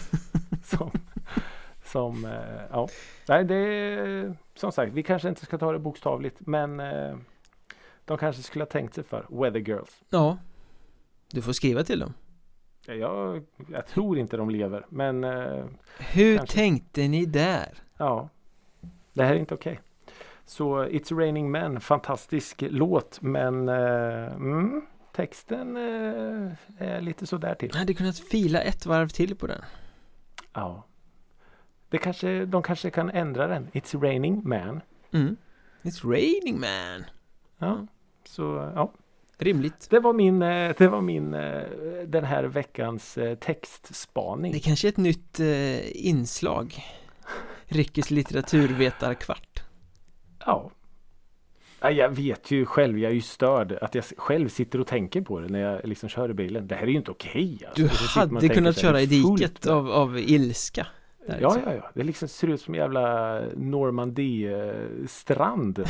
som, 0.63 0.91
som 1.95 2.25
eh, 2.25 2.61
ja. 2.71 2.87
Nej, 3.27 3.43
det 3.45 3.55
är 3.55 4.35
som 4.55 4.71
sagt, 4.71 4.93
vi 4.93 5.03
kanske 5.03 5.29
inte 5.29 5.45
ska 5.45 5.57
ta 5.57 5.71
det 5.71 5.79
bokstavligt, 5.79 6.37
men 6.39 6.79
eh, 6.79 7.17
de 8.05 8.17
kanske 8.17 8.41
skulle 8.43 8.63
ha 8.63 8.69
tänkt 8.69 8.93
sig 8.95 9.03
för. 9.03 9.25
Weather 9.29 9.59
Girls. 9.59 10.01
Ja 10.09 10.37
Du 11.31 11.41
får 11.41 11.53
skriva 11.53 11.83
till 11.83 11.99
dem 11.99 12.13
Ja, 12.85 12.93
Jag, 12.93 13.43
jag 13.71 13.87
tror 13.87 14.17
inte 14.17 14.37
de 14.37 14.49
lever, 14.49 14.85
men 14.89 15.23
eh, 15.23 15.65
Hur 15.99 16.37
Kanske. 16.37 16.55
tänkte 16.55 17.07
ni 17.07 17.25
där? 17.25 17.77
ja. 17.97 18.29
Det 19.13 19.23
här 19.23 19.35
är 19.35 19.39
inte 19.39 19.53
okej. 19.53 19.79
Så 20.45 20.85
It's 20.85 21.17
Raining 21.17 21.51
Men, 21.51 21.79
fantastisk 21.81 22.63
låt, 22.69 23.21
men 23.21 23.69
mm, 23.69 24.81
texten 25.13 25.77
är 26.77 27.01
lite 27.01 27.25
sådär 27.27 27.55
till. 27.55 27.69
Jag 27.73 27.79
hade 27.79 27.93
kunnat 27.93 28.19
fila 28.19 28.61
ett 28.61 28.85
varv 28.85 29.07
till 29.07 29.35
på 29.35 29.47
den 29.47 29.61
Ja. 30.53 30.83
Det 31.95 31.99
kanske, 31.99 32.45
de 32.45 32.63
kanske 32.63 32.89
kan 32.89 33.09
ändra 33.09 33.47
den. 33.47 33.67
It's 33.73 34.01
raining 34.01 34.41
man. 34.49 34.81
mm. 35.11 35.35
It's 35.81 36.09
raining 36.11 36.59
man 36.59 37.05
Ja. 37.57 37.87
Så 38.25 38.71
ja. 38.75 38.93
Rimligt 39.37 39.87
Det 39.89 39.99
var 39.99 40.13
min, 40.13 40.41
eh, 40.41 40.75
det 40.77 40.87
var 40.87 41.01
min 41.01 41.33
eh, 41.33 41.63
den 42.07 42.23
här 42.23 42.43
veckans 42.43 43.17
eh, 43.17 43.35
textspaning. 43.35 44.53
Det 44.53 44.59
kanske 44.59 44.87
är 44.87 44.89
ett 44.89 44.97
nytt 44.97 45.39
inslag 45.93 46.75
Rickys 47.65 48.11
litteraturvetarkvart 48.11 49.63
Ja. 50.45 50.71
Ja, 51.81 51.91
Jag 51.91 52.09
vet 52.09 52.51
ju 52.51 52.65
själv, 52.65 52.99
jag 52.99 53.11
är 53.11 53.15
ju 53.15 53.21
störd 53.21 53.71
att 53.71 53.95
jag 53.95 54.03
själv 54.17 54.49
sitter 54.49 54.79
och 54.79 54.87
tänker 54.87 55.21
på 55.21 55.39
det 55.39 55.47
när 55.47 55.59
jag 55.59 55.87
liksom 55.87 56.09
kör 56.09 56.29
i 56.29 56.33
bilen. 56.33 56.67
Det 56.67 56.75
här 56.75 56.83
är 56.83 56.87
ju 56.87 56.97
inte 56.97 57.11
okej. 57.11 57.59
Alltså. 57.67 57.81
Du 57.81 58.19
hade 58.19 58.49
kunnat 58.49 58.77
köra 58.77 59.01
i 59.01 59.05
diket 59.05 59.67
av, 59.67 59.91
av 59.91 60.19
ilska 60.19 60.87
där, 61.27 61.39
Ja, 61.41 61.53
liksom. 61.55 61.71
ja, 61.73 61.77
ja. 61.83 61.89
Det 61.93 62.03
liksom 62.03 62.27
ser 62.27 62.47
ut 62.47 62.61
som 62.61 62.73
en 62.73 62.79
jävla 62.79 63.39
Normandie-strand 63.55 65.83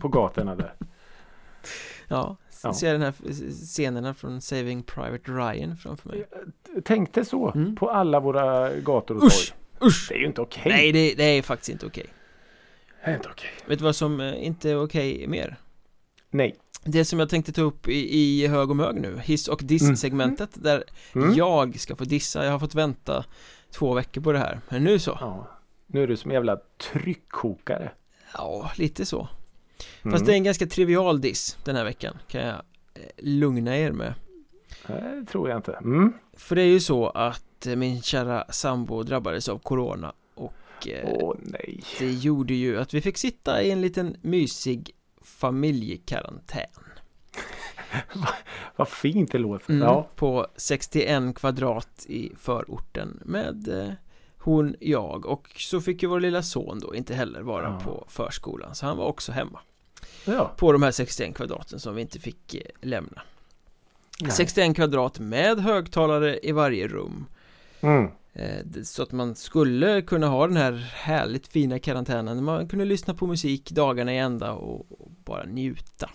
på 0.00 0.08
gatorna 0.08 0.54
där. 0.56 0.74
ja. 2.08 2.36
Ja. 2.62 2.74
Ser 2.74 2.92
den 2.92 3.02
här 3.02 3.14
scenerna 3.66 4.14
från 4.14 4.40
Saving 4.40 4.82
Private 4.82 5.30
Ryan 5.32 5.76
framför 5.76 6.08
mig 6.08 6.28
Tänkte 6.84 7.24
så 7.24 7.52
Mm. 7.54 7.76
på 7.76 7.90
alla 7.90 8.20
våra 8.20 8.74
gator 8.74 9.16
och 9.16 9.22
Usch! 9.24 9.52
torg. 9.80 9.88
Usch! 9.88 10.06
Det 10.08 10.14
är 10.14 10.18
ju 10.18 10.26
inte 10.26 10.40
okej. 10.40 10.62
Nej, 10.66 10.92
det, 10.92 11.14
det 11.14 11.24
är 11.24 11.42
faktiskt 11.42 11.68
inte 11.70 11.86
okej 11.86 12.06
Det 13.04 13.10
är 13.10 13.14
inte 13.16 13.28
okej. 13.28 13.50
Vet 13.66 13.78
du 13.78 13.84
vad 13.84 13.96
som 13.96 14.20
eh, 14.20 14.46
inte 14.46 14.70
är 14.70 14.82
okej 14.82 15.26
mer? 15.26 15.56
Nej. 16.30 16.56
Det 16.84 17.04
som 17.04 17.18
jag 17.18 17.28
tänkte 17.28 17.52
ta 17.52 17.62
upp 17.62 17.88
i, 17.88 18.18
i 18.18 18.46
hög 18.46 18.70
och 18.70 18.76
mög 18.76 19.00
nu, 19.00 19.18
hiss 19.24 19.48
och 19.48 19.60
diss-segmentet 19.64 20.50
där 20.54 20.84
Mm. 21.14 21.34
jag 21.34 21.80
ska 21.80 21.96
få 21.96 22.04
dissa, 22.04 22.44
jag 22.44 22.52
har 22.52 22.58
fått 22.58 22.74
vänta 22.74 23.24
två 23.72 23.94
veckor 23.94 24.20
på 24.20 24.32
det 24.32 24.38
här, 24.38 24.60
men 24.68 24.84
nu 24.84 24.98
så 24.98 25.18
Ja. 25.20 25.46
Nu 25.86 26.02
är 26.02 26.06
du 26.06 26.16
som 26.16 26.30
en 26.30 26.34
jävla 26.34 26.58
tryckkokare. 26.92 27.90
Ja, 28.34 28.70
lite 28.76 29.06
så 29.06 29.28
Mm. 30.02 30.12
Fast 30.12 30.26
det 30.26 30.32
är 30.32 30.36
en 30.36 30.44
ganska 30.44 30.66
trivial 30.66 31.20
diss 31.20 31.58
den 31.64 31.76
här 31.76 31.84
veckan, 31.84 32.18
kan 32.28 32.40
jag 32.40 32.54
eh, 32.94 33.02
lugna 33.16 33.76
er 33.76 33.92
med 33.92 34.14
Det 34.86 35.24
tror 35.30 35.48
jag 35.48 35.58
inte. 35.58 35.72
Mm. 35.72 36.12
För 36.32 36.56
det 36.56 36.62
är 36.62 36.66
ju 36.66 36.80
så 36.80 37.08
att 37.08 37.66
eh, 37.66 37.76
min 37.76 38.02
kära 38.02 38.44
sambo 38.48 39.02
drabbades 39.02 39.48
av 39.48 39.58
corona 39.58 40.12
och 40.34 40.88
eh, 40.88 41.08
Åh 41.12 41.34
nej. 41.42 41.82
det 41.98 42.12
gjorde 42.12 42.54
ju 42.54 42.80
att 42.80 42.94
vi 42.94 43.00
fick 43.00 43.18
sitta 43.18 43.62
i 43.62 43.70
en 43.70 43.80
liten 43.80 44.16
mysig 44.22 44.90
familjekarantän 45.22 46.66
Vad 48.76 48.88
fint 48.88 49.32
det 49.32 49.38
låter. 49.38 49.70
mm, 49.70 49.82
Ja. 49.82 50.08
på 50.16 50.46
61 50.56 51.34
kvadrat 51.36 52.06
i 52.08 52.32
förorten 52.38 53.20
med 53.24 53.68
eh, 53.68 53.92
hon, 54.38 54.74
jag 54.80 55.26
och 55.26 55.48
så 55.56 55.80
fick 55.80 56.02
ju 56.02 56.08
vår 56.08 56.20
lilla 56.20 56.42
son 56.42 56.78
då 56.80 56.94
inte 56.94 57.14
heller 57.14 57.40
vara 57.42 57.64
Ja. 57.64 57.80
på 57.84 58.04
förskolan 58.08 58.74
så 58.74 58.86
han 58.86 58.96
var 58.96 59.04
också 59.04 59.32
hemma 59.32 59.60
ja. 60.24 60.52
på 60.56 60.72
de 60.72 60.82
här 60.82 60.90
61 60.90 61.34
kvadraten 61.36 61.80
som 61.80 61.94
vi 61.94 62.02
inte 62.02 62.18
fick 62.20 62.54
eh, 62.54 62.60
lämna 62.80 63.22
Nej. 64.20 64.30
61 64.32 64.76
kvadrat 64.76 65.18
med 65.18 65.58
högtalare 65.60 66.38
i 66.42 66.52
varje 66.52 66.88
rum 66.88 67.26
Mm. 67.80 68.08
Eh, 68.32 68.82
Så 68.82 69.02
att 69.02 69.12
man 69.12 69.34
skulle 69.34 70.02
kunna 70.02 70.26
ha 70.26 70.46
den 70.46 70.56
här 70.56 70.72
härligt 70.94 71.48
fina 71.48 71.78
karantänen 71.78 72.44
Man 72.44 72.68
kunde 72.68 72.84
lyssna 72.84 73.14
på 73.14 73.26
musik 73.26 73.70
dagarna 73.70 74.14
i 74.14 74.18
ända 74.18 74.52
och 74.52 74.86
bara 75.24 75.44
njuta 75.44 76.10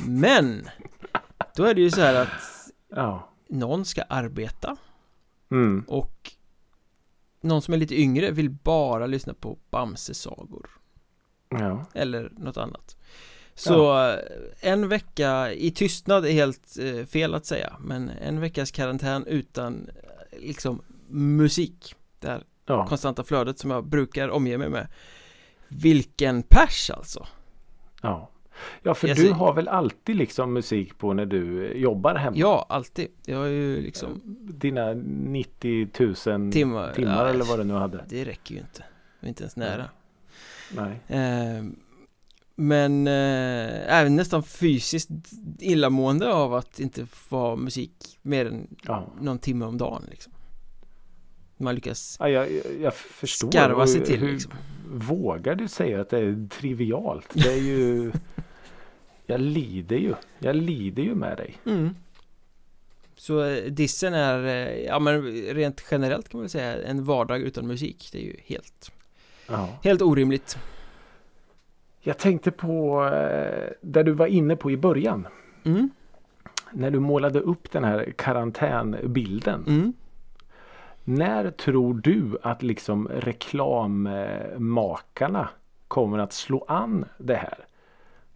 Men 0.00 0.68
Då 1.56 1.64
är 1.64 1.74
det 1.74 1.80
ju 1.80 1.90
så 1.90 2.00
här 2.00 2.14
att 2.14 2.28
Ja. 2.88 3.30
någon 3.48 3.84
ska 3.84 4.02
arbeta 4.02 4.76
Mm. 5.50 5.84
och 5.88 6.30
Någon 7.40 7.62
som 7.62 7.74
är 7.74 7.78
lite 7.78 8.00
yngre 8.00 8.30
vill 8.30 8.50
bara 8.50 9.06
lyssna 9.06 9.34
på 9.34 9.58
Bamse-sagor 9.70 10.70
Ja. 11.48 11.86
Eller 11.94 12.32
något 12.36 12.56
annat 12.56 12.96
Så 13.54 14.08
eh, 14.08 14.18
en 14.60 14.88
vecka 14.88 15.52
i 15.52 15.70
tystnad 15.70 16.26
är 16.26 16.30
helt 16.32 16.78
eh, 16.80 17.06
fel 17.06 17.34
att 17.34 17.46
säga 17.46 17.76
Men 17.80 18.10
en 18.10 18.40
veckas 18.40 18.70
karantän 18.70 19.26
utan 19.26 19.88
eh, 19.88 20.38
liksom 20.40 20.82
musik 21.08 21.94
Det 22.20 22.28
här 22.28 22.44
Ja. 22.66 22.86
konstanta 22.86 23.24
flödet 23.24 23.58
som 23.58 23.70
jag 23.70 23.86
brukar 23.86 24.28
omge 24.28 24.58
mig 24.58 24.68
med 24.68 24.88
Vilken 25.68 26.42
pers 26.42 26.90
alltså 26.90 27.26
Ja. 28.02 28.30
Ja, 28.82 28.94
för 28.94 29.08
Jag 29.08 29.16
du 29.16 29.22
ser- 29.22 29.32
har 29.32 29.54
väl 29.54 29.68
alltid 29.68 30.16
liksom 30.16 30.52
musik 30.52 30.98
på 30.98 31.12
när 31.12 31.26
du 31.26 31.72
jobbar 31.76 32.14
hemma? 32.14 32.36
Ja, 32.36 32.66
alltid 32.68 33.08
Jag 33.26 33.38
har 33.38 33.46
ju 33.46 33.80
liksom 33.82 34.20
Dina 34.54 34.92
90 34.94 35.88
000 36.00 36.14
Timmar, 36.52 36.92
timmar 36.94 37.24
ja, 37.24 37.28
eller 37.28 37.44
vad 37.44 37.58
du 37.58 37.64
nu 37.64 37.74
hade? 37.74 38.04
Det 38.08 38.24
räcker 38.24 38.54
ju 38.54 38.60
inte 38.60 38.84
Jag 39.20 39.26
är 39.26 39.28
inte 39.28 39.42
ens 39.42 39.56
nära 39.56 39.84
Nej. 40.70 41.00
eh, 41.08 41.64
Men 42.54 43.06
eh, 43.06 43.98
även 44.00 44.16
nästan 44.16 44.42
fysiskt 44.42 45.08
illamående 45.60 46.32
av 46.32 46.54
att 46.54 46.80
inte 46.80 47.06
få 47.06 47.36
ha 47.36 47.56
musik 47.56 48.18
mer 48.22 48.46
än 48.46 48.76
Ja. 48.82 49.12
någon 49.20 49.38
timme 49.38 49.64
om 49.64 49.78
dagen 49.78 50.02
liksom 50.10 50.32
Man 51.56 51.74
lyckas 51.74 52.16
Ja, 52.20 52.28
jag, 52.28 52.48
jag- 52.80 52.94
förstår. 52.94 53.50
skarva 53.50 53.86
sig 53.86 54.04
till 54.04 54.20
hur 54.20 54.32
liksom 54.32 54.52
Vågar 54.96 55.54
du 55.54 55.68
säga 55.68 56.00
att 56.00 56.10
det 56.10 56.18
är 56.18 56.48
trivialt? 56.48 57.26
Det 57.32 57.52
är 57.52 57.62
ju... 57.62 58.12
jag 59.26 59.40
lider 59.40 59.96
ju. 59.96 60.14
Jag 60.38 60.56
lider 60.56 61.02
ju 61.02 61.14
med 61.14 61.36
dig. 61.36 61.56
Mm. 61.66 61.94
Så 63.16 63.44
eh, 63.44 63.64
dissen 63.64 64.14
är, 64.14 64.44
eh, 64.44 64.84
ja 64.84 64.98
men 64.98 65.22
rent 65.32 65.84
generellt 65.90 66.28
kan 66.28 66.38
man 66.38 66.42
väl 66.42 66.50
säga, 66.50 66.82
en 66.82 67.04
vardag 67.04 67.40
utan 67.40 67.66
musik. 67.66 68.08
Det 68.12 68.18
är 68.18 68.22
ju 68.22 68.36
helt, 68.44 68.92
Ja. 69.48 69.68
helt 69.82 70.02
orimligt. 70.02 70.58
Jag 72.00 72.18
tänkte 72.18 72.50
på 72.50 73.04
eh, 73.04 73.68
där 73.80 74.04
du 74.04 74.12
var 74.12 74.26
inne 74.26 74.56
på 74.56 74.70
i 74.70 74.76
början. 74.76 75.26
Mm, 75.64 75.90
När 76.72 76.90
du 76.90 77.00
målade 77.00 77.40
upp 77.40 77.70
den 77.72 77.84
här 77.84 78.12
karantänbilden. 78.18 79.64
mm. 79.66 79.92
När 81.06 81.50
tror 81.50 81.94
du 81.94 82.38
att 82.42 82.62
liksom 82.62 83.08
reklammakarna 83.08 85.48
kommer 85.88 86.18
att 86.18 86.32
slå 86.32 86.64
an 86.68 87.04
det 87.18 87.34
här? 87.36 87.58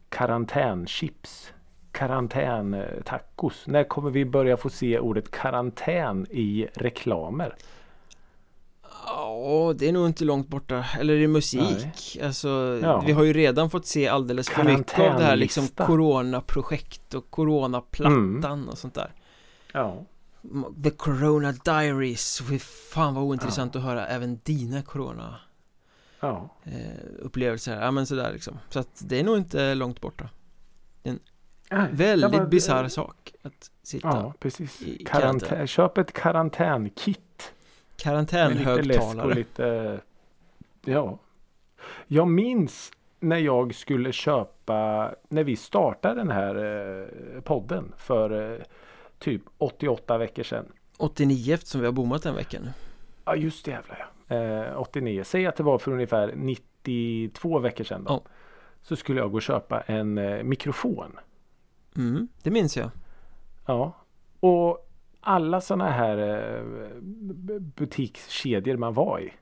Karantänchips, 0.08 1.52
karantäntacos. 1.92 3.62
När 3.66 3.84
kommer 3.84 4.10
vi 4.10 4.24
börja 4.24 4.56
få 4.56 4.70
se 4.70 4.98
ordet 4.98 5.30
karantän 5.30 6.26
i 6.30 6.68
reklamer? 6.74 7.54
Ja, 9.06 9.74
det 9.78 9.88
är 9.88 9.92
nog 9.92 10.06
inte 10.06 10.24
långt 10.24 10.48
borta. 10.48 10.84
Eller 11.00 11.14
i 11.14 11.26
musik. 11.26 12.18
Alltså, 12.22 12.78
Ja. 12.82 13.02
vi 13.06 13.12
har 13.12 13.24
ju 13.24 13.32
redan 13.32 13.70
fått 13.70 13.86
se 13.86 14.08
alldeles 14.08 14.48
för 14.50 14.64
mycket 14.64 14.98
av 14.98 15.18
det 15.18 15.24
här 15.24 15.36
liksom 15.36 15.68
coronaprojekt 15.68 17.14
och 17.14 17.30
coronaplattan 17.30 18.68
och 18.68 18.78
sånt 18.78 18.94
där. 18.94 19.12
Ja. 19.72 20.04
The 20.84 20.90
Corona 20.90 21.52
Diaries. 21.64 22.42
Fy 22.48 22.58
fan 22.58 23.14
vad 23.14 23.24
ointressant 23.24 23.76
att 23.76 23.82
höra 23.82 24.06
även 24.06 24.40
dina 24.44 24.82
corona 24.82 25.36
Ja. 26.20 26.48
eh, 26.64 26.72
upplevelser. 27.18 27.80
Ja 27.80 27.90
men 27.90 28.06
sådär 28.06 28.32
liksom. 28.32 28.58
Så 28.68 28.78
att 28.78 29.02
det 29.08 29.20
är 29.20 29.24
nog 29.24 29.36
inte 29.36 29.74
långt 29.74 30.00
borta. 30.00 30.28
Nej, 31.70 31.88
Väldigt 31.92 32.40
var- 32.40 32.46
bisarr 32.46 32.88
sak 32.88 33.34
att 33.42 33.70
sitta 33.82 34.08
Ja, 34.08 34.34
precis. 34.40 34.82
i 34.82 35.04
Karantän. 35.04 35.40
karantän. 35.40 35.66
Köp 35.66 35.98
ett 35.98 36.12
karantänkit. 36.12 37.52
Karantänhögtalare. 37.96 39.34
lite... 39.34 40.00
Ja. 40.84 41.18
Jag 42.06 42.28
minns 42.28 42.92
när 43.20 43.36
jag 43.38 43.74
skulle 43.74 44.12
köpa, 44.12 45.10
när 45.28 45.44
vi 45.44 45.56
startade 45.56 46.14
den 46.14 46.30
här 46.30 46.54
eh, 47.34 47.40
podden 47.40 47.92
för 47.96 48.52
eh, 48.54 48.62
typ 49.18 49.42
88 49.58 50.18
veckor 50.18 50.42
sedan. 50.42 50.72
89 50.96 51.54
eftersom 51.54 51.80
vi 51.80 51.86
har 51.86 51.92
bommat 51.92 52.26
en 52.26 52.34
vecka 52.34 52.58
nu. 52.60 52.72
Ja 53.24 53.36
just 53.36 53.64
det 53.64 53.70
jävlar 53.70 53.96
ja. 53.98 54.06
Eh, 54.28 54.80
89. 54.80 55.24
Säg 55.24 55.46
att 55.46 55.56
det 55.56 55.62
var 55.62 55.78
för 55.78 55.92
ungefär 55.92 56.32
92 56.36 57.58
veckor 57.58 57.84
sedan 57.84 58.04
då. 58.04 58.12
Ja. 58.12 58.22
Så 58.82 58.96
skulle 58.96 59.20
jag 59.20 59.30
gå 59.30 59.36
och 59.36 59.42
köpa 59.42 59.80
en 59.80 60.18
eh, 60.18 60.42
mikrofon. 60.42 61.18
Mm, 61.96 62.28
det 62.42 62.50
minns 62.50 62.76
jag. 62.76 62.90
Ja. 63.66 63.92
Och 64.40 64.88
alla 65.20 65.60
sådana 65.60 65.90
här 65.90 66.18
eh, 66.18 66.62
butikskedjor 67.60 68.76
man 68.76 68.94
var 68.94 69.20
i. 69.20 69.32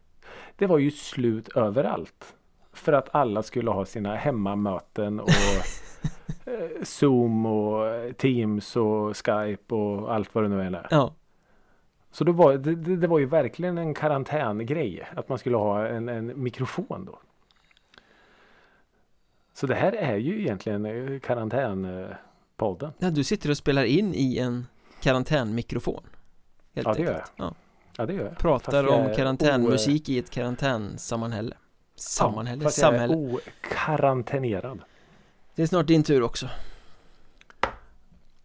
Det 0.57 0.67
var 0.67 0.79
ju 0.79 0.91
slut 0.91 1.49
överallt. 1.49 2.35
För 2.73 2.93
att 2.93 3.15
alla 3.15 3.43
skulle 3.43 3.71
ha 3.71 3.85
sina 3.85 4.17
hemmamöten 4.17 5.21
och 5.21 5.29
eh, 6.45 6.83
Zoom 6.83 7.47
och 7.47 8.17
Teams 8.17 8.77
och 8.77 9.17
Skype 9.17 9.75
och 9.75 10.15
allt 10.15 10.35
vad 10.35 10.45
det 10.45 10.49
nu 10.49 10.63
är. 10.63 10.87
Ja, 10.91 11.15
Så 12.17 12.25
då 12.25 12.33
var, 12.33 12.55
det, 12.55 12.97
det 12.97 13.07
var 13.07 13.19
ju 13.19 13.27
verkligen 13.27 13.79
en 13.79 13.95
karantängrej. 13.95 15.09
Att 15.17 15.29
man 15.29 15.39
skulle 15.39 15.57
ha 15.57 15.87
en, 15.87 16.09
en 16.09 16.43
mikrofon 16.43 17.05
då. 17.05 17.19
Så 19.55 19.67
det 19.67 19.75
här 19.75 19.93
är 19.93 20.17
ju 20.17 20.41
egentligen 20.41 20.87
eh, 20.87 21.21
karantänpodden. 21.21 22.93
ja, 22.99 23.11
du 23.11 23.25
sitter 23.25 23.51
och 23.51 23.57
spelar 23.57 23.85
in 23.85 24.15
i 24.15 24.39
en 24.39 24.67
karantänmikrofon. 25.01 26.03
Helt 26.75 26.87
Ja 26.87 26.95
det 26.95 27.03
gör 27.03 27.13
jag. 27.13 27.25
Ja. 27.37 27.55
Ja 27.97 28.07
det 28.07 28.13
gör 28.13 28.25
jag. 28.25 28.39
Pratar 28.39 28.85
jag 28.85 29.01
om 29.01 29.15
karantänmusik 29.15 30.09
i 30.09 30.19
ett 30.19 30.31
karantänsammanhälle. 30.31 31.57
Sammanhälle, 31.95 32.63
fast 32.63 32.79
jag 32.79 32.95
är 32.95 32.99
samhälle. 32.99 33.39
okarantänerad. 33.63 34.81
Det 35.55 35.63
är 35.63 35.67
snart 35.67 35.87
din 35.87 36.03
tur 36.03 36.23
också. 36.23 36.49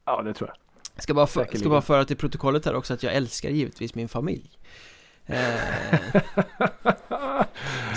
Ja 0.05 0.21
det 0.21 0.33
tror 0.33 0.49
jag. 0.49 0.60
Jag 1.01 1.03
ska 1.03 1.13
bara, 1.13 1.27
för, 1.27 1.57
ska 1.57 1.69
bara 1.69 1.81
föra 1.81 2.05
till 2.05 2.17
protokollet 2.17 2.65
här 2.65 2.75
också 2.75 2.93
att 2.93 3.03
jag 3.03 3.13
älskar 3.15 3.49
givetvis 3.49 3.95
min 3.95 4.09
familj. 4.09 4.49
Eh, 5.25 5.35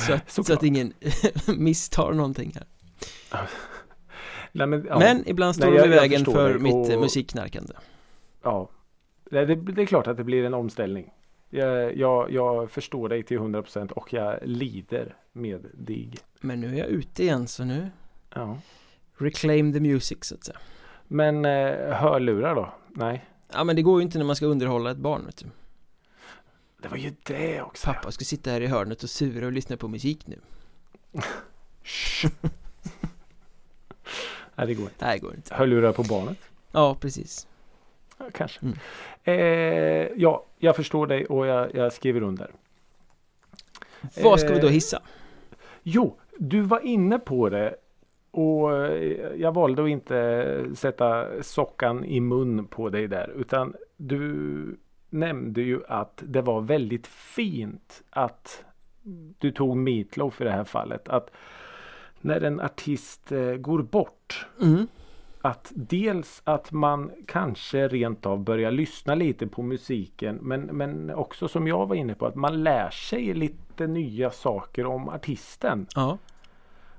så, 0.07 0.12
att, 0.12 0.30
så 0.30 0.42
Såklart. 0.42 0.59
att 0.59 0.62
ingen 0.64 0.92
misstar 1.46 2.12
någonting 2.12 2.52
här 2.55 2.66
Nej, 4.52 4.66
men, 4.66 4.86
ja. 4.88 4.98
Men 4.98 5.28
ibland 5.28 5.57
står 5.57 5.70
Nej, 5.70 5.78
de 5.78 5.84
i 5.84 5.88
vägen 5.88 6.24
för 6.24 6.59
mitt 6.59 6.88
eh, 6.88 6.94
och- 6.94 7.00
musikknarkande 7.00 7.72
Ja. 8.42 8.68
Det, 9.30 9.46
det, 9.46 9.55
det 9.55 9.82
är 9.82 9.86
klart 9.86 10.07
att 10.07 10.16
det 10.16 10.24
blir 10.24 10.44
en 10.44 10.55
omställning. 10.55 11.11
Jag, 11.50 11.96
jag, 11.96 12.30
jag 12.32 12.70
förstår 12.70 13.09
dig 13.09 13.22
till 13.22 13.38
100% 13.38 13.90
och 13.90 14.12
jag 14.12 14.38
lider 14.42 15.16
med 15.32 15.66
dig. 15.74 16.12
Men 16.40 16.61
nu 16.61 16.74
är 16.74 16.78
jag 16.78 16.88
ute 16.88 17.22
igen 17.22 17.48
så 17.48 17.64
nu 17.64 17.90
Ja. 18.34 18.59
Reclaim 19.18 19.72
the 19.72 19.80
music 19.80 20.18
så 20.24 20.34
att 20.34 20.44
säga 20.44 20.59
Men 21.15 21.45
eh, 21.45 21.95
hörlurar 21.97 22.55
då? 22.55 22.73
Nej. 22.89 23.25
Ja 23.53 23.65
men 23.65 23.77
det 23.77 23.83
går 23.83 24.01
ju 24.01 24.03
inte 24.03 24.19
när 24.19 24.25
man 24.25 24.37
ska 24.37 24.47
underhålla 24.47 24.91
ett 24.91 24.97
barn 24.97 25.27
vet 25.27 25.37
du. 25.37 25.47
Det 26.83 26.89
var 26.89 26.97
ju 26.97 27.12
det 27.23 27.62
också. 27.62 27.87
Pappa 27.87 28.12
ska 28.12 28.25
sitta 28.25 28.51
här 28.51 28.61
i 28.61 28.67
hörnet 28.67 29.03
och 29.03 29.11
sura 29.11 29.47
och 29.47 29.53
lyssna 29.53 29.77
på 29.77 29.89
musik 29.89 30.27
nu. 30.27 30.39
Nej, 34.55 34.67
det 34.67 34.75
går 34.75 34.85
inte. 34.85 35.05
Nej 35.05 35.19
det 35.19 35.27
går 35.27 35.35
inte 35.35 35.55
Hörlurar 35.55 35.93
på 35.93 36.03
barnet? 36.03 36.39
Ja 36.73 36.97
precis 37.01 37.47
Ja, 38.19 38.25
Kanske. 38.33 38.61
Mm. 38.62 38.79
Eh, 39.25 40.09
ja, 40.17 40.45
jag 40.59 40.77
förstår 40.77 41.07
dig 41.07 41.27
och 41.27 41.47
jag, 41.47 41.75
jag 41.75 41.93
skriver 41.93 42.23
under. 42.23 42.51
Vad 44.23 44.41
ska 44.41 44.55
vi 44.55 44.61
då 44.61 44.67
Eh, 44.67 44.73
hissa? 44.73 45.03
Jo, 45.83 46.19
du 46.39 46.61
var 46.61 46.81
inne 46.81 47.19
på 47.19 47.49
det 47.49 47.77
och 48.35 48.87
eh, 48.87 49.32
jag 49.37 49.55
valde 49.55 49.82
att 49.82 49.89
inte 49.89 50.64
sätta 50.74 51.26
sockan 51.43 52.05
i 52.05 52.20
mun 52.20 52.66
på 52.66 52.89
dig 52.91 53.09
där 53.09 53.32
utan 53.37 53.74
du 53.97 54.76
nämnde 55.11 55.62
ju 55.62 55.80
att 55.89 56.22
det 56.26 56.43
var 56.43 56.61
väldigt 56.61 57.07
fint 57.07 58.03
att 58.11 58.64
du 59.39 59.51
tog 59.51 59.76
Meatloaf 59.76 60.41
i 60.41 60.45
det 60.45 60.51
här 60.51 60.64
fallet. 60.64 61.09
Att 61.09 61.30
när 62.20 62.41
en 62.41 62.61
artist 62.61 63.32
eh, 63.32 63.55
går 63.55 63.82
bort 63.82 64.47
Mm. 64.62 64.87
att 65.41 65.72
dels 65.74 66.43
att 66.45 66.72
man 66.72 67.11
kanske 67.26 67.89
rent 67.89 68.26
av 68.26 68.39
börjar 68.39 68.70
lyssna 68.70 69.14
lite 69.14 69.47
på 69.47 69.62
musiken 69.62 70.39
men, 70.43 70.61
men 70.61 71.11
också 71.11 71.49
som 71.49 71.68
jag 71.68 71.87
var 71.87 71.97
inne 71.97 72.14
på 72.14 72.26
att 72.26 72.35
man 72.35 72.62
lär 72.62 72.91
sig 72.91 73.35
lite 73.35 73.87
nya 73.87 74.30
saker 74.30 74.87
om 74.87 75.09
artisten. 75.09 75.87
Ja 75.95 76.18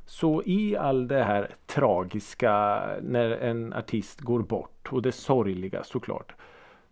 Så 0.05 0.43
i 0.45 0.77
all 0.77 1.07
det 1.07 1.23
här 1.23 1.55
tragiska 1.65 2.81
när 3.01 3.29
en 3.29 3.73
artist 3.73 4.21
går 4.21 4.39
bort 4.39 4.87
och 4.91 5.01
det 5.01 5.11
sorgliga 5.11 5.83
såklart 5.83 6.35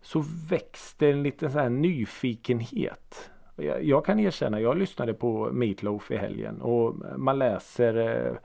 så 0.04 0.24
växte 0.48 1.08
en 1.08 1.22
liten 1.22 1.50
så 1.50 1.58
här 1.58 1.68
nyfikenhet. 1.68 3.30
Jag, 3.56 3.84
jag 3.84 4.04
kan 4.04 4.20
erkänna, 4.20 4.60
jag 4.60 4.78
lyssnade 4.78 5.14
på 5.14 5.50
Meatloaf 5.52 6.10
i 6.10 6.16
helgen 6.16 6.60
och 6.60 6.94
man 7.16 7.38
läser 7.38 7.96
eh, 7.96 8.36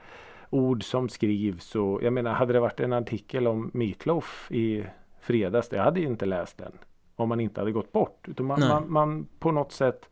ord 0.50 0.84
som 0.84 1.08
skrivs 1.08 1.74
och 1.74 2.02
jag 2.02 2.12
menar 2.12 2.32
hade 2.32 2.52
det 2.52 2.60
varit 2.60 2.80
en 2.80 2.92
artikel 2.92 3.46
om 3.46 3.70
Meatloaf 3.74 4.50
i 4.50 4.84
fredags, 5.20 5.68
det 5.68 5.78
hade 5.78 6.00
jag 6.00 6.10
inte 6.10 6.26
läst 6.26 6.58
den. 6.58 6.72
Om 7.16 7.28
man 7.28 7.40
inte 7.40 7.60
hade 7.60 7.72
gått 7.72 7.92
bort. 7.92 8.28
Utan 8.28 8.46
man, 8.46 8.60
man, 8.60 8.92
man 8.92 9.28
på 9.38 9.52
något 9.52 9.72
sätt 9.72 10.10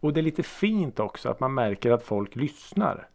och 0.00 0.12
det 0.12 0.20
är 0.20 0.22
lite 0.22 0.42
fint 0.42 1.00
också 1.00 1.28
att 1.28 1.40
man 1.40 1.54
märker 1.54 1.90
att 1.90 2.02
folk 2.02 2.36
lyssnar. 2.36 3.08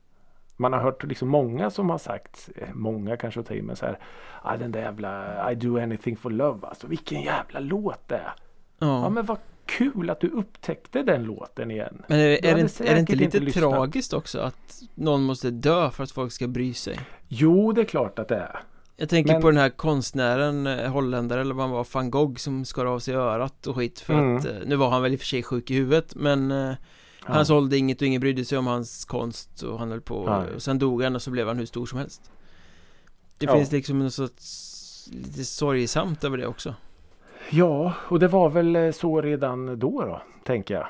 Man 0.61 0.73
har 0.73 0.79
hört 0.79 1.03
liksom 1.03 1.27
många 1.29 1.69
som 1.69 1.89
har 1.89 1.97
sagt, 1.97 2.49
eh, 2.55 2.67
många 2.73 3.17
kanske 3.17 3.39
att 3.39 3.45
ta 3.45 3.53
i 3.53 3.61
men 3.61 3.75
så 3.75 3.85
här, 3.85 3.99
ah, 4.41 4.57
den 4.57 4.71
där 4.71 4.81
jävla 4.81 5.51
I 5.51 5.55
do 5.55 5.77
anything 5.79 6.17
for 6.17 6.29
love 6.29 6.67
alltså, 6.67 6.87
vilken 6.87 7.21
jävla 7.21 7.59
låt 7.59 8.07
det 8.07 8.15
är. 8.15 8.33
Ja 8.79 9.01
Ja 9.03 9.09
men 9.09 9.25
vad 9.25 9.37
kul 9.65 10.09
att 10.09 10.19
du 10.19 10.27
upptäckte 10.27 11.03
den 11.03 11.23
låten 11.23 11.71
igen. 11.71 12.01
Men 12.07 12.19
är, 12.19 12.23
Du 12.23 12.33
är, 12.33 12.55
det, 12.55 12.79
är 12.89 12.93
det 12.93 12.99
inte 12.99 13.15
lite 13.15 13.37
inte 13.37 13.51
tragiskt 13.51 14.13
också 14.13 14.39
att 14.39 14.81
någon 14.95 15.23
måste 15.23 15.49
dö 15.51 15.89
för 15.91 16.03
att 16.03 16.11
folk 16.11 16.31
ska 16.31 16.47
bry 16.47 16.73
sig? 16.73 16.99
Jo 17.27 17.71
det 17.71 17.81
är 17.81 17.85
klart 17.85 18.19
att 18.19 18.27
det 18.27 18.35
är. 18.35 18.59
Jag 18.97 19.09
tänker 19.09 19.33
Men- 19.33 19.41
på 19.41 19.47
den 19.51 19.57
här 19.59 19.69
konstnären, 19.69 20.67
eh, 20.67 20.91
holländare 20.91 21.41
eller 21.41 21.53
vad 21.53 21.63
han 21.65 21.71
var, 21.75 21.87
van 21.93 22.11
Gogh 22.11 22.35
som 22.35 22.65
skar 22.65 22.85
av 22.85 22.99
sig 22.99 23.15
örat 23.15 23.67
och 23.67 23.75
skit 23.75 23.99
för 23.99 24.13
Mm. 24.13 24.37
att 24.37 24.45
eh, 24.45 24.51
Nu 24.65 24.75
var 24.75 24.89
han 24.89 25.01
väl 25.01 25.13
i 25.13 25.15
och 25.15 25.19
för 25.19 25.27
sig 25.27 25.43
sjuk 25.43 25.71
i 25.71 25.75
huvudet 25.75 26.15
men 26.15 26.51
eh, 27.29 27.33
Ja. 27.33 27.35
Han 27.37 27.45
sålde 27.45 27.77
inget 27.77 28.01
och 28.01 28.07
ingen 28.07 28.21
brydde 28.21 28.45
sig 28.45 28.57
om 28.57 28.67
hans 28.67 29.05
konst 29.05 29.61
och 29.63 29.79
han 29.79 29.89
höll 29.89 30.01
på 30.01 30.25
Nej. 30.25 30.55
och 30.55 30.61
sen 30.61 30.79
dog 30.79 31.03
han 31.03 31.15
och 31.15 31.21
så 31.21 31.31
blev 31.31 31.47
han 31.47 31.57
hur 31.57 31.65
stor 31.65 31.85
som 31.85 31.99
helst 31.99 32.31
Det 33.37 33.45
Ja. 33.45 33.55
finns 33.55 33.71
liksom 33.71 33.99
något 33.99 34.13
sorts 34.13 35.09
lite 35.11 35.45
sorgsamt 35.45 36.23
över 36.23 36.37
det 36.37 36.47
också 36.47 36.75
Ja, 37.51 37.93
och 37.97 38.19
det 38.19 38.27
var 38.27 38.49
väl 38.49 38.75
eh, 38.75 38.91
så 38.91 39.21
redan 39.21 39.79
då 39.79 40.01
då, 40.05 40.21
tänker 40.43 40.73
jag. 40.73 40.87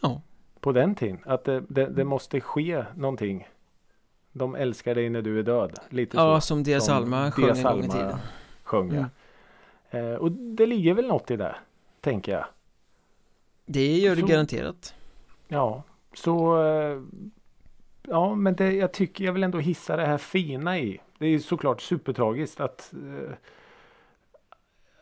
Ja. 0.00 0.22
På 0.60 0.72
den 0.72 0.94
tiden. 0.94 1.18
Att 1.26 1.44
det, 1.44 1.60
det, 1.68 1.86
det 1.86 2.04
måste 2.04 2.40
ske 2.40 2.84
någonting. 2.96 3.48
De 4.32 4.54
älskar 4.54 4.94
dig 4.94 5.10
när 5.10 5.22
du 5.22 5.38
är 5.38 5.42
död. 5.42 5.78
Lite 5.90 6.16
Ja, 6.16 6.40
så 6.40 6.46
som 6.46 6.62
Diaz 6.62 6.86
som 6.86 6.96
Alma 6.96 7.30
sjöng 7.30 7.56
en 7.56 7.62
gång 7.62 7.84
i 7.84 7.88
tiden 7.88 8.16
sjöng. 8.62 8.90
Mm. 8.90 9.04
Eh, 9.90 10.14
och 10.14 10.32
det 10.32 10.66
ligger 10.66 10.94
väl 10.94 11.06
något 11.06 11.30
i 11.30 11.36
det, 11.36 11.56
tänker 12.00 12.32
jag. 12.32 12.44
Det 13.66 13.96
gör 13.98 14.14
det 14.16 14.20
Så- 14.20 14.26
garanterat 14.26 14.94
Ja, 15.54 15.82
så 16.14 16.64
eh, 16.66 17.02
Ja, 18.08 18.34
men 18.34 18.54
det, 18.54 18.72
jag 18.72 18.92
tycker 18.92 19.24
jag 19.24 19.32
vill 19.32 19.44
ändå 19.44 19.58
hissa 19.58 19.96
det 19.96 20.06
här 20.06 20.18
fina 20.18 20.78
i. 20.78 21.00
Det 21.18 21.26
är 21.26 21.38
såklart 21.38 21.80
supertragiskt 21.80 22.60
att 22.60 22.92
eh, 22.92 23.34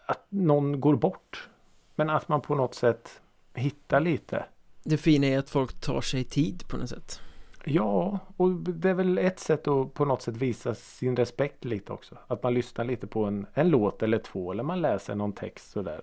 att 0.07 0.27
någon 0.29 0.81
går 0.81 0.97
bort. 0.97 1.49
Men 1.95 2.11
att 2.11 2.29
man 2.29 2.41
på 2.41 2.55
något 2.55 2.75
sätt 2.75 3.21
hittar 3.55 4.01
lite. 4.01 4.45
Det 4.85 4.97
fina 4.97 5.27
är 5.27 5.39
att 5.39 5.51
folk 5.51 5.81
tar 5.81 6.01
sig 6.01 6.25
tid 6.25 6.69
på 6.69 6.77
något 6.77 6.89
sätt 6.89 7.21
Ja, 7.65 8.19
och 8.37 8.51
det 8.51 8.91
är 8.91 8.95
väl 8.95 9.19
ett 9.19 9.41
sätt 9.41 9.69
att 9.69 9.95
på 9.95 10.05
något 10.05 10.23
sätt 10.23 10.37
visa 10.37 10.75
sin 10.75 11.17
respekt 11.17 11.65
lite 11.65 11.93
också. 11.93 12.19
Att 12.27 12.43
man 12.43 12.55
lyssnar 12.55 12.85
lite 12.85 13.07
på 13.07 13.25
en, 13.25 13.47
en 13.55 13.69
låt 13.69 14.03
eller 14.03 14.19
två 14.19 14.53
eller 14.53 14.63
man 14.63 14.81
läser 14.81 15.15
någon 15.15 15.33
text 15.33 15.71
sådär. 15.71 16.03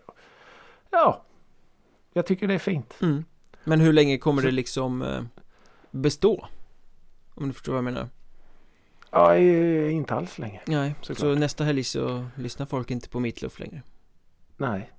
Ja, 0.90 1.24
jag 2.14 2.26
tycker 2.26 2.48
det 2.48 2.54
är 2.54 2.60
fint. 2.60 2.98
mm. 3.02 3.24
Men 3.64 3.80
hur 3.82 3.94
länge 3.94 4.18
kommer 4.18 4.42
Så- 4.42 4.46
det 4.46 4.52
liksom 4.52 5.02
eh, 5.02 5.22
bestå? 5.92 6.48
Om 7.36 7.48
du 7.48 7.54
förstår 7.54 7.74
vad 7.74 7.78
jag 7.78 7.84
menar 7.84 8.08
Ja, 9.12 9.38
inte 9.38 10.14
alls 10.16 10.38
länge. 10.40 10.62
Nej, 10.66 10.96
så 11.02 11.16
Såklart. 11.16 11.38
nästa 11.40 11.64
helg 11.64 11.84
så 11.84 12.26
lyssnar 12.36 12.66
folk 12.66 12.92
inte 12.92 13.10
på 13.10 13.20
Meatloaf 13.20 13.60
längre 13.60 13.82
Nej. 14.58 14.92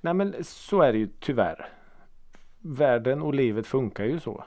Nej 0.00 0.14
men 0.14 0.34
så 0.44 0.82
är 0.82 0.92
det 0.92 0.98
ju 0.98 1.08
tyvärr. 1.20 1.68
Världen 2.58 3.22
och 3.22 3.34
livet 3.34 3.66
funkar 3.66 4.04
ju 4.04 4.20
så. 4.20 4.44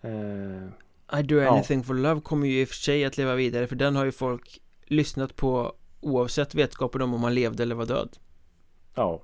Eh, 0.00 1.18
I 1.18 1.22
do 1.22 1.36
Ja. 1.36 1.50
anything 1.52 1.84
for 1.84 1.94
love 1.94 2.20
kommer 2.20 2.46
ju 2.46 2.60
i 2.60 2.64
och 2.64 2.68
för 2.68 2.74
sig 2.74 3.04
att 3.04 3.16
leva 3.18 3.34
vidare 3.34 3.66
för 3.66 3.76
den 3.76 3.96
har 3.96 4.04
ju 4.04 4.12
folk 4.12 4.60
lyssnat 4.86 5.36
på 5.36 5.72
oavsett 6.00 6.54
vetskapen 6.54 7.02
om 7.02 7.14
om 7.14 7.20
man 7.20 7.34
levde 7.34 7.62
eller 7.62 7.74
var 7.74 7.86
död 7.86 8.18
ja. 8.94 9.22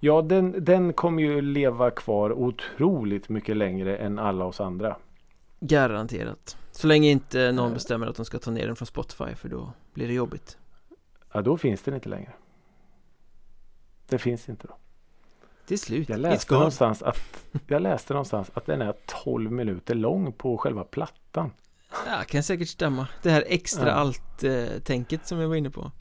Ja, 0.00 0.22
den, 0.22 0.64
den 0.64 0.92
kommer 0.92 1.22
ju 1.22 1.40
leva 1.40 1.90
kvar 1.90 2.32
otroligt 2.32 3.28
mycket 3.28 3.56
längre 3.56 3.96
än 3.96 4.18
alla 4.18 4.44
oss 4.44 4.60
andra. 4.60 4.96
Garanterat 5.60 6.56
Så 6.72 6.86
länge 6.86 7.10
inte 7.10 7.52
någon 7.52 7.68
Eh. 7.68 7.74
bestämmer 7.74 8.06
att 8.06 8.16
de 8.16 8.24
ska 8.24 8.38
ta 8.38 8.50
ner 8.50 8.66
den 8.66 8.76
från 8.76 8.86
Spotify 8.86 9.34
för 9.34 9.48
då 9.48 9.72
blir 9.94 10.06
det 10.08 10.14
jobbigt 10.14 10.58
Ja, 11.32 11.42
då 11.42 11.56
finns 11.58 11.82
den 11.82 11.94
inte 11.94 12.08
längre. 12.08 12.32
Det 14.08 14.18
finns 14.18 14.48
inte 14.48 14.66
då. 14.66 14.76
Till 15.66 15.78
slut, 15.78 16.08
Jag 16.08 16.20
läste 16.20 16.54
någonstans 16.54 17.02
att 17.02 17.18
jag 17.66 17.82
läste 17.82 18.12
någonstans 18.12 18.50
att 18.54 18.66
den 18.66 18.82
är 18.82 18.94
12 19.24 19.52
minuter 19.52 19.94
lång 19.94 20.32
på 20.32 20.58
själva 20.58 20.84
plattan. 20.84 21.50
Ja, 22.06 22.22
kan 22.26 22.42
säkert 22.42 22.68
stämma 22.68 23.08
Det 23.22 23.30
här 23.30 23.44
extra 23.46 23.88
Ja. 23.88 23.92
allt-tänket 23.94 25.26
som 25.26 25.38
jag 25.38 25.48
var 25.48 25.56
inne 25.56 25.70
på 25.70 25.92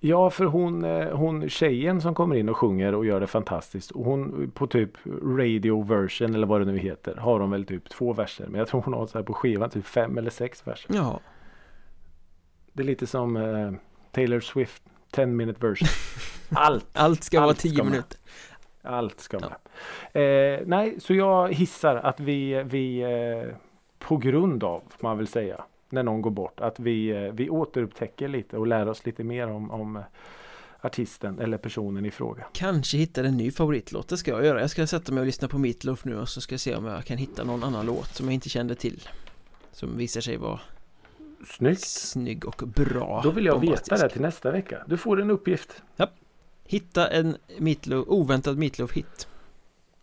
Ja, 0.00 0.30
för 0.30 0.44
hon, 0.44 0.84
eh, 0.84 1.16
hon 1.16 1.48
tjejen 1.48 2.00
som 2.00 2.14
kommer 2.14 2.36
in 2.36 2.48
och 2.48 2.56
sjunger 2.56 2.94
och 2.94 3.06
gör 3.06 3.20
det 3.20 3.26
fantastiskt. 3.26 3.90
Och 3.90 4.04
hon 4.04 4.50
på 4.54 4.66
typ 4.66 4.90
radio 5.22 5.82
version 5.82 6.34
eller 6.34 6.46
vad 6.46 6.60
det 6.60 6.64
nu 6.64 6.78
heter 6.78 7.14
har 7.16 7.40
hon 7.40 7.50
väl 7.50 7.64
typ 7.66 7.88
två 7.90 8.12
verser. 8.12 8.46
Men 8.46 8.58
jag 8.58 8.68
tror 8.68 8.80
hon 8.82 8.94
har 8.94 9.06
så 9.06 9.18
här 9.18 9.24
på 9.24 9.34
skivan 9.34 9.70
typ 9.70 9.86
fem 9.86 10.18
eller 10.18 10.30
sex 10.30 10.66
verser. 10.66 10.90
Ja, 10.94 11.20
Det 12.72 12.82
är 12.82 12.86
lite 12.86 13.06
som 13.06 13.36
eh, 13.36 13.72
Taylor 14.12 14.40
Swift 14.40 14.82
10 15.10 15.26
minute 15.26 15.66
version. 15.66 15.88
Allt, 16.50 16.86
allt 16.92 17.24
ska 17.24 17.40
vara 17.40 17.48
Allt 17.48 17.58
ska 17.58 17.68
10 17.68 17.76
med. 17.82 17.86
minuter 17.90 18.18
allt 18.82 19.20
ska 19.20 19.38
med. 19.40 19.52
Eh, 20.12 20.60
nej, 20.66 21.00
så 21.00 21.14
jag 21.14 21.52
hissar 21.54 21.96
att 21.96 22.20
vi, 22.20 22.62
vi 22.62 23.00
eh, 23.00 23.54
på 23.98 24.16
grund 24.16 24.64
av, 24.64 24.82
får 24.88 25.08
man 25.08 25.16
väl 25.18 25.26
säga, 25.26 25.64
när 25.92 26.02
någon 26.02 26.22
går 26.22 26.30
bort, 26.30 26.60
att 26.60 26.80
vi, 26.80 27.08
eh, 27.08 27.32
vi 27.32 27.50
återupptäcker 27.50 28.28
lite 28.28 28.56
och 28.56 28.66
lär 28.66 28.88
oss 28.88 29.06
lite 29.06 29.24
mer 29.24 29.48
om, 29.48 29.70
om 29.70 29.96
eh, 29.96 30.02
artisten 30.80 31.38
eller 31.38 31.58
personen 31.58 32.06
i 32.06 32.10
fråga. 32.10 32.44
Kanske 32.52 32.96
hittar 32.98 33.24
en 33.24 33.36
ny 33.36 33.50
favoritlåt, 33.50 34.08
det 34.08 34.16
ska 34.16 34.30
jag 34.30 34.44
göra 34.44 34.60
Jag 34.60 34.70
ska 34.70 34.86
sätta 34.86 35.12
mig 35.12 35.20
och 35.20 35.26
lyssna 35.26 35.48
på 35.48 35.58
Meatloaf 35.58 36.04
nu 36.04 36.18
och 36.18 36.28
så 36.28 36.40
ska 36.40 36.52
jag 36.52 36.60
se 36.60 36.74
om 36.74 36.84
jag 36.84 37.04
kan 37.04 37.18
hitta 37.18 37.44
någon 37.44 37.64
annan 37.64 37.86
låt 37.86 38.14
som 38.14 38.26
jag 38.26 38.34
inte 38.34 38.48
kände 38.48 38.74
till 38.74 39.08
Som 39.72 39.96
visar 39.96 40.20
sig 40.20 40.36
vara 40.36 40.60
Snyggt! 41.46 41.80
snygg 41.80 42.44
och 42.44 42.62
bra 42.66 43.20
Då 43.24 43.30
vill 43.30 43.44
jag 43.46 43.60
veta 43.60 43.96
det 43.96 44.08
till 44.08 44.20
nästa 44.20 44.50
vecka. 44.50 44.84
Du 44.86 44.96
får 44.96 45.20
en 45.20 45.30
uppgift. 45.30 45.82
Hitta 46.64 47.08
en 47.08 47.36
Meatloaf, 47.58 48.04
oväntad 48.08 48.58
Meatloaf-hit 48.58 49.28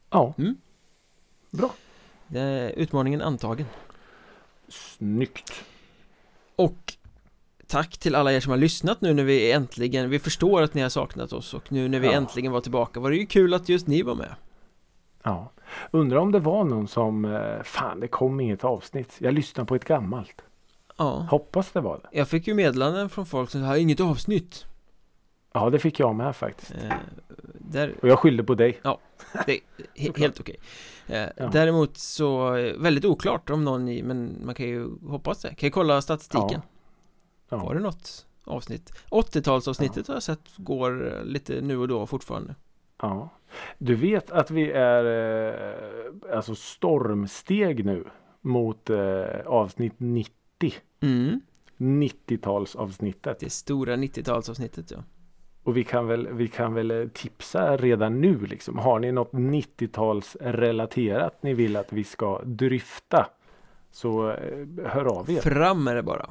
Ja. 0.10 0.34
Mm. 0.38 0.56
Bra. 1.52 1.74
Utmaningen 2.76 3.22
antagen. 3.22 3.66
Snyggt. 4.68 5.64
Och 6.56 6.94
tack 7.68 7.98
till 7.98 8.16
alla 8.16 8.34
er 8.34 8.40
som 8.40 8.50
har 8.52 8.58
lyssnat 8.58 9.02
nu 9.02 9.14
när 9.14 9.24
vi 9.24 9.52
äntligen, 9.52 10.10
vi 10.10 10.20
förstår 10.20 10.62
att 10.62 10.74
ni 10.74 10.82
har 10.82 10.90
saknat 10.90 11.34
oss 11.34 11.54
och 11.54 11.72
nu 11.72 11.88
när 11.90 12.00
vi 12.00 12.08
Ja. 12.08 12.14
äntligen 12.14 12.52
var 12.52 12.62
tillbaka 12.62 13.00
var 13.00 13.10
det 13.12 13.18
ju 13.18 13.26
kul 13.26 13.54
att 13.54 13.70
just 13.70 13.88
ni 13.88 14.02
var 14.02 14.16
med. 14.16 14.36
Ja. 15.24 15.52
Undrar 15.92 16.18
om 16.18 16.32
det 16.32 16.40
var 16.40 16.64
någon 16.64 16.88
som, 16.88 17.26
eh, 17.26 17.64
fan 17.64 18.00
det 18.00 18.08
kom 18.08 18.40
inget 18.40 18.64
avsnitt. 18.64 19.16
Jag 19.20 19.34
lyssnade 19.34 19.68
på 19.68 19.76
ett 19.76 19.86
gammalt. 19.86 20.42
Ja, 20.98 21.28
Hoppas 21.32 21.72
det 21.72 21.82
var 21.82 22.00
det. 22.04 22.18
jag 22.18 22.28
fick 22.28 22.48
ju 22.48 22.54
meddelanden 22.54 23.10
från 23.10 23.26
folk 23.26 23.50
som 23.50 23.62
sa 23.62 23.78
inget 23.78 24.00
avsnitt. 24.00 24.66
Ja 25.54 25.70
det 25.70 25.80
fick 25.80 26.00
jag 26.00 26.16
med 26.16 26.36
faktiskt. 26.36 26.74
Där, 27.54 27.96
Och 28.02 28.08
jag 28.10 28.20
skyllde 28.20 28.44
på 28.44 28.56
dig. 28.56 28.80
det 29.46 29.52
är 29.54 29.60
he- 29.96 30.20
helt 30.20 30.40
okej. 30.40 30.58
Eh, 31.08 31.28
Ja. 31.38 31.50
Däremot 31.52 31.98
så, 31.98 32.50
väldigt 32.78 33.06
oklart 33.06 33.50
om 33.50 33.64
någon 33.64 33.88
i, 33.88 34.04
men 34.04 34.46
man 34.46 34.56
kan 34.56 34.66
ju 34.66 34.90
hoppas 35.08 35.42
det. 35.42 35.56
Kan 35.56 35.68
ju 35.68 35.72
kolla 35.72 36.02
statistiken. 36.02 36.62
Ja. 37.50 37.58
Var 37.58 37.74
det 37.74 37.80
något 37.80 38.26
avsnitt? 38.44 38.92
80-talsavsnittet 39.12 40.08
har 40.08 40.14
jag 40.16 40.24
sett 40.24 40.58
går 40.58 41.14
eh, 41.18 41.26
lite 41.26 41.62
nu 41.62 41.78
och 41.78 41.88
då 41.88 42.06
fortfarande. 42.08 42.56
ja. 43.02 43.30
Du 43.78 43.96
vet 43.96 44.32
att 44.32 44.52
vi 44.52 44.72
är 44.72 45.06
eh, 46.30 46.38
alltså 46.38 46.56
stormsteg 46.56 47.86
nu 47.86 48.06
mot 48.42 48.90
eh, 48.90 49.24
avsnitt 49.46 49.94
90. 49.98 50.32
Mm, 51.02 51.42
90-talsavsnittet. 51.78 53.36
det 53.40 53.50
stora 53.50 53.96
90-talsavsnittet 53.96 54.94
ja. 54.98 55.04
Och 55.66 55.78
vi 55.78 55.84
kan 55.84 56.08
väl, 56.08 56.28
vi 56.32 56.48
kan 56.48 56.74
väl 56.74 56.92
eh, 56.92 57.08
tipsa 57.08 57.78
redan 57.78 58.22
nu 58.22 58.40
liksom. 58.46 58.78
Har 58.78 59.00
ni 59.00 59.12
något 59.12 59.32
90-talsrelaterat 59.32 61.32
ni 61.42 61.54
vill 61.54 61.76
att 61.76 61.94
vi 61.94 62.04
ska 62.04 62.42
dryfta? 62.44 63.28
Så 63.92 64.30
eh, 64.32 64.68
hör 64.86 65.06
av 65.06 65.32
er. 65.32 65.42
Fram 65.42 65.88
är 65.88 65.96
det 65.96 66.04
bara. 66.04 66.30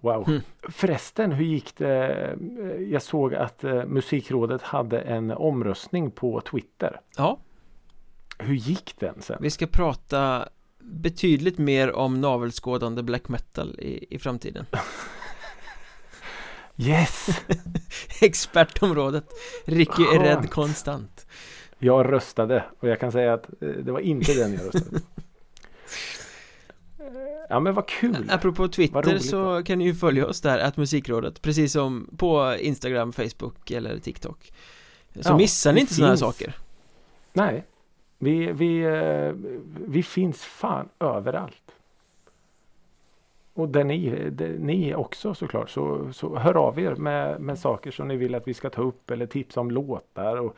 Wow. 0.00 0.28
Mm. 0.28 0.40
Förresten, 0.68 1.32
hur 1.32 1.44
gick 1.44 1.76
det? 1.76 2.06
Eh, 2.06 2.34
Jag 2.82 3.02
såg 3.02 3.34
att 3.34 3.62
Musikrådet 3.86 4.62
hade 4.62 5.00
en 5.00 5.30
omröstning 5.30 6.10
på 6.10 6.40
Twitter. 6.40 7.00
Ja, 7.16 7.38
Hur 8.38 8.54
gick 8.54 8.94
den 8.98 9.22
sen? 9.22 9.38
vi 9.40 9.50
ska 9.50 9.66
prata 9.66 10.48
betydligt 10.80 11.58
mer 11.58 11.92
om 11.92 12.20
navelskådande 12.20 13.02
black 13.02 13.28
metal 13.28 13.80
i, 13.80 14.14
i 14.14 14.18
framtiden. 14.18 14.66
Yes! 16.76 17.28
Expertområdet. 18.20 19.24
Ricky 19.64 20.02
är 20.02 20.20
rädd 20.20 20.50
konstant. 20.50 21.26
Jag 21.78 22.12
röstade 22.12 22.64
och 22.80 22.88
jag 22.88 23.00
kan 23.00 23.12
säga 23.12 23.34
att 23.34 23.46
eh, 23.62 23.68
det 23.68 23.92
var 23.92 24.00
inte 24.00 24.34
den 24.34 24.52
jag 24.54 24.66
röstade 24.66 25.00
Ja 27.48 27.60
men 27.60 27.74
vad 27.74 27.88
kul! 27.88 28.30
Apropå 28.30 28.68
Twitter 28.68 29.18
så 29.18 29.62
kan 29.64 29.78
ni 29.78 29.84
ju 29.84 29.94
följa 29.94 30.26
oss 30.26 30.40
där, 30.40 30.58
att 30.58 30.76
musikrådet, 30.76 31.42
precis 31.42 31.72
som 31.72 32.10
på 32.16 32.56
Instagram, 32.60 33.12
Facebook 33.12 33.70
eller 33.70 33.98
TikTok. 33.98 34.52
Så 35.14 35.20
Ja, 35.24 35.36
missar 35.36 35.72
ni 35.72 35.80
inte 35.80 35.94
sådana 35.94 36.12
här 36.12 36.16
saker. 36.16 36.56
Nej, 37.32 37.64
vi, 38.18 38.52
vi, 38.52 38.82
eh, 38.82 39.32
vi 39.86 40.02
finns 40.02 40.42
fan 40.42 40.88
överallt. 41.00 41.62
Och 43.54 43.68
där 43.68 43.84
ni, 43.84 44.30
där 44.30 44.56
ni 44.58 44.94
också 44.94 45.34
såklart. 45.34 45.70
Så, 45.70 46.12
så 46.12 46.36
hör 46.36 46.56
av 46.56 46.80
er 46.80 46.94
med, 46.94 47.40
med 47.40 47.58
saker 47.58 47.90
som 47.90 48.08
ni 48.08 48.16
vill 48.16 48.34
att 48.34 48.48
vi 48.48 48.54
ska 48.54 48.70
ta 48.70 48.82
upp 48.82 49.10
eller 49.10 49.26
tipsa 49.26 49.60
om 49.60 49.70
låtar. 49.70 50.36
Och 50.36 50.56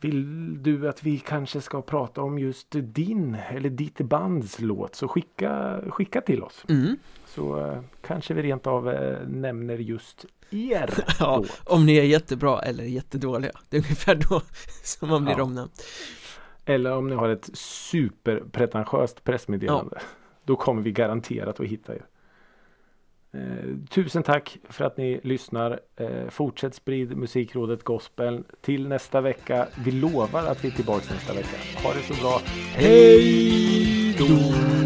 vill 0.00 0.62
du 0.62 0.88
att 0.88 1.02
vi 1.02 1.18
kanske 1.18 1.60
ska 1.60 1.82
prata 1.82 2.22
om 2.22 2.38
just 2.38 2.66
din 2.70 3.36
eller 3.50 3.70
ditt 3.70 3.98
bands 3.98 4.58
låt 4.60 4.94
så 4.94 5.08
skicka, 5.08 5.80
skicka 5.88 6.20
till 6.20 6.42
oss. 6.42 6.64
Mm. 6.68 6.96
Så 7.26 7.66
eh, 7.66 7.80
kanske 8.06 8.34
vi 8.34 8.42
rent 8.42 8.66
av 8.66 8.88
eh, 8.90 9.18
nämner 9.28 9.78
just 9.78 10.26
er 10.50 10.90
Ja, 11.20 11.36
låt. 11.36 11.60
om 11.64 11.86
ni 11.86 11.96
är 11.96 12.02
jättebra 12.04 12.58
eller 12.60 12.84
jättedåliga. 12.84 13.52
Det 13.68 13.76
är 13.76 13.80
ungefär 13.80 14.14
då 14.14 14.42
som 14.84 15.08
man 15.08 15.24
blir 15.24 15.34
Ja. 15.38 15.42
omnämnd. 15.42 15.70
Eller 16.64 16.92
om 16.96 17.08
ni 17.08 17.14
har 17.14 17.28
ett 17.28 17.50
superpretentiöst 17.58 19.24
pressmeddelande. 19.24 19.98
Då 20.44 20.56
kommer 20.56 20.82
vi 20.82 20.92
garanterat 20.92 21.60
att 21.60 21.66
hitta 21.66 21.94
er. 21.94 22.06
Eh, 23.34 23.76
tusen 23.90 24.22
tack 24.22 24.58
för 24.68 24.84
att 24.84 24.96
ni 24.96 25.20
lyssnar. 25.22 25.80
Eh, 25.96 26.28
fortsätt 26.28 26.74
sprid 26.74 27.16
Musikrådet 27.16 27.84
Gospel 27.84 28.44
till 28.60 28.88
nästa 28.88 29.20
vecka. 29.20 29.68
Vi 29.84 29.90
lovar 29.90 30.46
att 30.46 30.64
vi 30.64 30.68
är 30.68 30.72
tillbaka 30.72 31.14
nästa 31.14 31.34
vecka. 31.34 31.56
Ha 31.82 31.94
det 31.94 32.14
så 32.14 32.22
bra. 32.22 32.40
Hej 32.74 34.16
då! 34.18 34.81